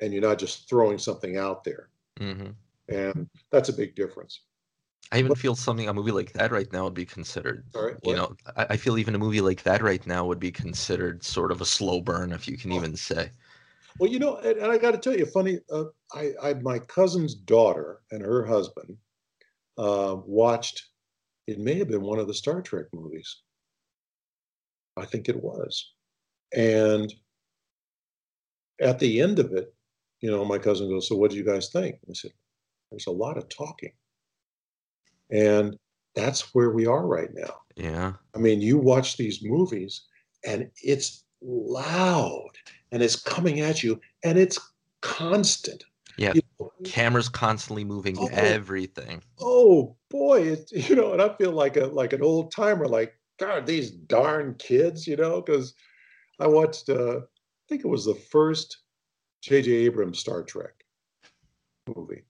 and 0.00 0.12
you're 0.12 0.22
not 0.22 0.38
just 0.38 0.68
throwing 0.68 0.98
something 0.98 1.36
out 1.36 1.64
there. 1.64 1.90
hmm 2.18 2.52
And 2.88 3.28
that's 3.50 3.68
a 3.68 3.72
big 3.72 3.94
difference. 3.94 4.42
I 5.12 5.18
even 5.18 5.34
feel 5.34 5.54
something 5.54 5.88
a 5.88 5.94
movie 5.94 6.10
like 6.10 6.32
that 6.32 6.50
right 6.50 6.72
now 6.72 6.84
would 6.84 6.94
be 6.94 7.04
considered. 7.04 7.64
Sorry, 7.74 7.96
You 8.02 8.14
know, 8.14 8.36
I, 8.56 8.66
I 8.70 8.76
feel 8.76 8.98
even 8.98 9.14
a 9.14 9.18
movie 9.18 9.40
like 9.40 9.62
that 9.62 9.82
right 9.82 10.04
now 10.06 10.26
would 10.26 10.40
be 10.40 10.50
considered 10.50 11.22
sort 11.22 11.52
of 11.52 11.60
a 11.60 11.66
slow 11.66 12.00
burn, 12.00 12.32
if 12.32 12.48
you 12.48 12.56
can 12.56 12.72
Oh. 12.72 12.76
even 12.76 12.96
say. 12.96 13.30
Well, 13.98 14.10
you 14.10 14.18
know, 14.18 14.36
and, 14.38 14.58
and 14.58 14.72
I 14.72 14.78
got 14.78 14.92
to 14.92 14.98
tell 14.98 15.16
you, 15.16 15.26
funny, 15.26 15.60
uh, 15.70 15.84
I, 16.14 16.32
I, 16.42 16.54
my 16.54 16.78
cousin's 16.78 17.34
daughter 17.34 18.02
and 18.10 18.22
her 18.22 18.44
husband 18.44 18.98
uh, 19.78 20.16
watched, 20.26 20.88
it 21.46 21.58
may 21.58 21.78
have 21.78 21.88
been 21.88 22.02
one 22.02 22.18
of 22.18 22.26
the 22.26 22.34
Star 22.34 22.62
Trek 22.62 22.86
movies. 22.92 23.42
I 24.96 25.04
think 25.04 25.28
it 25.28 25.42
was. 25.42 25.92
And 26.54 27.12
at 28.80 28.98
the 28.98 29.20
end 29.20 29.38
of 29.38 29.52
it, 29.52 29.74
you 30.20 30.30
know, 30.30 30.44
my 30.44 30.58
cousin 30.58 30.88
goes, 30.88 31.08
So 31.08 31.16
what 31.16 31.30
do 31.30 31.36
you 31.36 31.44
guys 31.44 31.70
think? 31.70 31.96
I 32.08 32.12
said, 32.12 32.32
There's 32.90 33.06
a 33.06 33.12
lot 33.12 33.38
of 33.38 33.48
talking. 33.48 33.92
And 35.30 35.76
that's 36.14 36.54
where 36.54 36.70
we 36.70 36.86
are 36.86 37.06
right 37.06 37.30
now. 37.32 37.54
Yeah. 37.76 38.12
I 38.34 38.38
mean, 38.38 38.60
you 38.60 38.78
watch 38.78 39.16
these 39.16 39.42
movies 39.42 40.02
and 40.44 40.70
it's 40.82 41.24
loud 41.40 42.50
and 42.90 43.02
it's 43.02 43.16
coming 43.16 43.60
at 43.60 43.82
you 43.82 44.00
and 44.24 44.38
it's 44.38 44.58
constant. 45.00 45.84
Yeah. 46.62 46.78
You 46.78 46.84
know, 46.84 46.90
Camera's 46.90 47.28
constantly 47.28 47.84
moving 47.84 48.16
Oh. 48.18 48.28
everything. 48.32 49.22
oh 49.40 49.96
boy, 50.10 50.42
it, 50.42 50.70
you 50.90 50.96
know, 50.96 51.12
and 51.12 51.22
I 51.22 51.34
feel 51.36 51.52
like 51.52 51.76
a 51.76 51.86
like 51.86 52.12
an 52.12 52.22
old 52.22 52.52
timer, 52.52 52.86
like 52.88 53.14
God, 53.38 53.66
these 53.66 53.90
darn 53.90 54.54
kids, 54.58 55.06
you 55.06 55.16
know, 55.16 55.40
because 55.40 55.74
I 56.38 56.46
watched 56.46 56.88
uh 56.88 57.18
I 57.20 57.64
think 57.68 57.84
it 57.84 57.88
was 57.88 58.04
the 58.04 58.14
first 58.14 58.78
J.J. 59.42 59.70
Abrams 59.72 60.18
Star 60.18 60.42
Trek 60.42 60.84
movie. 61.96 62.22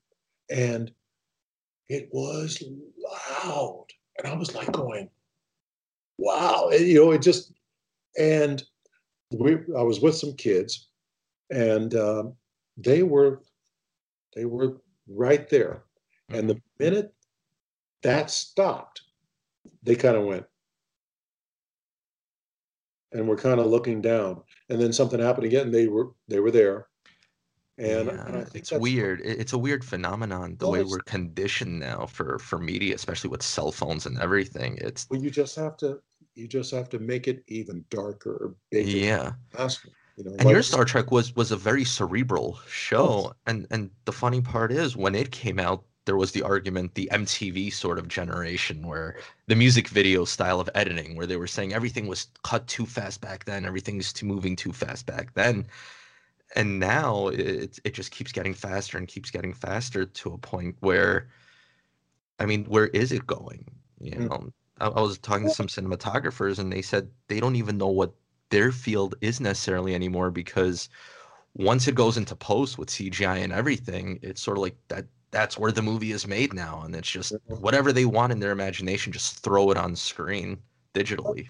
And 0.51 0.93
it 1.89 2.09
was 2.12 2.62
loud. 3.43 3.87
And 4.18 4.26
I 4.28 4.37
was 4.37 4.55
like 4.55 4.70
going, 4.72 5.09
wow. 6.18 6.68
And, 6.72 6.87
you 6.87 6.95
know, 7.05 7.11
it 7.12 7.22
just 7.22 7.53
and 8.18 8.62
we 9.33 9.55
I 9.76 9.83
was 9.83 10.01
with 10.01 10.14
some 10.14 10.35
kids 10.35 10.89
and 11.51 11.95
um, 11.95 12.35
they 12.76 13.03
were 13.03 13.43
they 14.35 14.45
were 14.45 14.80
right 15.09 15.49
there. 15.49 15.85
And 16.28 16.49
the 16.49 16.55
mm-hmm. 16.55 16.85
minute 16.85 17.14
that 18.03 18.30
stopped, 18.30 19.03
they 19.83 19.95
kind 19.95 20.16
of 20.16 20.24
went. 20.24 20.45
And 23.12 23.28
we're 23.28 23.37
kind 23.37 23.61
of 23.61 23.66
looking 23.66 24.01
down. 24.01 24.43
And 24.70 24.80
then 24.80 24.93
something 24.93 25.20
happened 25.20 25.47
again. 25.47 25.70
They 25.70 25.87
were 25.87 26.12
they 26.28 26.41
were 26.41 26.51
there. 26.51 26.87
And, 27.78 28.07
yeah, 28.07 28.26
and 28.26 28.51
it's 28.55 28.70
weird. 28.70 29.22
It's 29.24 29.55
a 29.55 29.59
weird 29.59 29.85
phenomenon 29.85 30.57
the 30.59 30.68
way 30.68 30.83
we're 30.83 31.01
conditioned 31.01 31.80
now 31.80 32.07
for 32.07 32.39
for 32.39 32.59
media, 32.59 32.95
especially 32.95 33.30
with 33.30 33.43
cell 33.43 33.72
phones 33.72 34.07
and 34.07 34.18
everything. 34.18 34.78
It's 34.80 35.07
well, 35.11 35.20
you 35.20 35.30
just 35.30 35.57
have 35.57 35.76
to 35.78 36.01
you 36.35 36.49
just 36.49 36.70
have 36.70 36.89
to 36.91 36.99
make 36.99 37.28
it 37.28 37.43
even 37.49 37.85
darker, 37.91 38.55
bigger, 38.70 38.89
yeah. 38.89 39.33
faster. 39.51 39.89
You 40.17 40.25
know, 40.25 40.31
and 40.33 40.45
like, 40.45 40.53
your 40.53 40.63
Star 40.63 40.85
Trek 40.85 41.11
was 41.11 41.35
was 41.35 41.51
a 41.53 41.57
very 41.57 41.85
cerebral 41.85 42.59
show, 42.69 43.35
and 43.47 43.67
and 43.71 43.91
the 44.05 44.13
funny 44.13 44.41
part 44.41 44.71
is 44.71 44.97
when 44.97 45.15
it 45.15 45.31
came 45.31 45.59
out, 45.59 45.85
there 46.05 46.17
was 46.17 46.33
the 46.33 46.43
argument, 46.43 46.95
the 46.95 47.09
MTV 47.13 47.73
sort 47.73 47.99
of 47.99 48.09
generation, 48.09 48.87
where 48.87 49.17
the 49.47 49.57
music 49.57 49.89
video 49.89 50.25
style 50.25 50.61
of 50.61 50.69
editing, 50.75 51.17
where 51.17 51.27
they 51.27 51.37
were 51.37 51.47
saying 51.47 51.73
everything 51.73 52.07
was 52.07 52.27
cut 52.43 52.67
too 52.67 52.87
fast 52.87 53.21
back 53.21 53.45
then, 53.47 53.65
everything's 53.65 54.13
too 54.13 54.27
moving 54.27 54.55
too 54.55 54.73
fast 54.73 55.07
back 55.07 55.33
then 55.35 55.67
and 56.55 56.79
now 56.79 57.29
it 57.29 57.79
it 57.85 57.95
just 57.95 58.11
keeps 58.11 58.33
getting 58.33 58.55
faster 58.55 58.99
and 58.99 59.09
keeps 59.09 59.31
getting 59.31 59.53
faster 59.53 60.05
to 60.05 60.33
a 60.33 60.39
point 60.39 60.77
where 60.81 61.29
i 62.39 62.47
mean 62.47 62.65
where 62.67 62.89
is 62.89 63.13
it 63.13 63.27
going 63.27 63.65
you 64.01 64.13
mm. 64.13 64.29
know 64.29 64.37
mm. 64.37 64.53
I, 64.81 64.89
I, 64.89 65.01
was 65.01 65.19
talking 65.19 65.49
to 65.49 65.55
some 65.55 65.69
cinematographers 65.69 66.59
and 66.59 66.73
they 66.73 66.83
said 66.83 67.09
they 67.29 67.41
don't 67.41 67.57
even 67.57 67.79
know 67.79 67.89
what 67.89 68.15
their 68.53 68.70
field 68.70 69.16
is 69.20 69.40
necessarily 69.40 69.94
anymore 69.94 70.30
because 70.30 70.88
once 71.55 71.88
it 71.88 71.94
goes 71.94 72.16
into 72.16 72.34
post 72.34 72.78
with 72.78 72.88
cgi 72.88 73.42
and 73.42 73.53
everything 73.53 74.18
it's 74.22 74.40
sort 74.40 74.57
of 74.57 74.62
like 74.62 74.76
that 74.88 75.05
that's 75.32 75.59
where 75.59 75.72
the 75.72 75.82
movie 75.82 76.12
is 76.12 76.26
made 76.26 76.53
now. 76.53 76.82
And 76.84 76.94
it's 76.94 77.11
just 77.11 77.32
whatever 77.46 77.92
they 77.92 78.05
want 78.05 78.32
in 78.32 78.38
their 78.38 78.53
imagination 78.53 79.12
just 79.12 79.42
throw 79.42 79.70
it 79.72 79.76
on 79.76 79.96
screen 79.96 80.59
digitally. 80.94 81.48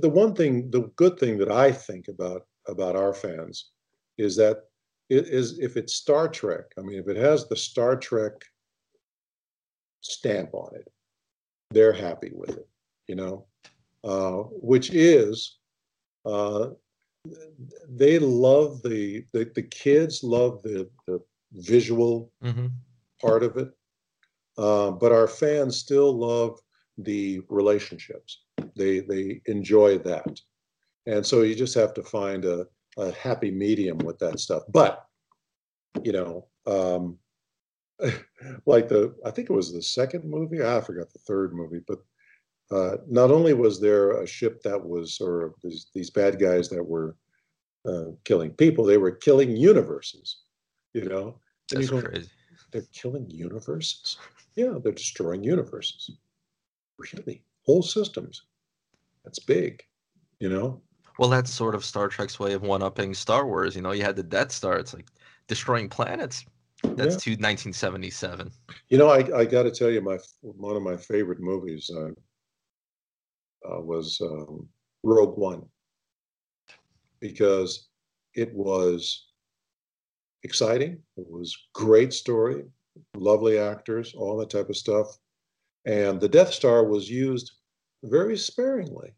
The 0.00 0.08
one 0.08 0.34
thing 0.34 0.70
the 0.70 0.82
good 0.94 1.18
thing 1.18 1.38
that 1.38 1.50
i 1.50 1.72
think 1.72 2.06
about 2.06 2.46
about 2.68 2.94
our 2.94 3.12
fans 3.12 3.70
is 4.18 4.36
that 4.36 4.58
it 5.08 5.26
is 5.26 5.58
if 5.58 5.76
it's 5.76 5.96
Star 5.96 6.28
Trek, 6.28 6.66
I 6.78 6.82
mean, 6.82 6.98
if 6.98 7.08
it 7.08 7.16
has 7.16 7.48
the 7.48 7.56
Star 7.56 7.96
Trek 7.96 8.32
stamp 10.00 10.54
on 10.54 10.76
it, 10.76 10.88
they're 11.70 11.92
happy 11.92 12.30
with 12.32 12.50
it, 12.50 12.68
you 13.08 13.16
know, 13.16 13.46
uh, 14.04 14.42
which 14.52 14.90
is 14.90 15.58
uh, 16.24 16.70
they 17.88 18.18
love 18.18 18.82
the, 18.82 19.24
the 19.32 19.50
the 19.54 19.62
kids 19.62 20.24
love 20.24 20.62
the 20.62 20.88
the 21.06 21.20
visual 21.52 22.32
mm-hmm. 22.42 22.66
part 23.20 23.42
of 23.42 23.56
it, 23.56 23.70
uh, 24.58 24.90
but 24.90 25.12
our 25.12 25.28
fans 25.28 25.76
still 25.76 26.12
love 26.12 26.58
the 26.98 27.40
relationships. 27.48 28.42
They 28.76 29.00
they 29.00 29.40
enjoy 29.46 29.98
that, 29.98 30.40
and 31.06 31.24
so 31.24 31.42
you 31.42 31.54
just 31.54 31.74
have 31.74 31.94
to 31.94 32.02
find 32.02 32.44
a 32.44 32.66
a 32.98 33.12
happy 33.12 33.50
medium 33.50 33.98
with 33.98 34.18
that 34.18 34.40
stuff. 34.40 34.64
But 34.68 35.04
you 36.02 36.12
know, 36.12 36.46
um, 36.66 37.18
like 38.66 38.88
the 38.88 39.14
I 39.24 39.30
think 39.30 39.50
it 39.50 39.54
was 39.54 39.72
the 39.72 39.82
second 39.82 40.24
movie. 40.24 40.62
I 40.62 40.80
forgot 40.80 41.12
the 41.12 41.20
third 41.20 41.54
movie, 41.54 41.80
but 41.86 41.98
uh, 42.72 42.96
not 43.08 43.30
only 43.30 43.52
was 43.52 43.80
there 43.80 44.22
a 44.22 44.26
ship 44.26 44.62
that 44.62 44.82
was 44.82 45.20
or 45.20 45.54
these, 45.62 45.86
these 45.94 46.10
bad 46.10 46.40
guys 46.40 46.68
that 46.70 46.82
were 46.82 47.16
uh, 47.86 48.04
killing 48.24 48.50
people, 48.50 48.84
they 48.84 48.96
were 48.96 49.10
killing 49.10 49.56
universes. 49.56 50.38
You 50.94 51.08
know, 51.08 51.38
and 51.72 51.82
that's 51.82 51.90
crazy. 51.90 52.28
They're 52.70 52.84
killing 52.92 53.30
universes. 53.30 54.18
Yeah, 54.56 54.74
they're 54.82 54.92
destroying 54.92 55.42
universes. 55.42 56.10
Really, 56.98 57.42
whole 57.64 57.82
systems. 57.82 58.42
That's 59.24 59.38
big. 59.38 59.82
You 60.40 60.50
know, 60.50 60.82
well, 61.18 61.28
that's 61.28 61.52
sort 61.52 61.74
of 61.74 61.84
Star 61.84 62.08
Trek's 62.08 62.38
way 62.38 62.52
of 62.52 62.62
one-upping 62.62 63.14
Star 63.14 63.46
Wars. 63.46 63.76
You 63.76 63.82
know, 63.82 63.92
you 63.92 64.02
had 64.02 64.16
the 64.16 64.22
Death 64.22 64.52
Star. 64.52 64.78
It's 64.78 64.94
like 64.94 65.06
destroying 65.46 65.88
planets. 65.88 66.44
That's 66.82 67.26
yeah. 67.26 67.36
to 67.36 67.40
1977. 67.40 68.50
You 68.88 68.98
know, 68.98 69.08
I, 69.08 69.38
I 69.38 69.44
got 69.44 69.62
to 69.62 69.70
tell 69.70 69.90
you, 69.90 70.00
my 70.00 70.18
one 70.40 70.76
of 70.76 70.82
my 70.82 70.96
favorite 70.96 71.40
movies 71.40 71.90
uh, 71.96 72.10
uh, 73.64 73.80
was 73.80 74.20
um, 74.20 74.68
Rogue 75.02 75.38
One 75.38 75.62
because 77.20 77.88
it 78.34 78.52
was 78.54 79.28
exciting. 80.42 81.02
It 81.16 81.26
was 81.30 81.56
great 81.72 82.12
story, 82.12 82.64
lovely 83.16 83.58
actors, 83.58 84.14
all 84.14 84.36
that 84.38 84.50
type 84.50 84.68
of 84.68 84.76
stuff, 84.76 85.18
and 85.86 86.20
the 86.20 86.28
Death 86.28 86.52
Star 86.52 86.84
was 86.84 87.10
used 87.10 87.52
very 88.04 88.36
sparingly. 88.36 89.14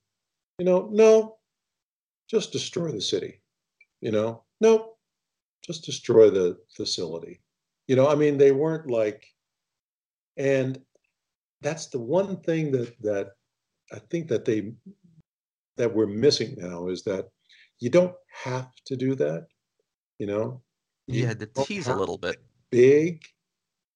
You 0.59 0.67
know, 0.67 0.89
no, 0.93 1.37
just 2.31 2.53
destroy 2.53 2.91
the 2.91 3.01
city. 3.01 3.41
You 4.01 4.13
know, 4.13 4.45
no, 4.61 4.95
just 5.65 5.85
destroy 5.85 6.31
the 6.31 6.59
facility. 6.77 7.41
You 7.89 7.97
know, 7.97 8.09
I 8.09 8.15
mean, 8.15 8.39
they 8.39 8.53
weren't 8.53 8.91
like, 8.91 9.27
and 10.37 10.81
that's 11.61 11.87
the 11.87 11.99
one 11.99 12.41
thing 12.43 12.71
that 12.73 12.95
that 13.03 13.33
I 13.93 13.99
think 14.11 14.29
that 14.29 14.45
they 14.45 14.73
that 15.77 15.95
we're 15.95 16.07
missing 16.07 16.55
now 16.57 16.89
is 16.89 17.03
that 17.05 17.29
you 17.81 17.91
don't 17.91 18.15
have 18.45 18.71
to 18.87 18.97
do 18.97 19.15
that. 19.17 19.47
You 20.19 20.27
know, 20.27 20.63
you 21.07 21.27
had 21.27 21.41
to 21.41 21.47
tease 21.47 21.89
a 21.89 21.95
little 21.95 22.19
bit 22.19 22.37
big. 22.71 23.23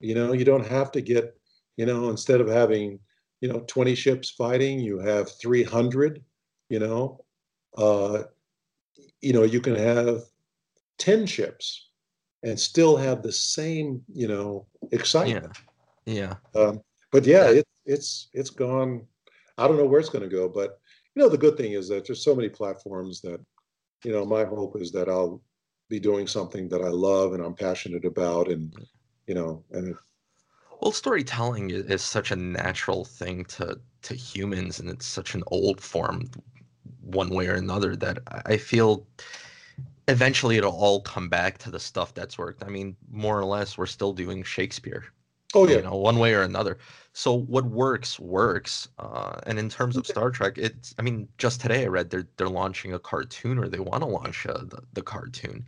You 0.00 0.14
know, 0.14 0.32
you 0.32 0.44
don't 0.44 0.66
have 0.66 0.92
to 0.92 1.00
get. 1.00 1.34
You 1.76 1.86
know, 1.86 2.10
instead 2.10 2.40
of 2.40 2.48
having 2.48 2.98
you 3.40 3.48
know 3.48 3.60
20 3.68 3.94
ships 3.94 4.30
fighting, 4.30 4.80
you 4.80 4.98
have 4.98 5.30
300. 5.40 6.22
You 6.68 6.80
know, 6.80 7.24
uh, 7.76 8.24
you 9.20 9.32
know, 9.32 9.44
you 9.44 9.60
can 9.60 9.74
have 9.74 10.22
10 10.98 11.26
ships 11.26 11.88
and 12.42 12.58
still 12.58 12.96
have 12.96 13.22
the 13.22 13.32
same, 13.32 14.02
you 14.12 14.28
know, 14.28 14.66
excitement. 14.92 15.58
Yeah. 16.06 16.34
yeah. 16.54 16.60
Um, 16.60 16.80
but 17.10 17.24
yeah, 17.24 17.48
it, 17.48 17.66
it's 17.86 18.28
it's 18.32 18.50
gone. 18.50 19.06
I 19.58 19.66
don't 19.66 19.76
know 19.76 19.86
where 19.86 20.00
it's 20.00 20.08
going 20.08 20.28
to 20.28 20.34
go, 20.34 20.48
but 20.48 20.78
you 21.14 21.22
know, 21.22 21.28
the 21.28 21.38
good 21.38 21.56
thing 21.56 21.72
is 21.72 21.88
that 21.88 22.06
there's 22.06 22.24
so 22.24 22.34
many 22.34 22.48
platforms 22.48 23.20
that, 23.22 23.44
you 24.04 24.12
know, 24.12 24.24
my 24.24 24.44
hope 24.44 24.80
is 24.80 24.92
that 24.92 25.08
I'll 25.08 25.42
be 25.88 25.98
doing 25.98 26.26
something 26.26 26.68
that 26.68 26.82
I 26.82 26.88
love 26.88 27.32
and 27.32 27.42
I'm 27.42 27.54
passionate 27.54 28.04
about, 28.04 28.48
and 28.48 28.72
you 29.26 29.34
know, 29.34 29.64
and 29.72 29.88
If, 29.88 29.98
well, 30.80 30.92
storytelling 30.92 31.70
is, 31.70 32.02
such 32.02 32.30
a 32.30 32.36
natural 32.36 33.04
thing 33.04 33.44
to 33.46 33.80
to 34.02 34.14
humans, 34.14 34.78
and 34.78 34.88
it's 34.88 35.06
such 35.06 35.34
an 35.34 35.42
old 35.48 35.80
form 35.80 36.30
one 37.00 37.30
way 37.30 37.48
or 37.48 37.54
another 37.54 37.96
that 37.96 38.18
I 38.46 38.56
feel 38.56 39.06
eventually 40.06 40.56
it'll 40.56 40.72
all 40.72 41.00
come 41.00 41.28
back 41.28 41.58
to 41.58 41.70
the 41.70 41.80
stuff 41.80 42.14
that's 42.14 42.38
worked. 42.38 42.62
I 42.64 42.68
mean, 42.68 42.96
more 43.10 43.38
or 43.38 43.44
less, 43.44 43.76
we're 43.76 43.86
still 43.86 44.12
doing 44.12 44.42
Shakespeare. 44.42 45.04
Oh 45.54 45.66
yeah, 45.66 45.76
you 45.76 45.82
know, 45.82 45.96
one 45.96 46.18
way 46.18 46.34
or 46.34 46.42
another. 46.42 46.78
So 47.12 47.32
what 47.32 47.64
works 47.64 48.20
works. 48.20 48.88
Uh, 48.98 49.40
and 49.46 49.58
in 49.58 49.68
terms 49.68 49.96
of 49.96 50.06
Star 50.06 50.30
Trek, 50.30 50.58
it's. 50.58 50.94
I 50.98 51.02
mean, 51.02 51.28
just 51.38 51.60
today 51.60 51.84
I 51.84 51.86
read 51.86 52.10
they're 52.10 52.28
they're 52.36 52.48
launching 52.48 52.94
a 52.94 52.98
cartoon 52.98 53.58
or 53.58 53.68
they 53.68 53.80
want 53.80 54.02
to 54.02 54.08
launch 54.08 54.46
uh, 54.46 54.58
the 54.58 54.82
the 54.92 55.02
cartoon. 55.02 55.64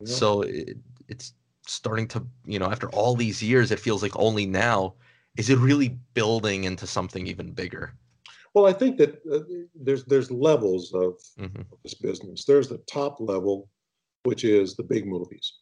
Yeah. 0.00 0.06
So 0.06 0.42
it, 0.42 0.76
it's 1.08 1.32
starting 1.66 2.08
to 2.08 2.26
you 2.44 2.58
know 2.58 2.66
after 2.66 2.88
all 2.90 3.14
these 3.14 3.42
years, 3.42 3.70
it 3.70 3.80
feels 3.80 4.02
like 4.02 4.16
only 4.16 4.46
now 4.46 4.94
is 5.36 5.48
it 5.50 5.58
really 5.58 5.98
building 6.14 6.64
into 6.64 6.86
something 6.86 7.26
even 7.26 7.52
bigger. 7.52 7.94
Well, 8.54 8.66
I 8.66 8.72
think 8.72 8.98
that 8.98 9.14
uh, 9.32 9.40
there's 9.74 10.04
there's 10.04 10.30
levels 10.30 10.92
of, 10.92 11.14
mm-hmm. 11.38 11.60
of, 11.60 11.78
this 11.82 11.94
business. 11.94 12.44
There's 12.44 12.68
the 12.68 12.78
top 12.78 13.18
level, 13.18 13.68
which 14.24 14.44
is 14.44 14.76
the 14.76 14.82
big 14.82 15.06
movies. 15.06 15.54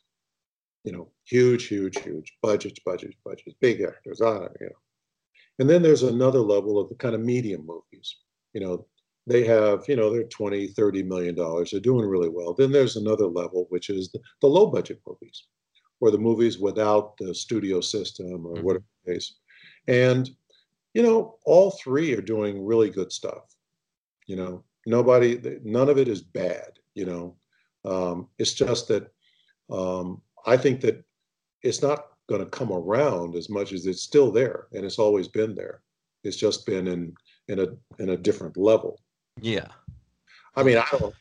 You 0.85 0.93
know, 0.93 1.09
huge, 1.25 1.67
huge, 1.67 1.99
huge 2.01 2.39
budgets, 2.43 2.81
budgets, 2.85 3.17
budgets, 3.25 3.57
big 3.61 3.83
actors 3.83 4.21
on 4.21 4.45
it. 4.45 4.53
You 4.61 4.67
know, 4.67 4.77
and 5.59 5.69
then 5.69 5.83
there's 5.83 6.03
another 6.03 6.41
level 6.41 6.79
of 6.79 6.89
the 6.89 6.95
kind 6.95 7.15
of 7.15 7.21
medium 7.21 7.67
movies. 7.67 8.17
You 8.55 8.61
know, 8.61 8.87
they 9.27 9.45
have 9.45 9.85
you 9.89 9.97
know 9.97 10.11
they're 10.11 10.25
20, 10.25 10.69
30 10.69 11.03
million 11.03 11.35
dollars. 11.35 11.71
They're 11.71 11.81
doing 11.81 12.07
really 12.07 12.31
well. 12.31 12.55
Then 12.55 12.73
there's 12.73 12.97
another 12.97 13.27
level, 13.27 13.67
which 13.69 13.91
is 13.91 14.11
the, 14.11 14.21
the 14.41 14.47
low 14.47 14.67
budget 14.67 15.01
movies, 15.07 15.45
or 16.01 16.11
the 16.11 16.19
movies 16.19 16.59
without 16.59 17.17
the 17.19 17.35
studio 17.35 17.81
system 17.81 18.47
or 18.47 18.55
mm-hmm. 18.55 18.65
whatever 18.65 18.85
case. 19.07 19.35
And 19.87 20.31
you 20.95 21.03
know, 21.03 21.37
all 21.45 21.71
three 21.73 22.15
are 22.15 22.23
doing 22.23 22.65
really 22.65 22.91
good 22.91 23.13
stuff. 23.13 23.55
You 24.27 24.37
know, 24.37 24.65
nobody, 24.87 25.59
none 25.63 25.89
of 25.89 25.99
it 25.99 26.09
is 26.09 26.21
bad. 26.21 26.79
You 26.95 27.07
know, 27.07 27.37
um, 27.85 28.29
it's 28.39 28.55
just 28.55 28.89
that 28.89 29.13
um, 29.71 30.21
I 30.47 30.57
think 30.57 30.81
that 30.83 31.05
it's 31.63 31.83
not 31.83 32.07
going 32.29 32.43
to 32.43 32.51
come 32.51 32.73
around 32.73 33.35
as 33.35 33.49
much 33.49 33.73
as 33.73 33.87
it's 33.87 34.03
still 34.03 34.31
there, 34.31 34.67
and 34.73 34.85
it's 34.85 34.99
always 34.99 35.29
been 35.29 35.55
there. 35.55 35.83
It's 36.25 36.37
just 36.37 36.67
been 36.67 36.87
in 36.87 37.15
in 37.49 37.61
a 37.61 37.67
in 38.03 38.11
a 38.11 38.17
different 38.17 38.57
level. 38.57 39.01
Yeah. 39.41 39.69
I 40.57 40.63
mean, 40.63 40.79
I 40.79 40.87
don't 40.91 41.15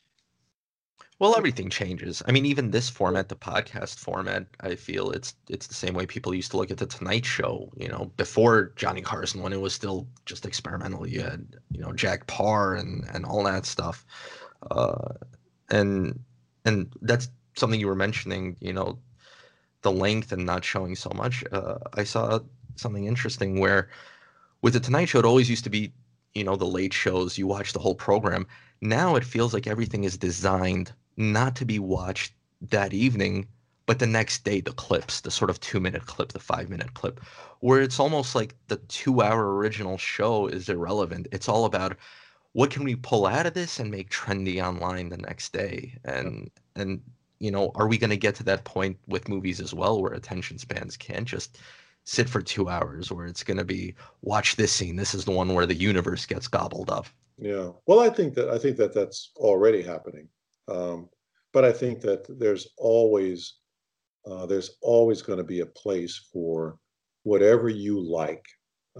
well, 1.20 1.36
everything 1.36 1.70
changes. 1.70 2.24
I 2.26 2.32
mean, 2.32 2.45
even 2.45 2.72
this 2.72 2.89
format, 2.89 3.28
the 3.28 3.36
podcast 3.36 3.99
format, 3.99 4.45
I 4.61 4.76
feel 4.76 5.11
it's 5.11 5.36
it's 5.49 5.67
the 5.67 5.74
same 5.74 5.93
way 5.93 6.05
people 6.05 6.34
used 6.34 6.51
to 6.51 6.57
look 6.57 6.72
at 6.72 6.78
the 6.78 6.86
Tonight 6.86 7.26
Show. 7.26 7.70
You 7.76 7.89
know, 7.89 8.11
before 8.15 8.72
Johnny 8.78 9.01
Carson, 9.01 9.41
when 9.41 9.51
it 9.51 9.59
was 9.59 9.74
still 9.74 10.07
just 10.26 10.45
experimental. 10.45 11.05
You 11.05 11.22
had 11.22 11.57
you 11.72 11.82
know 11.82 11.91
Jack 11.91 12.26
Paar 12.28 12.76
and 12.76 13.05
and 13.13 13.26
all 13.26 13.43
that 13.43 13.65
stuff, 13.65 14.05
uh, 14.72 15.09
and 15.70 16.17
and 16.63 16.93
that's 17.01 17.28
something 17.57 17.82
you 17.82 17.88
were 17.88 17.95
mentioning. 17.95 18.55
You 18.61 18.72
know, 18.72 18.97
the 19.82 19.91
length 19.91 20.32
and 20.32 20.45
not 20.45 20.63
showing 20.63 20.95
so 20.95 21.11
much, 21.15 21.43
uh, 21.51 21.77
I 21.93 22.03
saw 22.03 22.39
something 22.75 23.05
interesting 23.05 23.59
where 23.59 23.89
with 24.61 24.73
the 24.73 24.80
Tonight 24.80 25.05
Show, 25.05 25.19
it 25.19 25.25
always 25.25 25.49
used 25.49 25.63
to 25.63 25.69
be, 25.69 25.93
you 26.34 26.43
know, 26.43 26.55
the 26.55 26.65
late 26.65 26.93
shows. 26.93 27.38
You 27.38 27.47
watch 27.47 27.73
the 27.73 27.80
whole 27.80 27.95
program. 27.95 28.45
Now 28.82 29.15
it 29.15 29.23
feels 29.23 29.53
like 29.53 29.67
everything 29.67 30.03
is 30.03 30.17
designed 30.17 30.93
not 31.17 31.55
to 31.57 31.65
be 31.65 31.80
watched 31.80 32.34
that 32.61 32.93
evening, 32.93 33.47
but 33.86 33.99
the 33.99 34.07
next 34.07 34.43
day, 34.43 34.61
the 34.61 34.71
clips, 34.71 35.21
the 35.21 35.32
sort 35.32 35.49
of 35.49 35.59
two 35.59 35.80
minute 35.80 36.05
clip, 36.05 36.32
the 36.32 36.39
five 36.39 36.69
minute 36.69 36.93
clip, 36.93 37.19
where 37.59 37.82
it's 37.82 37.99
almost 37.99 38.36
like 38.36 38.55
the 38.67 38.77
two 38.88 39.21
hour 39.21 39.55
original 39.55 39.97
show 39.97 40.47
is 40.47 40.69
irrelevant. 40.69 41.27
It's 41.32 41.49
all 41.49 41.65
about 41.65 41.97
what 42.53 42.71
can 42.71 42.84
we 42.84 42.95
pull 42.95 43.25
out 43.25 43.45
of 43.45 43.53
this 43.53 43.80
and 43.80 43.91
make 43.91 44.09
trendy 44.09 44.63
online 44.63 45.09
the 45.09 45.17
next 45.17 45.53
day 45.53 45.97
and 46.03 46.49
and 46.75 47.01
you 47.39 47.51
know 47.51 47.71
are 47.75 47.87
we 47.87 47.97
going 47.97 48.09
to 48.09 48.17
get 48.17 48.35
to 48.35 48.43
that 48.43 48.63
point 48.63 48.97
with 49.07 49.29
movies 49.29 49.59
as 49.59 49.73
well 49.73 50.01
where 50.01 50.13
attention 50.13 50.57
spans 50.57 50.97
can't 50.97 51.27
just 51.27 51.59
sit 52.03 52.29
for 52.29 52.41
two 52.41 52.69
hours 52.69 53.11
where 53.11 53.25
it's 53.25 53.43
going 53.43 53.57
to 53.57 53.65
be 53.65 53.93
watch 54.21 54.55
this 54.55 54.71
scene. 54.71 54.95
This 54.95 55.13
is 55.13 55.25
the 55.25 55.31
one 55.31 55.53
where 55.53 55.65
the 55.65 55.75
universe 55.75 56.25
gets 56.25 56.47
gobbled 56.47 56.89
up. 56.89 57.07
Yeah. 57.37 57.69
Well 57.85 57.99
i 57.99 58.09
think 58.09 58.33
that 58.35 58.49
i 58.49 58.57
think 58.57 58.77
that 58.77 58.93
that's 58.93 59.31
already 59.37 59.81
happening. 59.81 60.27
Um, 60.67 61.09
but 61.53 61.65
i 61.65 61.71
think 61.71 62.01
that 62.01 62.25
there's 62.39 62.67
always 62.77 63.55
uh, 64.29 64.45
there's 64.45 64.71
always 64.81 65.21
going 65.21 65.37
to 65.37 65.43
be 65.43 65.61
a 65.61 65.65
place 65.65 66.27
for 66.31 66.77
whatever 67.23 67.69
you 67.69 67.99
like. 67.99 68.45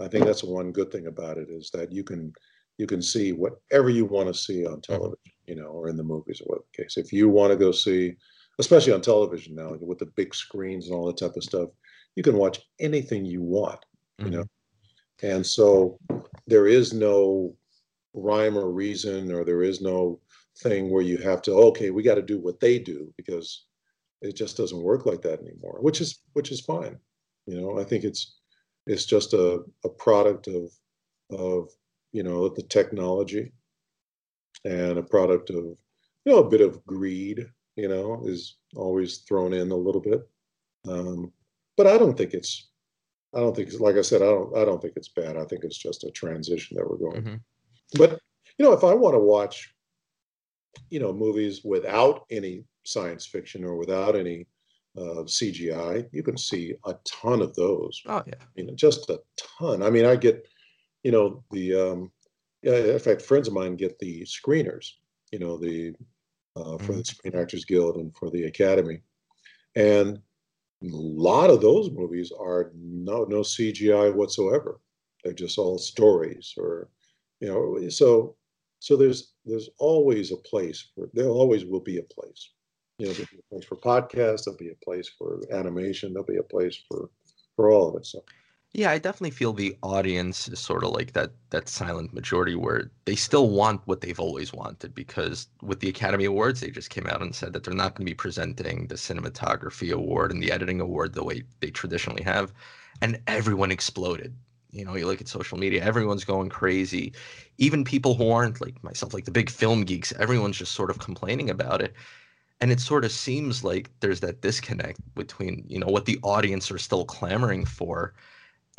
I 0.00 0.08
think 0.08 0.24
that's 0.24 0.42
one 0.42 0.72
good 0.72 0.90
thing 0.90 1.06
about 1.06 1.36
it 1.36 1.48
is 1.50 1.70
that 1.74 1.92
you 1.92 2.02
can 2.02 2.32
you 2.80 2.86
can 2.86 3.02
see 3.02 3.32
whatever 3.32 3.90
you 3.90 4.06
want 4.06 4.26
to 4.26 4.32
see 4.34 4.64
on 4.64 4.76
mm-hmm. 4.80 4.92
television, 4.92 5.32
you 5.46 5.54
know, 5.54 5.66
or 5.66 5.90
in 5.90 5.98
the 5.98 6.02
movies 6.02 6.40
or 6.40 6.46
whatever 6.46 6.64
the 6.72 6.82
case. 6.82 6.96
If 6.96 7.12
you 7.12 7.28
want 7.28 7.52
to 7.52 7.56
go 7.56 7.72
see, 7.72 8.16
especially 8.58 8.94
on 8.94 9.02
television 9.02 9.54
now 9.54 9.76
with 9.78 9.98
the 9.98 10.06
big 10.16 10.34
screens 10.34 10.86
and 10.86 10.94
all 10.96 11.06
that 11.06 11.18
type 11.18 11.36
of 11.36 11.44
stuff, 11.44 11.68
you 12.16 12.22
can 12.22 12.36
watch 12.36 12.58
anything 12.80 13.26
you 13.26 13.42
want, 13.42 13.84
you 14.18 14.24
mm-hmm. 14.24 14.34
know. 14.36 14.44
And 15.22 15.44
so 15.46 15.98
there 16.46 16.66
is 16.66 16.94
no 16.94 17.54
rhyme 18.14 18.56
or 18.56 18.70
reason, 18.70 19.30
or 19.30 19.44
there 19.44 19.62
is 19.62 19.82
no 19.82 20.18
thing 20.62 20.90
where 20.90 21.02
you 21.02 21.18
have 21.18 21.42
to, 21.42 21.52
okay, 21.52 21.90
we 21.90 22.02
got 22.02 22.14
to 22.14 22.22
do 22.22 22.40
what 22.40 22.60
they 22.60 22.78
do 22.78 23.12
because 23.18 23.66
it 24.22 24.34
just 24.34 24.56
doesn't 24.56 24.82
work 24.82 25.04
like 25.04 25.20
that 25.20 25.40
anymore, 25.40 25.78
which 25.82 26.00
is 26.00 26.22
which 26.32 26.50
is 26.50 26.60
fine. 26.60 26.96
You 27.46 27.60
know, 27.60 27.78
I 27.78 27.84
think 27.84 28.04
it's 28.04 28.38
it's 28.86 29.04
just 29.04 29.34
a, 29.34 29.60
a 29.84 29.90
product 29.90 30.48
of 30.48 30.72
of 31.30 31.68
you 32.12 32.22
know, 32.22 32.48
the 32.48 32.62
technology 32.62 33.52
and 34.64 34.98
a 34.98 35.02
product 35.02 35.50
of, 35.50 35.64
you 36.24 36.32
know, 36.32 36.38
a 36.38 36.48
bit 36.48 36.60
of 36.60 36.84
greed, 36.84 37.46
you 37.76 37.88
know, 37.88 38.22
is 38.26 38.56
always 38.76 39.18
thrown 39.18 39.52
in 39.52 39.70
a 39.70 39.76
little 39.76 40.00
bit. 40.00 40.20
Um, 40.88 41.32
but 41.76 41.86
I 41.86 41.98
don't 41.98 42.16
think 42.16 42.34
it's, 42.34 42.70
I 43.34 43.40
don't 43.40 43.54
think 43.54 43.68
it's, 43.68 43.80
like 43.80 43.96
I 43.96 44.02
said, 44.02 44.22
I 44.22 44.26
don't, 44.26 44.56
I 44.56 44.64
don't 44.64 44.82
think 44.82 44.94
it's 44.96 45.08
bad. 45.08 45.36
I 45.36 45.44
think 45.44 45.64
it's 45.64 45.78
just 45.78 46.04
a 46.04 46.10
transition 46.10 46.76
that 46.76 46.88
we're 46.88 46.96
going. 46.96 47.22
Mm-hmm. 47.22 47.36
But, 47.96 48.20
you 48.58 48.64
know, 48.64 48.72
if 48.72 48.84
I 48.84 48.92
want 48.94 49.14
to 49.14 49.20
watch, 49.20 49.72
you 50.90 51.00
know, 51.00 51.12
movies 51.12 51.62
without 51.64 52.24
any 52.30 52.64
science 52.84 53.26
fiction 53.26 53.64
or 53.64 53.76
without 53.76 54.16
any 54.16 54.46
uh, 54.96 55.22
CGI, 55.24 56.08
you 56.12 56.22
can 56.22 56.36
see 56.36 56.74
a 56.84 56.94
ton 57.04 57.42
of 57.42 57.54
those. 57.54 58.00
Oh 58.06 58.22
yeah, 58.26 58.34
you 58.56 58.66
know, 58.66 58.74
just 58.74 59.08
a 59.10 59.20
ton. 59.58 59.82
I 59.82 59.90
mean, 59.90 60.04
I 60.04 60.16
get 60.16 60.46
you 61.02 61.12
know, 61.12 61.42
the 61.50 61.74
um, 61.74 62.10
yeah, 62.62 62.76
in 62.76 62.98
fact, 62.98 63.22
friends 63.22 63.48
of 63.48 63.54
mine 63.54 63.76
get 63.76 63.98
the 63.98 64.22
screeners, 64.22 64.92
you 65.32 65.38
know, 65.38 65.56
the 65.56 65.94
uh, 66.56 66.76
for 66.78 66.92
the 66.92 66.92
mm-hmm. 66.92 67.02
Screen 67.02 67.36
Actors 67.36 67.64
Guild 67.64 67.96
and 67.96 68.14
for 68.14 68.30
the 68.30 68.44
Academy, 68.44 69.00
and 69.76 70.18
a 70.82 70.86
lot 70.86 71.50
of 71.50 71.60
those 71.60 71.90
movies 71.90 72.32
are 72.38 72.72
no 72.74 73.24
no 73.24 73.40
CGI 73.40 74.14
whatsoever. 74.14 74.80
They're 75.22 75.32
just 75.32 75.58
all 75.58 75.78
stories, 75.78 76.54
or 76.56 76.88
you 77.40 77.48
know, 77.48 77.88
so 77.88 78.36
so 78.78 78.96
there's 78.96 79.32
there's 79.44 79.70
always 79.78 80.32
a 80.32 80.36
place 80.36 80.88
for 80.94 81.08
there 81.12 81.28
always 81.28 81.64
will 81.64 81.80
be 81.80 81.98
a 81.98 82.02
place. 82.02 82.50
You 82.98 83.06
know, 83.06 83.12
there'll 83.12 83.28
be 83.32 83.38
a 83.38 83.54
place 83.54 83.64
for 83.64 83.76
podcasts. 83.76 84.44
There'll 84.44 84.58
be 84.58 84.70
a 84.70 84.84
place 84.84 85.08
for 85.08 85.40
animation. 85.52 86.12
There'll 86.12 86.26
be 86.26 86.36
a 86.36 86.42
place 86.42 86.82
for 86.88 87.08
for 87.56 87.70
all 87.70 87.88
of 87.88 87.96
it. 87.96 88.06
So 88.06 88.22
yeah, 88.72 88.90
I 88.92 88.98
definitely 88.98 89.32
feel 89.32 89.52
the 89.52 89.76
audience 89.82 90.46
is 90.48 90.60
sort 90.60 90.84
of 90.84 90.90
like 90.92 91.12
that 91.14 91.32
that 91.50 91.68
silent 91.68 92.14
majority 92.14 92.54
where 92.54 92.90
they 93.04 93.16
still 93.16 93.50
want 93.50 93.80
what 93.86 94.00
they've 94.00 94.20
always 94.20 94.52
wanted 94.52 94.94
because 94.94 95.48
with 95.60 95.80
the 95.80 95.88
Academy 95.88 96.24
Awards 96.24 96.60
they 96.60 96.70
just 96.70 96.90
came 96.90 97.06
out 97.08 97.20
and 97.20 97.34
said 97.34 97.52
that 97.52 97.64
they're 97.64 97.74
not 97.74 97.94
going 97.96 98.06
to 98.06 98.10
be 98.10 98.14
presenting 98.14 98.86
the 98.86 98.94
cinematography 98.94 99.92
award 99.92 100.30
and 100.30 100.40
the 100.40 100.52
editing 100.52 100.80
award 100.80 101.14
the 101.14 101.24
way 101.24 101.42
they 101.60 101.70
traditionally 101.70 102.22
have 102.22 102.52
and 103.02 103.20
everyone 103.26 103.72
exploded. 103.72 104.36
You 104.70 104.84
know, 104.84 104.94
you 104.94 105.06
look 105.06 105.20
at 105.20 105.26
social 105.28 105.58
media, 105.58 105.82
everyone's 105.82 106.24
going 106.24 106.48
crazy. 106.48 107.12
Even 107.58 107.82
people 107.82 108.14
who 108.14 108.30
aren't 108.30 108.60
like 108.60 108.82
myself 108.84 109.12
like 109.12 109.24
the 109.24 109.32
big 109.32 109.50
film 109.50 109.84
geeks, 109.84 110.12
everyone's 110.12 110.58
just 110.58 110.72
sort 110.74 110.90
of 110.90 111.00
complaining 111.00 111.50
about 111.50 111.82
it. 111.82 111.92
And 112.60 112.70
it 112.70 112.80
sort 112.80 113.04
of 113.04 113.12
seems 113.12 113.64
like 113.64 113.90
there's 114.00 114.20
that 114.20 114.42
disconnect 114.42 115.00
between, 115.14 115.64
you 115.68 115.78
know, 115.78 115.86
what 115.88 116.04
the 116.06 116.18
audience 116.22 116.70
are 116.70 116.78
still 116.78 117.04
clamoring 117.04 117.64
for 117.64 118.14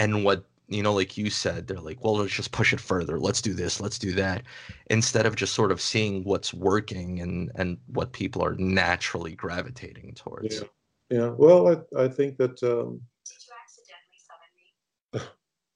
and 0.02 0.26
what 0.26 0.44
you 0.68 0.82
know 0.82 0.94
like 0.94 1.16
you 1.16 1.30
said 1.30 1.68
they're 1.68 1.80
like 1.80 2.04
well 2.04 2.18
let's 2.18 2.34
just 2.34 2.52
push 2.52 2.74
it 2.74 2.80
further. 2.80 3.20
Let's 3.20 3.42
do 3.42 3.54
this. 3.54 3.80
Let's 3.80 4.00
do 4.00 4.12
that. 4.14 4.44
Instead 4.90 5.26
of 5.26 5.36
just 5.36 5.54
sort 5.54 5.72
of 5.72 5.80
seeing 5.80 6.24
what's 6.24 6.54
working 6.54 7.22
and 7.22 7.52
and 7.56 7.78
what 7.88 8.12
people 8.12 8.44
are 8.44 8.56
naturally 8.56 9.36
gravitating 9.36 10.14
towards. 10.16 10.56
Yeah. 10.56 10.68
Yeah. 11.10 11.28
Well 11.38 11.68
i, 11.68 12.04
I 12.06 12.08
think 12.08 12.38
that 12.38 12.62
um 12.64 13.00
did 13.26 13.38
you 13.46 13.54
accidentally 13.64 14.22
summon 14.28 14.50
me? 14.58 15.22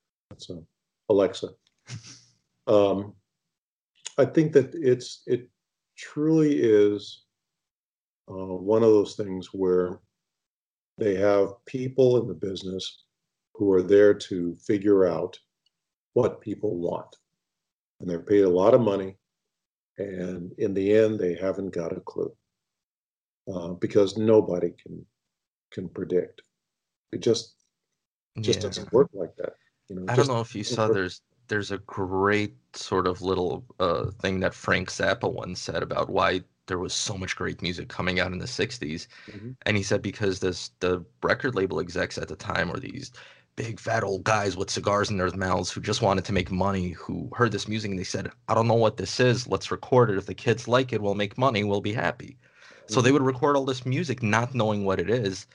That's 0.30 0.50
a, 0.50 0.60
alexa. 1.10 1.50
Um 2.68 3.14
i 4.18 4.26
think 4.26 4.54
that 4.54 4.74
it's 4.74 5.22
it 5.28 5.48
truly 5.96 6.54
is 6.60 7.26
uh, 8.28 8.56
one 8.74 8.82
of 8.82 8.90
those 8.90 9.14
things 9.14 9.54
where 9.54 10.00
they 10.98 11.14
have 11.14 11.64
people 11.68 12.20
in 12.20 12.28
the 12.28 12.34
business 12.34 13.05
who 13.58 13.72
are 13.72 13.84
there 13.84 14.14
to 14.14 14.56
figure 14.56 15.06
out 15.06 15.38
what 16.14 16.42
people 16.42 16.78
want. 16.78 17.16
And 18.00 18.10
they're 18.10 18.20
paid 18.20 18.44
a 18.44 18.50
lot 18.50 18.74
of 18.74 18.82
money. 18.82 19.18
And 19.98 20.52
in 20.58 20.74
the 20.74 20.94
end, 20.94 21.20
they 21.20 21.36
haven't 21.36 21.74
got 21.74 21.96
a 21.96 22.02
clue 22.02 22.36
uh, 23.54 23.70
because 23.70 24.18
nobody 24.18 24.74
can 24.82 25.06
can 25.72 25.88
predict. 25.90 26.42
It 27.12 27.22
just 27.22 27.56
just 28.42 28.60
yeah. 28.60 28.68
doesn't 28.68 28.92
work 28.92 29.10
like 29.14 29.36
that. 29.38 29.54
You 29.88 29.96
know, 29.96 30.06
I 30.10 30.16
don't 30.16 30.28
know 30.28 30.42
if 30.42 30.54
you 30.54 30.64
saw 30.64 30.88
work. 30.88 30.96
there's 30.96 31.22
there's 31.48 31.72
a 31.72 31.78
great 31.80 32.56
sort 32.74 33.08
of 33.08 33.22
little 33.22 33.64
uh, 33.80 34.12
thing 34.20 34.40
that 34.42 34.54
Frank 34.54 34.90
Zappa 34.90 35.32
once 35.32 35.62
said 35.62 35.84
about 35.84 36.10
why 36.10 36.42
there 36.68 36.80
was 36.80 36.94
so 36.94 37.18
much 37.18 37.36
great 37.36 37.62
music 37.62 37.88
coming 37.88 38.20
out 38.20 38.32
in 38.32 38.40
the 38.40 38.46
60s 38.46 39.08
mm-hmm. 39.28 39.52
and 39.68 39.78
he 39.78 39.84
said 39.84 40.02
because 40.02 40.40
this 40.40 40.72
the 40.80 41.06
record 41.22 41.54
label 41.54 41.80
execs 41.80 42.18
at 42.18 42.28
the 42.28 42.36
time 42.36 42.70
were 42.70 42.80
these 42.80 43.12
big 43.56 43.80
fat 43.80 44.04
old 44.04 44.24
guys 44.24 44.58
with 44.58 44.70
cigars 44.70 45.10
in 45.10 45.18
their 45.18 45.32
mouths 45.32 45.72
who 45.72 45.80
just 45.80 46.02
wanted 46.02 46.26
to 46.26 46.34
make 46.34 46.52
money 46.52 46.90
who 46.90 47.30
heard 47.34 47.52
this 47.52 47.68
music 47.68 47.90
and 47.90 48.00
they 48.00 48.04
said 48.04 48.30
i 48.48 48.54
don't 48.54 48.68
know 48.68 48.74
what 48.74 48.98
this 48.98 49.20
is. 49.20 49.48
Let's 49.48 49.72
record 49.72 50.10
it. 50.10 50.18
If 50.18 50.26
the 50.26 50.34
kids 50.34 50.68
like 50.68 50.92
it 50.92 51.02
we'll 51.02 51.16
make 51.16 51.38
money. 51.38 51.64
We'll 51.64 51.82
be 51.82 51.94
happy. 51.94 52.38
Mm-hmm. 52.38 52.94
so 52.94 53.02
they 53.02 53.12
would 53.12 53.22
record 53.22 53.56
all 53.56 53.66
this 53.66 53.86
music 53.86 54.22
not 54.22 54.54
knowing 54.54 54.84
what 54.84 55.00
it 55.00 55.10
is. 55.10 55.48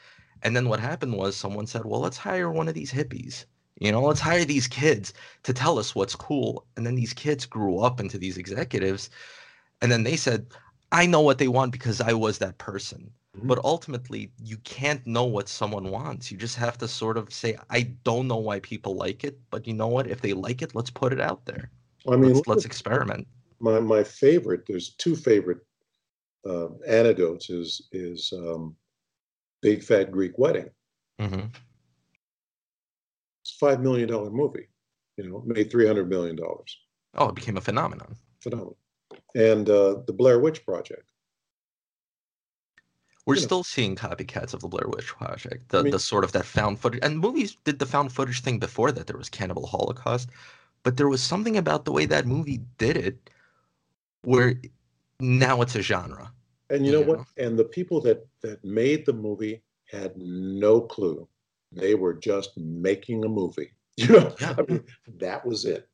And 0.42 0.56
then 0.56 0.68
what 0.68 0.80
happened 0.80 1.14
was 1.14 1.36
someone 1.36 1.66
said 1.66 1.84
well 1.84 2.00
let's 2.00 2.16
hire 2.16 2.50
one 2.50 2.68
of 2.68 2.74
these 2.74 2.92
hippies. 2.92 3.44
You 3.78 3.92
know 3.92 4.02
let's 4.02 4.20
hire 4.20 4.44
these 4.44 4.68
kids 4.68 5.12
to 5.42 5.52
tell 5.52 5.78
us 5.78 5.94
what's 5.94 6.16
cool. 6.16 6.66
And 6.76 6.86
then 6.86 6.94
these 6.94 7.12
kids 7.12 7.44
grew 7.46 7.80
up 7.80 8.00
into 8.00 8.18
these 8.18 8.38
executives. 8.38 9.10
And 9.82 9.92
then 9.92 10.04
they 10.04 10.16
said 10.16 10.46
i 10.92 11.06
know 11.06 11.20
what 11.20 11.38
they 11.38 11.48
want 11.48 11.72
because 11.72 12.00
i 12.00 12.12
was 12.12 12.38
that 12.38 12.58
person 12.58 13.12
Mm-hmm. 13.36 13.46
But 13.46 13.60
ultimately, 13.64 14.32
you 14.42 14.56
can't 14.58 15.06
know 15.06 15.24
what 15.24 15.48
someone 15.48 15.90
wants. 15.90 16.32
You 16.32 16.38
just 16.38 16.56
have 16.56 16.76
to 16.78 16.88
sort 16.88 17.16
of 17.16 17.32
say, 17.32 17.56
I 17.70 17.82
don't 18.02 18.26
know 18.26 18.38
why 18.38 18.58
people 18.60 18.96
like 18.96 19.22
it, 19.22 19.38
but 19.50 19.66
you 19.66 19.74
know 19.74 19.86
what? 19.86 20.08
If 20.08 20.20
they 20.20 20.32
like 20.32 20.62
it, 20.62 20.74
let's 20.74 20.90
put 20.90 21.12
it 21.12 21.20
out 21.20 21.44
there. 21.46 21.70
I 22.08 22.16
mean, 22.16 22.34
let's, 22.34 22.46
let's 22.48 22.64
experiment. 22.64 23.28
My 23.60 23.78
my 23.78 24.02
favorite. 24.02 24.62
There's 24.66 24.94
two 24.94 25.14
favorite 25.14 25.58
uh, 26.48 26.68
anecdotes. 26.88 27.50
Is 27.50 27.88
is 27.92 28.32
um, 28.32 28.74
Big 29.60 29.84
Fat 29.84 30.10
Greek 30.10 30.38
Wedding. 30.38 30.70
Mm-hmm. 31.20 31.46
It's 33.42 33.52
five 33.60 33.80
million 33.80 34.08
dollar 34.08 34.30
movie. 34.30 34.68
You 35.16 35.28
know, 35.28 35.42
made 35.46 35.70
three 35.70 35.86
hundred 35.86 36.08
million 36.08 36.36
dollars. 36.36 36.76
Oh, 37.14 37.28
it 37.28 37.34
became 37.34 37.58
a 37.58 37.60
phenomenon. 37.60 38.16
Phenomenon. 38.40 38.74
And 39.34 39.68
uh, 39.68 39.96
the 40.06 40.12
Blair 40.12 40.40
Witch 40.40 40.64
Project 40.64 41.10
we're 43.30 43.36
you 43.36 43.40
know. 43.42 43.46
still 43.46 43.64
seeing 43.64 43.94
copycats 43.94 44.54
of 44.54 44.60
the 44.60 44.68
Blair 44.68 44.88
Witch 44.88 45.06
Project, 45.06 45.68
the, 45.68 45.78
I 45.78 45.82
mean, 45.82 45.92
the 45.92 45.98
sort 45.98 46.24
of 46.24 46.32
that 46.32 46.44
found 46.44 46.80
footage. 46.80 47.00
And 47.02 47.18
movies 47.20 47.56
did 47.64 47.78
the 47.78 47.86
found 47.86 48.12
footage 48.12 48.42
thing 48.42 48.58
before 48.58 48.90
that. 48.92 49.06
There 49.06 49.16
was 49.16 49.28
Cannibal 49.28 49.66
Holocaust, 49.66 50.30
but 50.82 50.96
there 50.96 51.08
was 51.08 51.22
something 51.22 51.56
about 51.56 51.84
the 51.84 51.92
way 51.92 52.06
that 52.06 52.26
movie 52.26 52.60
did 52.78 52.96
it, 52.96 53.30
where 54.22 54.60
now 55.20 55.62
it's 55.62 55.76
a 55.76 55.82
genre. 55.82 56.32
And 56.70 56.84
you, 56.84 56.92
you 56.92 56.98
know, 56.98 57.06
know 57.06 57.18
what? 57.18 57.26
And 57.36 57.58
the 57.58 57.64
people 57.64 58.00
that 58.02 58.26
that 58.42 58.64
made 58.64 59.06
the 59.06 59.12
movie 59.12 59.62
had 59.86 60.12
no 60.16 60.80
clue. 60.80 61.28
They 61.72 61.94
were 61.94 62.14
just 62.14 62.56
making 62.58 63.24
a 63.24 63.28
movie. 63.28 63.72
You 63.96 64.08
know, 64.08 64.34
Yeah. 64.40 64.54
I 64.56 64.62
mean, 64.62 64.84
that 65.18 65.44
was 65.44 65.66
it. 65.66 65.86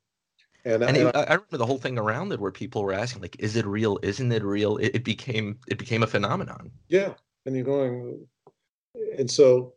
And, 0.65 0.83
and 0.83 0.97
and 0.97 0.97
it, 0.97 1.17
I 1.17 1.23
I 1.23 1.35
remember 1.35 1.59
the 1.59 1.67
whole 1.67 1.79
thing 1.79 1.99
around 1.99 2.33
it 2.33 2.41
where 2.41 2.51
people 2.53 2.83
were 2.83 2.93
asking 2.93 3.23
like 3.23 3.37
is 3.39 3.57
it 3.57 3.67
real 3.67 3.99
isn't 4.03 4.33
it 4.33 4.43
real 4.43 4.77
it, 4.79 4.97
it 4.97 5.05
became 5.05 5.59
it 5.69 5.79
became 5.79 6.03
a 6.03 6.07
phenomenon 6.07 6.71
Yeah, 6.89 7.15
and 7.47 7.55
you're 7.55 7.65
going, 7.65 8.27
and 9.19 9.31
so, 9.31 9.75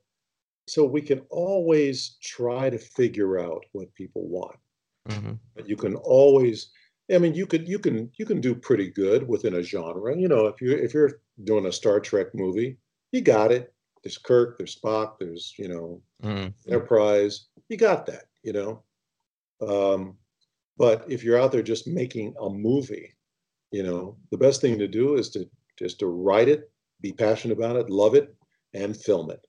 so 0.67 0.85
we 0.85 1.01
can 1.01 1.21
always 1.29 2.17
try 2.21 2.69
to 2.69 2.77
figure 2.77 3.39
out 3.39 3.63
what 3.71 3.93
people 3.95 4.27
want. 4.27 4.57
hmm 5.07 5.33
But 5.55 5.69
you 5.69 5.75
can 5.75 5.95
always, 5.95 6.71
I 7.11 7.17
mean, 7.17 7.33
you 7.33 7.45
could, 7.45 7.67
you 7.67 7.79
can, 7.79 8.11
you 8.17 8.25
can 8.25 8.41
do 8.41 8.53
pretty 8.53 8.89
good 8.89 9.27
within 9.27 9.55
a 9.55 9.63
genre. 9.63 10.17
You 10.17 10.27
know, 10.27 10.47
if 10.47 10.61
you 10.61 10.71
if 10.71 10.93
you're 10.93 11.21
doing 11.43 11.65
a 11.65 11.71
Star 11.71 11.99
Trek 11.99 12.27
movie, 12.33 12.77
you 13.11 13.21
got 13.21 13.51
it. 13.51 13.73
There's 14.03 14.17
Kirk, 14.17 14.57
there's 14.57 14.79
Spock, 14.79 15.19
there's 15.19 15.53
you 15.57 15.67
know 15.69 16.01
mm 16.23 16.53
Enterprise. 16.67 17.47
You 17.69 17.77
got 17.77 18.05
that. 18.05 18.25
You 18.43 18.53
know, 18.53 18.83
um, 19.67 20.17
but 20.77 21.05
if 21.09 21.23
you're 21.23 21.39
out 21.39 21.51
there 21.51 21.61
just 21.61 21.87
making 21.87 22.33
a 22.41 22.49
movie, 22.49 23.13
you 23.71 23.83
know, 23.83 24.17
the 24.31 24.37
best 24.37 24.61
thing 24.61 24.79
to 24.79 24.87
do 24.87 25.15
is 25.15 25.29
to 25.31 25.49
just 25.77 25.99
to 25.99 26.07
write 26.07 26.47
it, 26.47 26.71
be 27.01 27.11
passionate 27.13 27.57
about 27.57 27.75
it, 27.75 27.89
love 27.89 28.15
it, 28.15 28.35
and 28.73 28.95
film 28.95 29.31
it. 29.31 29.45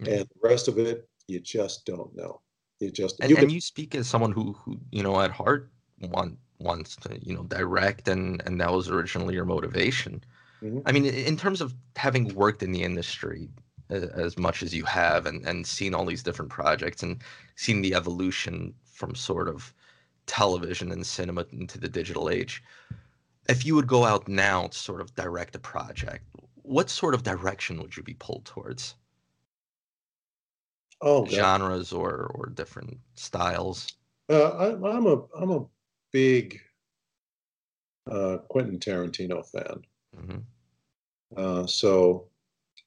Mhm. 0.00 0.08
And 0.08 0.28
the 0.28 0.48
rest 0.48 0.68
of 0.68 0.78
it, 0.78 1.08
you 1.28 1.40
just 1.40 1.86
don't 1.86 2.14
know. 2.14 2.40
You 2.80 2.90
just 2.90 3.20
and, 3.20 3.30
you 3.30 3.36
and 3.36 3.46
can, 3.46 3.54
you 3.54 3.60
speak 3.60 3.94
as 3.94 4.08
someone 4.08 4.32
who 4.32 4.52
who 4.54 4.78
you 4.90 5.02
know 5.02 5.20
at 5.20 5.30
heart 5.30 5.70
want 6.00 6.38
wants 6.58 6.96
to 6.96 7.18
you 7.22 7.34
know 7.34 7.44
direct 7.44 8.08
and 8.08 8.42
and 8.46 8.60
that 8.60 8.72
was 8.72 8.88
originally 8.90 9.34
your 9.34 9.44
motivation 9.44 10.22
Mhm. 10.62 10.82
i 10.86 10.92
mean 10.92 11.04
in 11.06 11.36
terms 11.36 11.60
of 11.60 11.74
having 11.96 12.34
worked 12.34 12.62
in 12.62 12.72
the 12.72 12.82
industry 12.82 13.48
a- 13.90 14.10
as 14.16 14.36
much 14.36 14.62
as 14.62 14.74
you 14.74 14.84
have 14.84 15.24
and 15.26 15.46
and 15.46 15.66
seen 15.66 15.94
all 15.94 16.04
these 16.04 16.22
different 16.22 16.50
projects 16.50 17.02
and 17.02 17.22
seen 17.56 17.80
the 17.82 17.94
evolution 17.94 18.74
from 18.84 19.14
sort 19.14 19.48
of 19.48 19.72
television 20.26 20.90
and 20.92 21.06
cinema 21.06 21.46
into 21.52 21.78
the 21.78 21.88
digital 21.88 22.28
age 22.28 22.62
if 23.48 23.64
you 23.64 23.74
would 23.74 23.86
go 23.86 24.04
out 24.04 24.26
now 24.28 24.66
to 24.66 24.76
sort 24.78 25.00
of 25.00 25.14
direct 25.14 25.54
a 25.54 25.58
project 25.60 26.24
what 26.64 26.88
sort 26.90 27.14
of 27.14 27.22
direction 27.22 27.80
would 27.80 27.96
you 27.96 28.02
be 28.02 28.14
pulled 28.14 28.44
towards 28.44 28.96
oh, 31.00 31.22
God. 31.22 31.30
genres 31.30 31.92
or 31.92 32.30
or 32.34 32.46
different 32.46 32.98
styles 33.14 33.96
Uh, 34.30 34.48
I, 34.48 34.96
I'm 34.96 35.06
a 35.06 35.22
I'm 35.38 35.50
a 35.50 35.66
big 36.10 36.58
uh, 38.10 38.38
Quentin 38.48 38.78
Tarantino 38.78 39.44
fan. 39.46 39.82
hmm 40.16 40.38
Uh, 41.36 41.66
so 41.66 42.28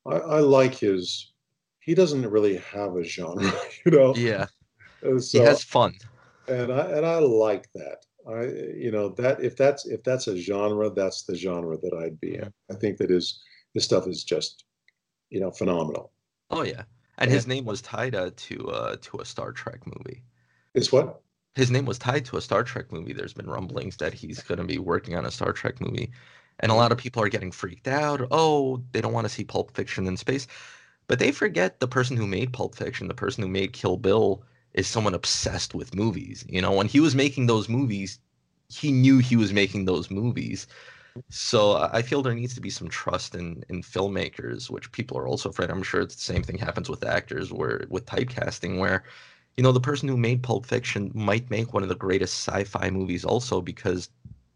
I, 0.05 0.15
I 0.15 0.39
like 0.39 0.75
his. 0.75 1.33
He 1.79 1.93
doesn't 1.95 2.29
really 2.29 2.57
have 2.57 2.95
a 2.95 3.03
genre, 3.03 3.51
you 3.85 3.91
know. 3.91 4.13
yeah 4.15 4.47
Uh, 5.05 5.19
he 5.31 5.37
has 5.37 5.63
fun 5.63 5.93
and 6.47 6.71
I 6.71 6.91
and 6.91 7.05
I 7.05 7.19
like 7.19 7.67
that. 7.75 8.05
I 8.27 8.43
you 8.75 8.91
know 8.91 9.09
that 9.09 9.43
if 9.43 9.55
that's 9.55 9.85
if 9.85 10.03
that's 10.03 10.27
a 10.27 10.37
genre, 10.37 10.89
that's 10.89 11.23
the 11.23 11.35
genre 11.35 11.77
that 11.77 11.93
I'd 11.93 12.19
be 12.19 12.35
in. 12.35 12.51
I 12.71 12.75
think 12.75 12.97
that 12.97 13.09
his 13.09 13.41
his 13.77 13.85
stuff 13.85 14.07
is 14.07 14.23
just 14.23 14.65
you 15.29 15.39
know 15.39 15.51
phenomenal. 15.51 16.11
Oh 16.49 16.63
yeah, 16.63 16.83
and 17.19 17.29
his 17.29 17.45
name 17.45 17.63
was 17.63 17.81
tied 17.81 18.15
uh, 18.15 18.31
to 18.35 18.69
uh, 18.69 18.95
to 19.01 19.19
a 19.19 19.25
Star 19.25 19.51
Trek 19.51 19.81
movie. 19.85 20.23
It's 20.73 20.91
what? 20.91 21.21
His 21.53 21.69
name 21.71 21.85
was 21.85 21.99
tied 21.99 22.25
to 22.25 22.37
a 22.37 22.41
Star 22.41 22.63
Trek 22.63 22.91
movie. 22.91 23.13
There's 23.13 23.33
been 23.33 23.49
rumblings 23.49 23.97
that 23.97 24.13
he's 24.13 24.41
going 24.41 24.59
to 24.59 24.63
be 24.63 24.79
working 24.79 25.15
on 25.15 25.25
a 25.25 25.31
Star 25.31 25.53
Trek 25.53 25.79
movie, 25.79 26.11
and 26.59 26.71
a 26.71 26.75
lot 26.75 26.91
of 26.91 26.97
people 26.97 27.21
are 27.21 27.29
getting 27.29 27.51
freaked 27.51 27.87
out. 27.87 28.27
Oh, 28.31 28.81
they 28.91 29.01
don't 29.01 29.13
want 29.13 29.25
to 29.25 29.33
see 29.33 29.43
Pulp 29.43 29.75
Fiction 29.75 30.07
in 30.07 30.17
space, 30.17 30.47
but 31.07 31.19
they 31.19 31.31
forget 31.31 31.79
the 31.79 31.87
person 31.87 32.17
who 32.17 32.25
made 32.25 32.53
Pulp 32.53 32.75
Fiction, 32.75 33.07
the 33.07 33.13
person 33.13 33.43
who 33.43 33.49
made 33.49 33.73
Kill 33.73 33.97
Bill, 33.97 34.43
is 34.73 34.87
someone 34.87 35.13
obsessed 35.13 35.75
with 35.75 35.93
movies. 35.95 36.43
You 36.49 36.61
know, 36.61 36.71
when 36.71 36.87
he 36.87 36.99
was 36.99 37.13
making 37.13 37.45
those 37.45 37.69
movies, 37.69 38.19
he 38.69 38.91
knew 38.91 39.19
he 39.19 39.35
was 39.35 39.53
making 39.53 39.85
those 39.85 40.09
movies. 40.09 40.65
So 41.29 41.73
I 41.73 42.01
feel 42.01 42.21
there 42.21 42.33
needs 42.33 42.55
to 42.55 42.61
be 42.61 42.69
some 42.69 42.89
trust 42.89 43.35
in 43.35 43.63
in 43.69 43.81
filmmakers, 43.81 44.69
which 44.69 44.91
people 44.91 45.17
are 45.17 45.27
also 45.27 45.49
afraid. 45.49 45.69
I'm 45.69 45.83
sure 45.83 46.01
it's 46.01 46.15
the 46.15 46.21
same 46.21 46.43
thing 46.43 46.57
happens 46.57 46.89
with 46.89 47.03
actors, 47.05 47.51
where 47.51 47.85
with 47.89 48.05
typecasting, 48.05 48.79
where 48.79 49.03
you 49.57 49.63
know 49.63 49.71
the 49.71 49.79
person 49.81 50.07
who 50.09 50.17
made 50.17 50.43
Pulp 50.43 50.65
Fiction 50.65 51.11
might 51.13 51.49
make 51.49 51.73
one 51.73 51.83
of 51.83 51.89
the 51.89 51.95
greatest 51.95 52.47
sci-fi 52.47 52.89
movies 52.89 53.25
also 53.25 53.61
because 53.61 54.09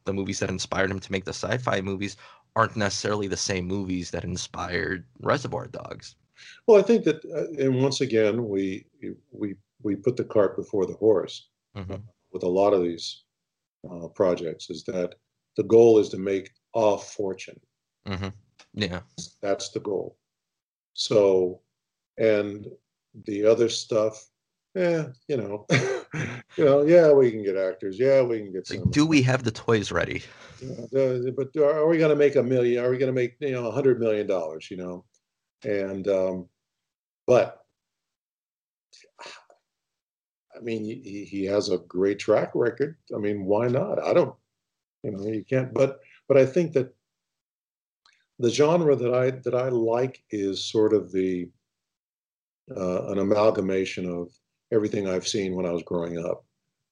the 0.05 0.13
movies 0.13 0.39
that 0.39 0.49
inspired 0.49 0.91
him 0.91 0.99
to 0.99 1.11
make 1.11 1.25
the 1.25 1.33
sci-fi 1.33 1.81
movies 1.81 2.17
aren't 2.55 2.75
necessarily 2.75 3.27
the 3.27 3.37
same 3.37 3.65
movies 3.65 4.11
that 4.11 4.23
inspired 4.23 5.05
Reservoir 5.19 5.67
Dogs. 5.67 6.15
Well, 6.67 6.79
I 6.79 6.83
think 6.83 7.03
that, 7.05 7.23
uh, 7.25 7.63
and 7.63 7.81
once 7.81 8.01
again, 8.01 8.47
we 8.47 8.85
we 9.31 9.55
we 9.83 9.95
put 9.95 10.17
the 10.17 10.23
cart 10.23 10.55
before 10.55 10.85
the 10.85 10.93
horse 10.93 11.49
Mhm. 11.75 12.01
with 12.31 12.43
a 12.43 12.47
lot 12.47 12.73
of 12.73 12.83
these 12.83 13.23
uh, 13.89 14.07
projects. 14.09 14.69
Is 14.69 14.83
that 14.85 15.15
the 15.57 15.63
goal 15.63 15.99
is 15.99 16.09
to 16.09 16.17
make 16.17 16.51
a 16.75 16.97
fortune? 16.97 17.59
Mhm. 18.07 18.33
Yeah. 18.73 19.01
That's 19.41 19.69
the 19.69 19.79
goal. 19.79 20.17
So, 20.93 21.61
and 22.17 22.67
the 23.25 23.45
other 23.45 23.69
stuff, 23.69 24.27
yeah, 24.75 25.07
you 25.27 25.37
know, 25.37 25.65
you 26.57 26.65
know, 26.65 26.83
yeah, 26.83 27.11
we 27.11 27.31
can 27.31 27.43
get 27.43 27.57
actors. 27.57 27.99
Yeah, 27.99 28.21
we 28.21 28.39
can 28.39 28.53
get 28.53 28.69
Like, 28.69 28.91
do 28.91 29.05
we 29.05 29.21
have 29.23 29.43
the 29.43 29.51
toys 29.51 29.91
ready? 29.91 30.23
uh, 30.63 31.17
but 31.35 31.55
are 31.57 31.87
we 31.87 31.97
going 31.97 32.11
to 32.11 32.15
make 32.15 32.35
a 32.35 32.43
million? 32.43 32.83
Are 32.83 32.89
we 32.89 32.97
going 32.97 33.13
to 33.13 33.19
make 33.19 33.35
you 33.39 33.51
know 33.51 33.67
a 33.67 33.71
hundred 33.71 33.99
million 33.99 34.27
dollars? 34.27 34.69
You 34.69 34.77
know, 34.77 35.05
and 35.63 36.07
um, 36.07 36.49
but 37.27 37.61
I 40.55 40.59
mean, 40.61 40.83
he, 40.83 41.25
he 41.29 41.45
has 41.45 41.69
a 41.69 41.79
great 41.79 42.19
track 42.19 42.51
record. 42.53 42.97
I 43.15 43.19
mean, 43.19 43.45
why 43.45 43.67
not? 43.67 44.01
I 44.03 44.13
don't, 44.13 44.35
you 45.03 45.11
know, 45.11 45.25
you 45.27 45.43
can't. 45.43 45.73
But 45.73 45.99
but 46.27 46.37
I 46.37 46.45
think 46.45 46.73
that 46.73 46.93
the 48.39 48.49
genre 48.49 48.95
that 48.95 49.13
I 49.13 49.31
that 49.31 49.55
I 49.55 49.69
like 49.69 50.23
is 50.31 50.63
sort 50.63 50.93
of 50.93 51.11
the 51.11 51.49
uh, 52.75 53.07
an 53.07 53.19
amalgamation 53.19 54.09
of 54.09 54.29
everything 54.71 55.07
I've 55.07 55.27
seen 55.27 55.55
when 55.55 55.65
I 55.65 55.71
was 55.71 55.83
growing 55.83 56.23
up. 56.23 56.45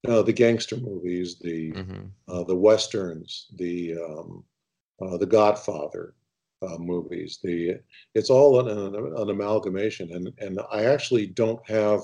Uh, 0.08 0.22
the 0.22 0.34
gangster 0.34 0.78
movies, 0.78 1.40
the 1.40 1.72
hmm 1.72 2.06
uh, 2.28 2.44
the 2.44 2.56
westerns, 2.56 3.48
the 3.56 3.96
um, 3.98 4.44
uh, 5.02 5.18
the 5.18 5.26
Godfather 5.26 6.14
uh, 6.62 6.78
movies. 6.78 7.40
The 7.44 7.80
it's 8.14 8.30
all 8.30 8.60
an, 8.60 8.96
an, 8.96 9.14
an 9.18 9.30
amalgamation, 9.30 10.14
and 10.14 10.32
and 10.40 10.60
I 10.72 10.86
actually 10.86 11.28
don't 11.28 11.68
have 11.70 12.02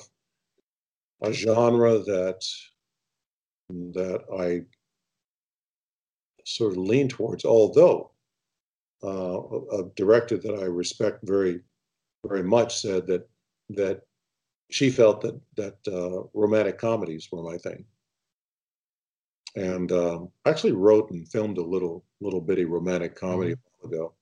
a 1.21 1.31
genre 1.31 1.99
that 1.99 2.43
that 3.69 4.21
I 4.39 4.65
sort 6.45 6.71
of 6.71 6.77
lean 6.77 7.09
towards. 7.09 7.45
Although 7.45 8.11
uh, 9.03 9.07
a, 9.07 9.81
a 9.81 9.89
director 9.95 10.37
that 10.37 10.55
I 10.55 10.65
respect 10.65 11.19
very 11.23 11.61
very 12.25 12.43
much 12.43 12.79
said 12.79 13.05
that 13.07 13.27
that 13.69 14.01
she 14.71 14.89
felt 14.89 15.21
that 15.21 15.39
that 15.57 15.77
uh, 15.87 16.27
romantic 16.33 16.77
comedies 16.77 17.27
were 17.31 17.43
my 17.43 17.57
thing 17.57 17.85
and 19.55 19.91
um, 19.91 20.29
I 20.45 20.49
actually 20.49 20.73
wrote 20.73 21.11
and 21.11 21.27
filmed 21.27 21.57
a 21.57 21.63
little 21.63 22.03
little 22.21 22.41
bitty 22.41 22.65
romantic 22.65 23.15
comedy 23.15 23.53
a 23.53 23.57
while 23.79 23.93
ago. 23.93 24.13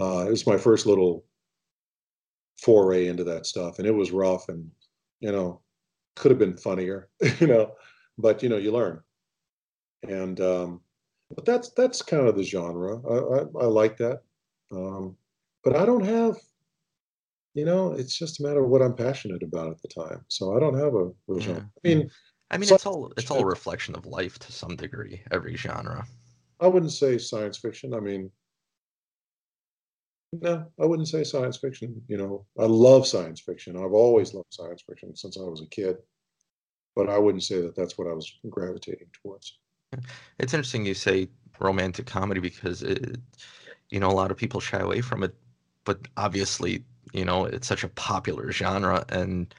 Uh, 0.00 0.26
it 0.26 0.30
was 0.30 0.46
my 0.46 0.56
first 0.56 0.86
little 0.86 1.24
foray 2.60 3.08
into 3.08 3.24
that 3.24 3.46
stuff, 3.46 3.78
and 3.78 3.86
it 3.86 3.92
was 3.92 4.10
rough, 4.10 4.48
and 4.48 4.70
you 5.20 5.32
know, 5.32 5.60
could 6.16 6.30
have 6.30 6.38
been 6.38 6.56
funnier, 6.56 7.08
you 7.40 7.46
know, 7.46 7.72
but 8.16 8.42
you 8.42 8.48
know, 8.48 8.56
you 8.56 8.72
learn. 8.72 9.00
And 10.08 10.40
um, 10.40 10.80
but 11.34 11.44
that's 11.44 11.70
that's 11.70 12.02
kind 12.02 12.26
of 12.26 12.36
the 12.36 12.42
genre. 12.42 13.00
I, 13.06 13.40
I, 13.40 13.64
I 13.64 13.66
like 13.66 13.96
that, 13.98 14.22
um, 14.72 15.16
but 15.64 15.76
I 15.76 15.84
don't 15.84 16.04
have. 16.04 16.36
You 17.54 17.64
know, 17.64 17.92
it's 17.92 18.16
just 18.16 18.38
a 18.38 18.42
matter 18.44 18.62
of 18.62 18.70
what 18.70 18.82
I'm 18.82 18.94
passionate 18.94 19.42
about 19.42 19.70
at 19.70 19.82
the 19.82 19.88
time. 19.88 20.24
So 20.28 20.56
I 20.56 20.60
don't 20.60 20.78
have 20.78 20.94
a 20.94 21.10
real 21.26 21.40
genre. 21.40 21.68
I 21.84 21.88
mean, 21.88 22.10
I 22.50 22.56
mean, 22.56 22.72
it's 22.72 22.86
all 22.86 23.12
it's 23.16 23.30
all 23.30 23.40
a 23.40 23.46
reflection 23.46 23.94
of 23.94 24.06
life 24.06 24.38
to 24.40 24.52
some 24.52 24.76
degree. 24.76 25.22
Every 25.30 25.56
genre. 25.56 26.06
I 26.60 26.66
wouldn't 26.66 26.92
say 26.92 27.18
science 27.18 27.58
fiction. 27.58 27.94
I 27.94 28.00
mean, 28.00 28.30
no, 30.32 30.66
I 30.80 30.84
wouldn't 30.84 31.08
say 31.08 31.24
science 31.24 31.56
fiction. 31.56 32.00
You 32.08 32.16
know, 32.16 32.46
I 32.58 32.64
love 32.64 33.06
science 33.06 33.40
fiction. 33.40 33.76
I've 33.76 33.92
always 33.92 34.34
loved 34.34 34.52
science 34.52 34.82
fiction 34.88 35.16
since 35.16 35.38
I 35.38 35.42
was 35.42 35.62
a 35.62 35.66
kid, 35.66 35.96
but 36.96 37.08
I 37.08 37.18
wouldn't 37.18 37.44
say 37.44 37.60
that 37.60 37.76
that's 37.76 37.98
what 37.98 38.08
I 38.08 38.12
was 38.12 38.30
gravitating 38.48 39.08
towards. 39.22 39.58
It's 40.38 40.54
interesting 40.54 40.84
you 40.84 40.94
say 40.94 41.28
romantic 41.60 42.06
comedy 42.06 42.40
because 42.40 42.82
it, 42.82 43.18
you 43.90 44.00
know, 44.00 44.08
a 44.08 44.12
lot 44.12 44.30
of 44.30 44.36
people 44.36 44.60
shy 44.60 44.78
away 44.78 45.00
from 45.00 45.22
it, 45.22 45.34
but 45.84 46.00
obviously, 46.16 46.84
you 47.12 47.24
know, 47.24 47.44
it's 47.44 47.66
such 47.66 47.84
a 47.84 47.88
popular 47.88 48.52
genre, 48.52 49.04
and 49.08 49.54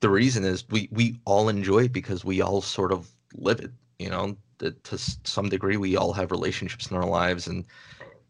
the 0.00 0.10
reason 0.10 0.44
is 0.44 0.68
we 0.68 0.88
we 0.92 1.20
all 1.24 1.48
enjoy 1.48 1.84
it 1.84 1.92
because 1.92 2.24
we 2.24 2.40
all 2.40 2.60
sort 2.60 2.92
of 2.92 3.10
live 3.34 3.60
it. 3.60 3.70
You 3.98 4.10
know, 4.10 4.36
that 4.58 4.82
to 4.84 4.98
some 4.98 5.48
degree, 5.48 5.76
we 5.76 5.96
all 5.96 6.12
have 6.12 6.30
relationships 6.30 6.90
in 6.90 6.96
our 6.96 7.06
lives, 7.06 7.46
and 7.46 7.64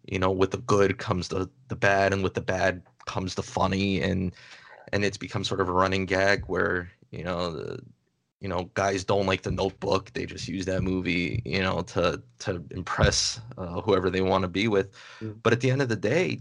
you 0.07 0.19
know, 0.19 0.31
with 0.31 0.51
the 0.53 0.59
good 0.59 0.99
comes 0.99 1.29
the 1.29 1.49
the 1.69 1.77
bad, 1.77 2.13
and 2.13 2.23
with 2.23 2.35
the 2.35 2.41
bad 2.43 2.83
comes 3.07 3.35
the 3.35 3.43
funny 3.43 4.03
and 4.03 4.33
and 4.93 5.05
it's 5.05 5.17
become 5.17 5.45
sort 5.45 5.61
of 5.61 5.69
a 5.69 5.73
running 5.73 6.07
gag 6.07 6.45
where 6.47 6.91
you 7.11 7.25
know 7.25 7.53
the, 7.53 7.81
you 8.41 8.49
know 8.49 8.71
guys 8.75 9.05
don't 9.05 9.27
like 9.27 9.43
the 9.43 9.51
notebook 9.51 10.13
they 10.13 10.27
just 10.27 10.47
use 10.49 10.67
that 10.67 10.83
movie 10.83 11.43
you 11.45 11.61
know 11.61 11.81
to 11.81 12.23
to 12.39 12.63
impress 12.71 13.41
uh, 13.57 13.81
whoever 13.81 14.11
they 14.11 14.21
want 14.21 14.43
to 14.43 14.49
be 14.49 14.69
with. 14.69 14.93
Mm. 15.21 15.37
but 15.43 15.53
at 15.53 15.61
the 15.61 15.71
end 15.71 15.83
of 15.83 15.89
the 15.89 15.97
day 15.97 16.41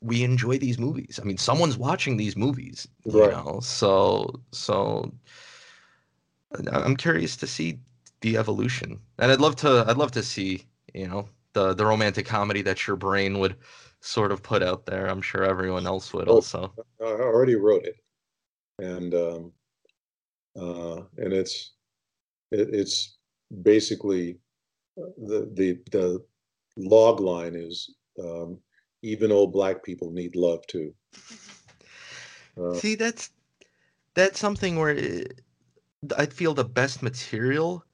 we 0.00 0.22
enjoy 0.22 0.58
these 0.58 0.78
movies. 0.78 1.18
I 1.20 1.24
mean 1.24 1.38
someone's 1.38 1.78
watching 1.78 2.16
these 2.16 2.36
movies 2.36 2.88
you 3.04 3.22
right. 3.22 3.32
know? 3.32 3.60
So 3.60 4.40
so 4.52 5.12
i'm 6.70 6.96
curious 6.96 7.36
to 7.36 7.46
see 7.46 7.78
the 8.20 8.36
evolution. 8.36 9.00
And 9.18 9.30
i'd 9.30 9.40
love 9.40 9.56
to 9.56 9.84
i'd 9.88 9.96
love 9.96 10.12
to 10.12 10.22
see 10.22 10.64
you 10.94 11.08
know 11.08 11.28
the 11.52 11.74
the 11.74 11.84
romantic 11.84 12.26
comedy 12.26 12.62
that 12.62 12.86
your 12.86 12.96
brain 12.96 13.38
would 13.38 13.56
sort 14.00 14.32
of 14.32 14.42
put 14.42 14.62
out 14.62 14.84
there. 14.84 15.06
I'm 15.06 15.22
sure 15.22 15.44
everyone 15.44 15.86
else 15.86 16.12
would 16.12 16.28
oh, 16.28 16.34
also. 16.34 16.72
I 17.00 17.04
already 17.04 17.54
wrote 17.54 17.84
it. 17.84 17.96
And 18.78 19.14
um 19.14 19.52
uh, 20.58 21.02
and 21.18 21.32
it's 21.32 21.74
it, 22.50 22.68
it's 22.72 23.16
basically 23.62 24.38
uh, 24.98 25.10
the 25.18 25.50
the 25.54 25.78
the 25.90 26.24
log 26.76 27.20
line 27.20 27.54
is 27.54 27.94
um, 28.22 28.58
even 29.02 29.32
old 29.32 29.52
black 29.52 29.82
people 29.82 30.10
need 30.10 30.36
love 30.36 30.66
too. 30.66 30.94
Uh, 32.60 32.74
See, 32.74 32.94
that's 32.94 33.30
that's 34.14 34.38
something 34.38 34.78
where 34.78 34.90
it, 34.90 35.40
I 36.16 36.26
feel 36.26 36.54
the 36.54 36.64
best 36.64 37.02
material 37.02 37.84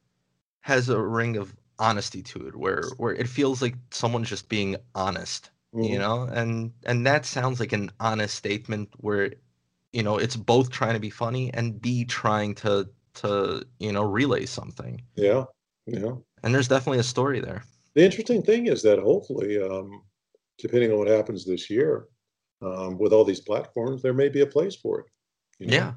has 0.61 0.89
a 0.89 1.01
ring 1.01 1.37
of 1.37 1.57
honesty 1.79 2.23
to 2.23 2.47
it, 2.47 2.57
where 2.57 2.85
where 2.99 3.15
it 3.15 3.29
feels 3.29 3.63
like 3.63 3.75
someone's 3.91 4.29
just 4.29 4.49
being 4.49 4.77
honest, 4.95 5.51
mm-hmm. 5.75 5.85
you 5.85 5.99
know, 5.99 6.25
and 6.25 6.73
and 6.85 7.07
that 7.07 7.25
sounds 7.25 7.59
like 7.59 7.73
an 7.73 7.91
honest 8.01 8.35
statement 8.35 8.91
where 8.99 9.33
you 9.93 10.03
know 10.03 10.18
it's 10.18 10.36
both 10.36 10.70
trying 10.70 10.95
to 10.95 11.01
be 11.01 11.11
funny 11.11 11.53
and 11.55 11.80
b 11.80 12.05
trying 12.05 12.55
to 12.55 12.88
to 13.14 13.64
you 13.78 13.93
know 13.93 14.03
relay 14.03 14.47
something. 14.47 15.01
Yeah 15.16 15.45
yeah. 15.86 16.12
And 16.43 16.55
there's 16.55 16.68
definitely 16.68 17.01
a 17.01 17.05
story 17.05 17.41
there. 17.41 17.64
The 17.95 18.05
interesting 18.05 18.43
thing 18.43 18.66
is 18.66 18.82
that 18.82 18.99
hopefully 18.99 19.61
um 19.61 20.03
depending 20.59 20.93
on 20.93 20.99
what 20.99 21.09
happens 21.09 21.45
this 21.45 21.70
year 21.70 22.07
um 22.62 22.99
with 22.99 23.12
all 23.12 23.24
these 23.24 23.41
platforms 23.41 24.03
there 24.03 24.12
may 24.12 24.28
be 24.28 24.43
a 24.43 24.47
place 24.47 24.76
for 24.76 25.01
it 25.01 25.07
you 25.59 25.66
know? 25.66 25.76
yeah 25.76 25.93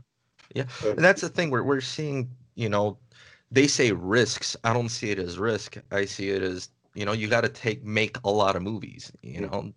yeah. 0.56 0.66
And 0.84 1.00
that's 1.00 1.22
the 1.22 1.30
thing 1.30 1.50
where 1.50 1.64
we're 1.64 1.82
seeing 1.82 2.30
you 2.56 2.70
know 2.70 2.98
they 3.52 3.68
say 3.68 3.92
risks. 3.92 4.58
I 4.64 4.74
don't 4.74 4.90
see 4.90 5.12
it 5.12 5.20
as 5.20 5.38
risk. 5.38 5.78
I 5.92 6.06
see 6.06 6.30
it 6.30 6.42
as 6.42 6.70
you 6.96 7.06
know 7.06 7.12
you 7.12 7.28
got 7.28 7.42
to 7.42 7.50
take 7.50 7.84
make 7.84 8.18
a 8.24 8.30
lot 8.32 8.56
of 8.56 8.62
movies 8.62 9.12
you 9.22 9.42
know? 9.42 9.72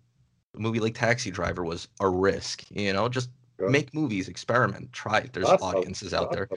A 0.55 0.59
movie 0.59 0.79
like 0.79 0.95
taxi 0.95 1.29
driver 1.31 1.63
was 1.63 1.87
a 1.99 2.09
risk 2.09 2.63
you 2.69 2.93
know? 2.93 3.09
Just 3.09 3.29
Make 3.59 3.93
movies, 3.93 4.27
experiment, 4.27 4.93
try 4.93 5.19
it. 5.19 5.33
There's 5.33 5.45
Godfather, 5.45 5.77
audiences 5.77 6.13
out 6.13 6.31
there. 6.31 6.47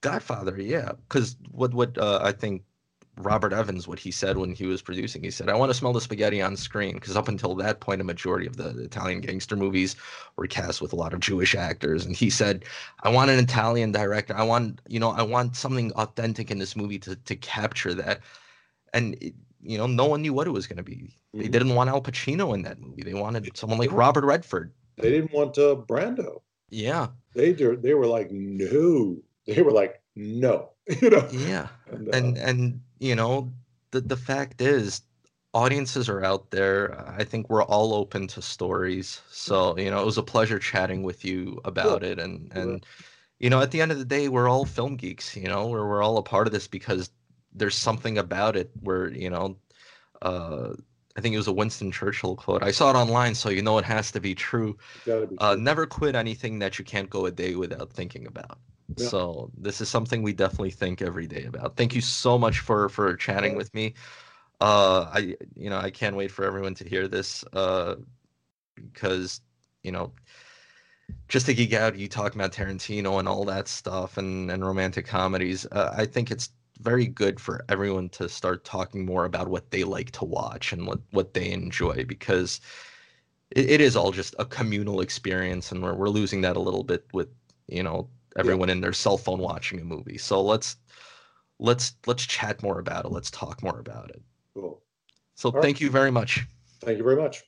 Godfather, 0.00 0.60
yeah. 0.60 0.92
Because 1.08 1.36
what 1.50 1.74
what 1.74 1.98
uh, 1.98 2.20
I 2.22 2.32
think 2.32 2.62
Robert 3.18 3.52
Evans, 3.52 3.86
what 3.86 3.98
he 3.98 4.10
said 4.10 4.38
when 4.38 4.54
he 4.54 4.66
was 4.66 4.82
producing, 4.82 5.22
he 5.22 5.30
said, 5.30 5.48
"I 5.48 5.54
want 5.54 5.70
to 5.70 5.74
smell 5.74 5.92
the 5.92 6.00
spaghetti 6.00 6.42
on 6.42 6.56
screen." 6.56 6.94
Because 6.94 7.16
up 7.16 7.28
until 7.28 7.54
that 7.56 7.80
point, 7.80 8.00
a 8.00 8.04
majority 8.04 8.46
of 8.46 8.56
the 8.56 8.70
Italian 8.82 9.20
gangster 9.20 9.54
movies 9.54 9.96
were 10.36 10.46
cast 10.46 10.80
with 10.80 10.92
a 10.92 10.96
lot 10.96 11.12
of 11.12 11.20
Jewish 11.20 11.54
actors, 11.54 12.04
and 12.06 12.16
he 12.16 12.30
said, 12.30 12.64
"I 13.02 13.10
want 13.10 13.30
an 13.30 13.38
Italian 13.38 13.92
director. 13.92 14.34
I 14.34 14.42
want, 14.42 14.80
you 14.88 14.98
know, 14.98 15.10
I 15.10 15.22
want 15.22 15.56
something 15.56 15.92
authentic 15.92 16.50
in 16.50 16.58
this 16.58 16.74
movie 16.74 16.98
to 17.00 17.14
to 17.16 17.36
capture 17.36 17.94
that." 17.94 18.20
And 18.92 19.14
it, 19.20 19.34
you 19.62 19.78
know, 19.78 19.86
no 19.86 20.06
one 20.06 20.22
knew 20.22 20.32
what 20.32 20.46
it 20.46 20.50
was 20.50 20.66
going 20.66 20.76
to 20.76 20.82
be. 20.82 21.14
They 21.32 21.44
mm-hmm. 21.44 21.52
didn't 21.52 21.74
want 21.74 21.90
Al 21.90 22.02
Pacino 22.02 22.54
in 22.54 22.62
that 22.62 22.80
movie. 22.80 23.02
They 23.02 23.14
wanted 23.14 23.56
someone 23.56 23.78
like 23.78 23.92
Robert 23.92 24.24
Redford. 24.24 24.72
They 24.96 25.10
didn't 25.10 25.32
want 25.32 25.58
uh, 25.58 25.76
Brando. 25.76 26.42
Yeah. 26.70 27.08
They 27.34 27.52
they 27.52 27.94
were 27.94 28.06
like 28.06 28.30
no. 28.30 29.16
They 29.46 29.62
were 29.62 29.72
like 29.72 30.00
no. 30.16 30.70
you 31.00 31.10
know. 31.10 31.28
Yeah. 31.30 31.68
And, 31.90 32.08
uh, 32.08 32.16
and 32.16 32.38
and 32.38 32.80
you 32.98 33.14
know 33.14 33.52
the 33.90 34.00
the 34.00 34.16
fact 34.16 34.60
is 34.60 35.02
audiences 35.54 36.08
are 36.08 36.24
out 36.24 36.50
there. 36.50 37.00
I 37.16 37.24
think 37.24 37.48
we're 37.48 37.62
all 37.62 37.94
open 37.94 38.26
to 38.28 38.42
stories. 38.42 39.22
So, 39.30 39.78
you 39.78 39.90
know, 39.90 40.02
it 40.02 40.04
was 40.04 40.18
a 40.18 40.22
pleasure 40.22 40.58
chatting 40.58 41.04
with 41.04 41.24
you 41.24 41.60
about 41.64 42.02
it 42.02 42.18
and 42.18 42.52
and 42.52 42.84
you 43.38 43.50
know, 43.50 43.60
at 43.60 43.72
the 43.72 43.80
end 43.80 43.92
of 43.92 43.98
the 43.98 44.04
day, 44.04 44.28
we're 44.28 44.48
all 44.48 44.64
film 44.64 44.96
geeks, 44.96 45.36
you 45.36 45.48
know, 45.48 45.66
we're 45.66 45.86
we're 45.86 46.02
all 46.02 46.18
a 46.18 46.22
part 46.22 46.46
of 46.46 46.52
this 46.52 46.66
because 46.66 47.10
there's 47.52 47.76
something 47.76 48.18
about 48.18 48.56
it 48.56 48.70
where, 48.80 49.10
you 49.10 49.30
know, 49.30 49.56
uh 50.22 50.74
I 51.16 51.20
think 51.20 51.34
it 51.34 51.38
was 51.38 51.46
a 51.46 51.52
Winston 51.52 51.92
Churchill 51.92 52.34
quote. 52.34 52.62
I 52.62 52.72
saw 52.72 52.90
it 52.90 52.96
online, 52.96 53.34
so 53.34 53.48
you 53.48 53.62
know 53.62 53.78
it 53.78 53.84
has 53.84 54.10
to 54.12 54.20
be 54.20 54.34
true. 54.34 54.76
Be 55.04 55.26
uh, 55.38 55.54
never 55.54 55.86
quit 55.86 56.16
anything 56.16 56.58
that 56.58 56.78
you 56.78 56.84
can't 56.84 57.08
go 57.08 57.26
a 57.26 57.30
day 57.30 57.54
without 57.54 57.92
thinking 57.92 58.26
about. 58.26 58.58
Yeah. 58.96 59.08
So 59.08 59.50
this 59.56 59.80
is 59.80 59.88
something 59.88 60.22
we 60.22 60.32
definitely 60.32 60.72
think 60.72 61.02
every 61.02 61.26
day 61.26 61.44
about. 61.44 61.76
Thank 61.76 61.94
you 61.94 62.00
so 62.00 62.36
much 62.36 62.60
for 62.60 62.88
for 62.88 63.14
chatting 63.16 63.52
yeah. 63.52 63.58
with 63.58 63.72
me. 63.74 63.94
Uh, 64.60 65.08
I 65.12 65.36
you 65.54 65.70
know 65.70 65.78
I 65.78 65.90
can't 65.90 66.16
wait 66.16 66.32
for 66.32 66.44
everyone 66.44 66.74
to 66.76 66.88
hear 66.88 67.06
this 67.06 67.44
uh, 67.52 67.94
because 68.74 69.40
you 69.82 69.92
know 69.92 70.12
just 71.28 71.46
to 71.46 71.54
geek 71.54 71.74
out, 71.74 71.96
you 71.96 72.08
talk 72.08 72.34
about 72.34 72.52
Tarantino 72.52 73.18
and 73.18 73.28
all 73.28 73.44
that 73.44 73.68
stuff 73.68 74.18
and 74.18 74.50
and 74.50 74.64
romantic 74.64 75.06
comedies. 75.06 75.64
Uh, 75.70 75.94
I 75.96 76.06
think 76.06 76.32
it's 76.32 76.50
very 76.80 77.06
good 77.06 77.40
for 77.40 77.64
everyone 77.68 78.08
to 78.10 78.28
start 78.28 78.64
talking 78.64 79.06
more 79.06 79.24
about 79.24 79.48
what 79.48 79.70
they 79.70 79.84
like 79.84 80.10
to 80.12 80.24
watch 80.24 80.72
and 80.72 80.86
what, 80.86 81.00
what 81.10 81.34
they 81.34 81.50
enjoy 81.50 82.04
because 82.06 82.60
it, 83.50 83.70
it 83.70 83.80
is 83.80 83.96
all 83.96 84.12
just 84.12 84.34
a 84.38 84.44
communal 84.44 85.00
experience 85.00 85.72
and 85.72 85.82
we're, 85.82 85.94
we're 85.94 86.08
losing 86.08 86.40
that 86.42 86.56
a 86.56 86.60
little 86.60 86.84
bit 86.84 87.06
with 87.12 87.28
you 87.68 87.82
know 87.82 88.08
everyone 88.36 88.68
yeah. 88.68 88.74
in 88.74 88.80
their 88.80 88.92
cell 88.92 89.16
phone 89.16 89.38
watching 89.38 89.80
a 89.80 89.84
movie. 89.84 90.18
So 90.18 90.42
let's 90.42 90.76
let's 91.58 91.94
let's 92.06 92.26
chat 92.26 92.62
more 92.62 92.80
about 92.80 93.04
it. 93.04 93.12
Let's 93.12 93.30
talk 93.30 93.62
more 93.62 93.78
about 93.78 94.10
it. 94.10 94.22
Cool. 94.54 94.82
So 95.34 95.50
all 95.50 95.62
thank 95.62 95.76
right. 95.76 95.80
you 95.80 95.90
very 95.90 96.10
much. 96.10 96.44
Thank 96.80 96.98
you 96.98 97.04
very 97.04 97.16
much 97.16 97.42